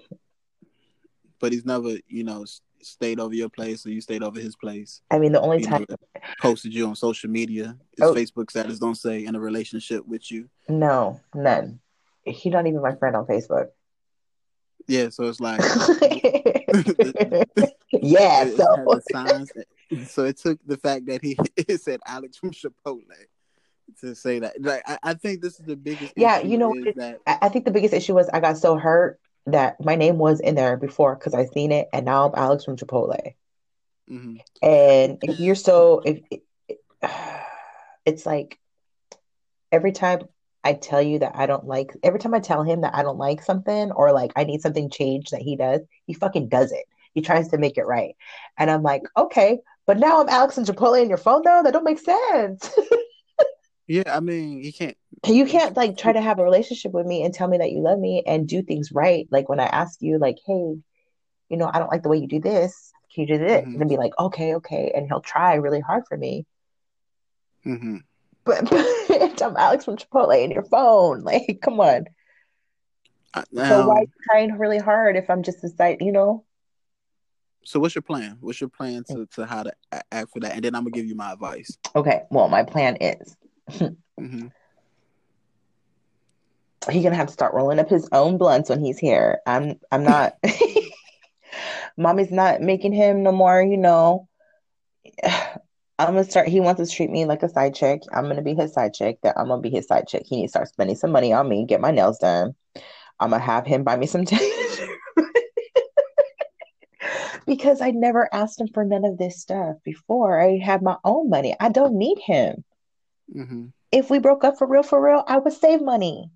but 1.39 1.53
he's 1.53 1.65
never, 1.65 1.97
you 2.09 2.25
know, 2.25 2.45
stayed 2.83 3.21
over 3.21 3.35
your 3.35 3.51
place 3.51 3.87
or 3.87 3.91
you 3.91 4.01
stayed 4.01 4.23
over 4.23 4.41
his 4.41 4.57
place. 4.57 5.03
I 5.11 5.19
mean, 5.19 5.33
the 5.33 5.41
only 5.41 5.59
He 5.59 5.65
time 5.67 5.87
posted 6.41 6.73
you 6.75 6.87
on 6.87 6.97
social 6.97 7.31
media. 7.31 7.77
His 7.97 8.07
Oh. 8.09 8.15
Facebook 8.15 8.51
status 8.51 8.79
don't 8.79 8.95
say 8.97 9.25
in 9.25 9.35
a 9.37 9.41
relationship 9.41 10.07
with 10.09 10.31
you. 10.31 10.49
no, 10.69 11.21
none. 11.35 11.79
He's 12.25 12.53
not 12.53 12.67
even 12.67 12.83
my 12.83 12.95
friend 12.97 13.17
on 13.17 13.27
Facebook. 13.27 13.69
Yeah, 14.89 15.11
so 15.11 15.25
it's 15.25 15.41
like 15.41 15.61
yeah. 17.93 18.45
it- 18.45 18.49
it 18.49 18.57
So 18.57 19.01
signs. 19.11 19.53
So 20.07 20.25
it 20.25 20.39
took 20.39 20.59
the 20.67 20.77
fact 20.77 21.07
that 21.07 21.23
he 21.23 21.37
it 21.57 21.81
said 21.81 22.01
Alex 22.07 22.37
from 22.37 22.53
Chipotle 22.53 23.03
to 24.01 24.15
say 24.15 24.39
that. 24.39 24.61
Like 24.61 24.83
I, 24.87 24.99
I 25.03 25.15
think 25.15 25.43
this 25.43 25.59
is 25.59 25.67
the 25.67 25.77
biggest. 25.77 26.13
Yeah, 26.17 26.41
you 26.41 26.59
know 26.59 26.73
that 26.97 27.19
I 27.27 27.49
think 27.49 27.65
the 27.65 27.71
biggest 27.73 27.95
issue 27.95 28.15
was 28.15 28.29
I 28.29 28.41
got 28.41 28.57
so 28.59 28.77
hurt 28.77 29.19
that 29.47 29.83
my 29.85 29.97
name 29.97 30.19
was 30.19 30.39
in 30.41 30.55
there 30.55 30.77
before 30.77 31.17
because 31.17 31.35
I 31.35 31.47
seen 31.47 31.73
it, 31.73 31.89
and 31.93 32.05
now 32.07 32.29
I'm 32.29 32.35
Alex 32.37 32.65
from 32.65 32.77
Chipotle. 32.77 33.35
mhm. 34.09 34.41
And 34.63 35.19
if 35.23 35.41
you're 35.41 35.55
so, 35.57 36.03
if 36.05 36.21
it's 38.05 38.27
like 38.27 38.59
every 39.73 39.93
time 39.93 40.21
I 40.63 40.75
tell 40.75 41.01
you 41.01 41.19
that 41.21 41.33
I 41.35 41.47
don't 41.47 41.65
like, 41.67 41.93
every 42.03 42.19
time 42.19 42.35
I 42.35 42.41
tell 42.41 42.63
him 42.63 42.83
that 42.83 42.95
I 42.95 43.03
don't 43.03 43.19
like 43.19 43.43
something 43.43 43.91
or 43.93 44.13
like 44.13 44.33
I 44.37 44.45
need 44.45 44.61
something 44.61 44.91
changed 44.91 45.33
that 45.33 45.41
he 45.43 45.57
does, 45.57 45.81
he 46.07 46.15
fucking 46.15 46.49
does 46.49 46.73
it. 46.73 46.85
He 47.15 47.23
tries 47.23 47.49
to 47.49 47.59
make 47.59 47.79
it 47.79 47.87
right. 47.87 48.15
And 48.59 48.71
I'm 48.71 48.83
like, 48.83 49.03
okay, 49.17 49.59
but 49.87 49.99
now 49.99 50.21
I'm 50.21 50.29
Alex 50.29 50.59
and 50.59 50.67
Chipotle 50.67 51.03
in 51.03 51.09
your 51.09 51.19
phone 51.19 51.43
though? 51.45 51.63
That 51.65 51.73
don't 51.73 51.85
make 51.85 51.99
sense. 51.99 52.71
yeah, 53.87 54.03
I 54.07 54.21
mean 54.21 54.63
he 54.63 54.73
can't. 54.73 54.97
You 55.27 55.45
can't 55.47 55.77
like 55.77 55.99
try 55.99 56.13
to 56.13 56.21
have 56.21 56.39
a 56.39 56.45
relationship 56.45 56.93
with 56.93 57.07
me 57.07 57.25
and 57.25 57.35
tell 57.35 57.49
me 57.49 57.59
that 57.59 57.73
you 57.73 57.81
love 57.81 57.99
me 57.99 58.23
and 58.27 58.47
do 58.47 58.63
things 58.63 58.93
right. 58.93 59.27
Like 59.31 59.49
when 59.49 59.61
I 59.61 59.67
ask 59.67 60.01
you, 60.01 60.19
like, 60.19 60.37
hey, 60.47 60.53
you 61.49 61.57
know, 61.57 61.71
I 61.73 61.79
don't 61.79 61.91
like 61.91 62.03
the 62.03 62.09
way 62.09 62.19
you 62.19 62.29
do 62.29 62.41
this. 62.41 62.93
Can 63.15 63.23
you 63.27 63.27
do 63.27 63.39
this? 63.39 63.63
Mhm. 63.63 63.73
And 63.73 63.81
then 63.81 63.89
be 63.89 63.97
like, 63.97 64.13
okay, 64.19 64.55
okay. 64.57 64.93
And 64.95 65.07
he'll 65.07 65.21
try 65.21 65.55
really 65.55 65.81
hard 65.81 66.05
for 66.09 66.17
me. 66.17 66.47
hmm 67.65 67.97
but, 68.45 68.65
but 68.71 69.20
I'm 69.43 69.57
Alex 69.57 69.85
from 69.85 69.97
Chipotle 69.97 70.43
in 70.43 70.51
your 70.51 70.65
phone. 70.65 71.23
Like, 71.25 71.61
come 71.63 71.81
on. 71.81 72.07
Uh, 73.35 73.43
So 73.55 73.87
why 73.87 74.05
trying 74.29 74.53
really 74.59 74.79
hard 74.79 75.17
if 75.17 75.31
I'm 75.31 75.43
just 75.43 75.67
site, 75.77 76.01
you 76.01 76.13
know? 76.13 76.45
so 77.65 77.79
what's 77.79 77.95
your 77.95 78.03
plan? 78.03 78.39
What's 78.41 78.61
your 78.61 78.71
plan 78.71 79.05
to, 79.05 79.27
to 79.35 79.47
how 79.47 79.65
to 79.65 79.73
act 80.11 80.31
for 80.33 80.41
that? 80.41 80.55
And 80.55 80.65
then 80.65 80.75
I'm 80.75 80.83
gonna 80.85 80.93
give 80.93 81.07
you 81.07 81.15
my 81.15 81.33
advice. 81.33 81.77
Okay, 81.95 82.23
well, 82.31 82.49
my 82.49 82.65
plan 82.65 82.97
is 83.01 83.37
hmm 84.19 84.47
he's 86.91 87.03
gonna 87.03 87.15
have 87.15 87.27
to 87.27 87.33
start 87.33 87.53
rolling 87.53 87.79
up 87.79 87.91
his 87.91 88.09
own 88.13 88.39
blunts 88.39 88.71
when 88.71 88.83
he's 88.83 88.99
here. 88.99 89.41
I'm 89.47 89.79
I'm 89.93 90.03
not 90.03 90.35
mommy's 91.97 92.33
not 92.33 92.63
making 92.63 92.93
him 92.93 93.23
no 93.23 93.33
more, 93.33 93.63
you 93.63 93.77
know. 93.77 94.29
I'm 96.01 96.15
gonna 96.15 96.25
start 96.25 96.49
he 96.49 96.61
wants 96.61 96.81
to 96.81 96.97
treat 96.97 97.11
me 97.11 97.25
like 97.27 97.43
a 97.43 97.49
side 97.49 97.75
chick. 97.75 98.03
I'm 98.13 98.27
gonna 98.29 98.43
be 98.43 98.55
his 98.55 98.73
side 98.73 98.95
chick, 98.95 99.19
that 99.23 99.37
I'm 99.39 99.49
gonna 99.49 99.61
be 99.63 99.71
his 99.71 99.87
side 99.87 100.07
chick. 100.09 100.25
He 100.27 100.37
needs 100.37 100.53
to 100.53 100.59
start 100.59 100.69
spending 100.69 100.97
some 100.97 101.13
money 101.13 101.33
on 101.33 101.49
me, 101.49 101.65
get 101.67 101.81
my 101.81 101.91
nails 101.91 102.19
done. 102.19 102.55
I'm 103.21 103.31
gonna 103.31 103.43
have 103.43 103.67
him 103.67 103.85
buy 103.85 103.97
me 103.97 104.07
some 104.07 104.25
because 107.47 107.81
I 107.81 107.91
never 107.91 108.29
asked 108.33 108.61
him 108.61 108.69
for 108.69 108.85
none 108.85 109.05
of 109.05 109.19
this 109.19 109.41
stuff 109.41 109.77
before. 109.85 110.41
I 110.41 110.59
had 110.59 110.83
my 110.83 110.97
own 111.05 111.31
money. 111.31 111.55
I 111.61 111.69
don't 111.69 111.95
need 111.95 112.19
him. 112.19 112.65
hmm 113.33 113.67
If 113.93 114.11
we 114.11 114.19
broke 114.19 114.43
up 114.45 114.59
for 114.59 114.67
real, 114.67 114.83
for 114.83 115.01
real, 115.01 115.23
I 115.29 115.39
would 115.39 115.53
save 115.53 115.81
money 115.81 116.31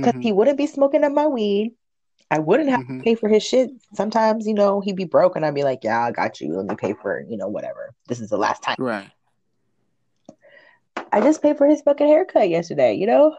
because 0.00 0.12
hmm 0.12 0.20
he 0.20 0.32
wouldn't 0.32 0.58
be 0.58 0.66
smoking 0.66 1.04
up 1.04 1.12
my 1.12 1.28
weed. 1.28 1.74
I 2.30 2.38
wouldn't 2.38 2.68
have 2.68 2.80
Mhm. 2.80 2.98
to 2.98 3.04
pay 3.04 3.14
for 3.14 3.28
his 3.28 3.42
shit. 3.42 3.70
Sometimes, 3.94 4.46
you 4.46 4.54
know, 4.54 4.80
he'd 4.80 4.96
be 4.96 5.04
broke 5.04 5.36
and 5.36 5.44
I'd 5.44 5.54
be 5.54 5.64
like, 5.64 5.80
yeah, 5.82 6.04
I 6.04 6.12
got 6.12 6.40
you. 6.40 6.54
Let 6.54 6.66
me 6.66 6.76
pay 6.76 6.94
for, 6.94 7.24
you 7.28 7.36
know, 7.36 7.48
whatever. 7.48 7.94
This 8.08 8.20
is 8.20 8.30
the 8.30 8.38
last 8.38 8.62
time. 8.62 8.76
Right. 8.78 9.10
I 11.12 11.20
just 11.20 11.42
paid 11.42 11.58
for 11.58 11.66
his 11.66 11.82
fucking 11.82 12.06
haircut 12.06 12.48
yesterday, 12.48 12.94
you 12.94 13.06
know? 13.06 13.36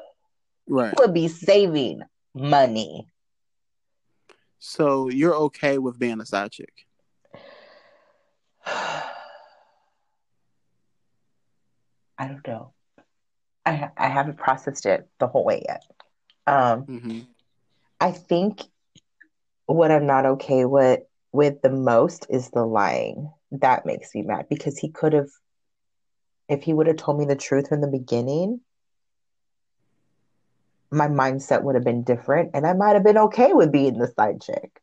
Right. 0.68 0.94
Would 1.00 1.14
be 1.14 1.28
saving 1.28 2.02
money. 2.34 3.08
So 4.60 5.10
you're 5.10 5.36
okay 5.36 5.78
with 5.78 5.98
being 5.98 6.20
a 6.20 6.26
side 6.26 6.52
chick? 6.52 6.86
I 8.66 9.08
don't 12.28 12.48
know. 12.48 12.74
I 13.66 13.90
I 13.98 14.08
haven't 14.08 14.38
processed 14.38 14.86
it 14.86 15.08
the 15.20 15.28
whole 15.28 15.44
way 15.44 15.64
yet. 15.68 15.84
Um, 16.48 16.84
hmm 16.84 17.20
I 18.00 18.12
think 18.12 18.64
what 19.66 19.92
I'm 19.92 20.06
not 20.06 20.26
okay 20.26 20.66
with 20.66 21.02
with 21.32 21.62
the 21.62 21.70
most 21.70 22.28
is 22.30 22.50
the 22.50 22.66
lying. 22.66 23.32
That 23.52 23.86
makes 23.86 24.14
me 24.14 24.22
mad 24.24 24.48
because 24.50 24.78
he 24.78 24.90
could 24.90 25.14
have, 25.14 25.30
if 26.50 26.64
he 26.64 26.74
would 26.74 26.88
have 26.88 26.98
told 26.98 27.18
me 27.20 27.26
the 27.26 27.36
truth 27.36 27.70
from 27.70 27.82
the 27.82 27.88
beginning, 27.88 28.62
my 30.92 31.08
mindset 31.08 31.64
would 31.64 31.76
have 31.76 31.86
been 31.86 32.04
different 32.04 32.52
and 32.54 32.68
I 32.68 32.74
might 32.74 32.94
have 32.94 33.04
been 33.04 33.18
okay 33.18 33.54
with 33.54 33.72
being 33.72 33.98
the 33.98 34.08
side 34.08 34.42
chick. 34.42 34.82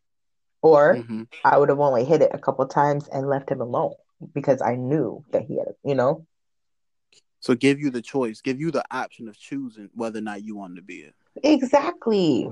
Or 0.62 0.96
hmm 0.96 1.24
I 1.44 1.58
would 1.58 1.68
have 1.68 1.78
only 1.80 2.04
hit 2.04 2.22
it 2.22 2.30
a 2.34 2.38
couple 2.38 2.66
times 2.66 3.08
and 3.08 3.28
left 3.28 3.50
him 3.50 3.60
alone 3.60 3.94
because 4.34 4.60
I 4.60 4.74
knew 4.74 5.24
that 5.30 5.42
he 5.42 5.58
had, 5.58 5.74
you 5.84 5.94
know? 5.94 6.26
So 7.40 7.54
give 7.54 7.78
you 7.78 7.90
the 7.90 8.02
choice, 8.02 8.40
give 8.40 8.60
you 8.60 8.70
the 8.70 8.84
option 8.90 9.28
of 9.28 9.38
choosing 9.38 9.90
whether 9.94 10.18
or 10.18 10.22
not 10.22 10.42
you 10.42 10.56
want 10.56 10.76
to 10.76 10.82
be 10.82 10.96
it. 10.96 11.14
Exactly. 11.44 12.50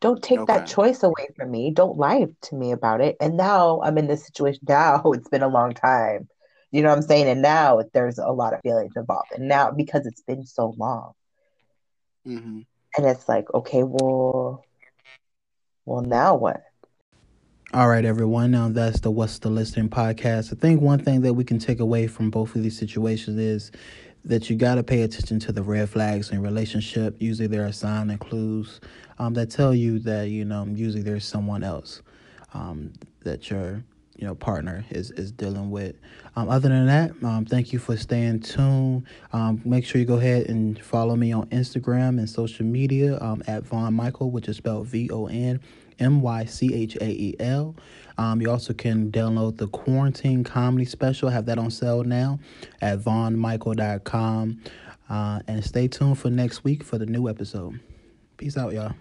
Don't 0.00 0.22
take 0.22 0.46
that 0.46 0.66
choice 0.66 1.02
away 1.02 1.28
from 1.36 1.50
me. 1.50 1.70
Don't 1.72 1.98
lie 1.98 2.26
to 2.42 2.54
me 2.54 2.72
about 2.72 3.00
it. 3.00 3.16
And 3.20 3.36
now 3.36 3.80
I'm 3.82 3.98
in 3.98 4.06
this 4.08 4.24
situation. 4.26 4.62
Now 4.68 5.02
it's 5.12 5.28
been 5.28 5.42
a 5.42 5.48
long 5.48 5.74
time. 5.74 6.28
You 6.72 6.82
know 6.82 6.88
what 6.90 6.96
I'm 6.98 7.02
saying? 7.02 7.28
And 7.28 7.42
now 7.42 7.80
there's 7.92 8.18
a 8.18 8.30
lot 8.30 8.54
of 8.54 8.60
feelings 8.62 8.92
involved. 8.96 9.32
And 9.32 9.48
now 9.48 9.70
because 9.72 10.06
it's 10.06 10.22
been 10.22 10.46
so 10.46 10.74
long. 10.78 11.12
hmm 12.24 12.60
And 12.96 13.06
it's 13.06 13.28
like, 13.28 13.52
okay, 13.54 13.82
well, 13.84 14.64
well, 15.84 16.02
now 16.02 16.36
what? 16.36 16.62
All 17.72 17.88
right, 17.88 18.04
everyone. 18.04 18.50
Now 18.50 18.68
that's 18.68 19.00
the 19.00 19.10
What's 19.10 19.38
the 19.38 19.48
Listening 19.48 19.88
podcast. 19.88 20.52
I 20.52 20.56
think 20.60 20.80
one 20.80 20.98
thing 20.98 21.20
that 21.20 21.34
we 21.34 21.44
can 21.44 21.58
take 21.58 21.78
away 21.78 22.08
from 22.08 22.30
both 22.30 22.56
of 22.56 22.62
these 22.62 22.76
situations 22.76 23.38
is 23.38 23.70
that 24.24 24.50
you 24.50 24.56
got 24.56 24.74
to 24.76 24.82
pay 24.82 25.02
attention 25.02 25.38
to 25.40 25.52
the 25.52 25.62
red 25.62 25.88
flags 25.88 26.30
in 26.30 26.42
relationship. 26.42 27.16
Usually 27.18 27.48
there 27.48 27.66
are 27.66 27.72
signs 27.72 28.10
and 28.10 28.20
clues 28.20 28.80
um, 29.18 29.34
that 29.34 29.50
tell 29.50 29.74
you 29.74 29.98
that, 30.00 30.28
you 30.28 30.44
know, 30.44 30.66
usually 30.66 31.02
there's 31.02 31.24
someone 31.24 31.62
else 31.62 32.02
um, 32.52 32.92
that 33.22 33.50
your, 33.50 33.82
you 34.16 34.26
know, 34.26 34.34
partner 34.34 34.84
is, 34.90 35.10
is 35.12 35.32
dealing 35.32 35.70
with. 35.70 35.96
Um, 36.36 36.48
other 36.48 36.68
than 36.68 36.86
that, 36.86 37.12
um, 37.24 37.46
thank 37.46 37.72
you 37.72 37.78
for 37.78 37.96
staying 37.96 38.40
tuned. 38.40 39.04
Um, 39.32 39.62
make 39.64 39.86
sure 39.86 39.98
you 39.98 40.06
go 40.06 40.18
ahead 40.18 40.48
and 40.48 40.82
follow 40.82 41.16
me 41.16 41.32
on 41.32 41.46
Instagram 41.46 42.18
and 42.18 42.28
social 42.28 42.66
media 42.66 43.18
um, 43.20 43.42
at 43.46 43.64
Von 43.64 43.94
Mychael, 43.96 44.30
which 44.30 44.48
is 44.48 44.58
spelled 44.58 44.86
V 44.86 45.10
O 45.10 45.26
N 45.26 45.60
M 45.98 46.20
Y 46.20 46.44
C 46.44 46.74
H 46.74 46.96
A 46.96 47.08
E 47.08 47.36
L. 47.40 47.74
Um, 48.20 48.42
you 48.42 48.50
also 48.50 48.74
can 48.74 49.10
download 49.10 49.56
the 49.56 49.66
Quarantine 49.68 50.44
Comedy 50.44 50.84
Special. 50.84 51.30
I 51.30 51.32
have 51.32 51.46
that 51.46 51.56
on 51.56 51.70
sale 51.70 52.04
now 52.04 52.38
at 52.82 52.98
vonmychael.com. 52.98 54.60
Uh, 55.08 55.40
and 55.48 55.64
stay 55.64 55.88
tuned 55.88 56.18
for 56.18 56.28
next 56.28 56.62
week 56.62 56.84
for 56.84 56.98
the 56.98 57.06
new 57.06 57.30
episode. 57.30 57.80
Peace 58.36 58.58
out, 58.58 58.74
y'all. 58.74 58.92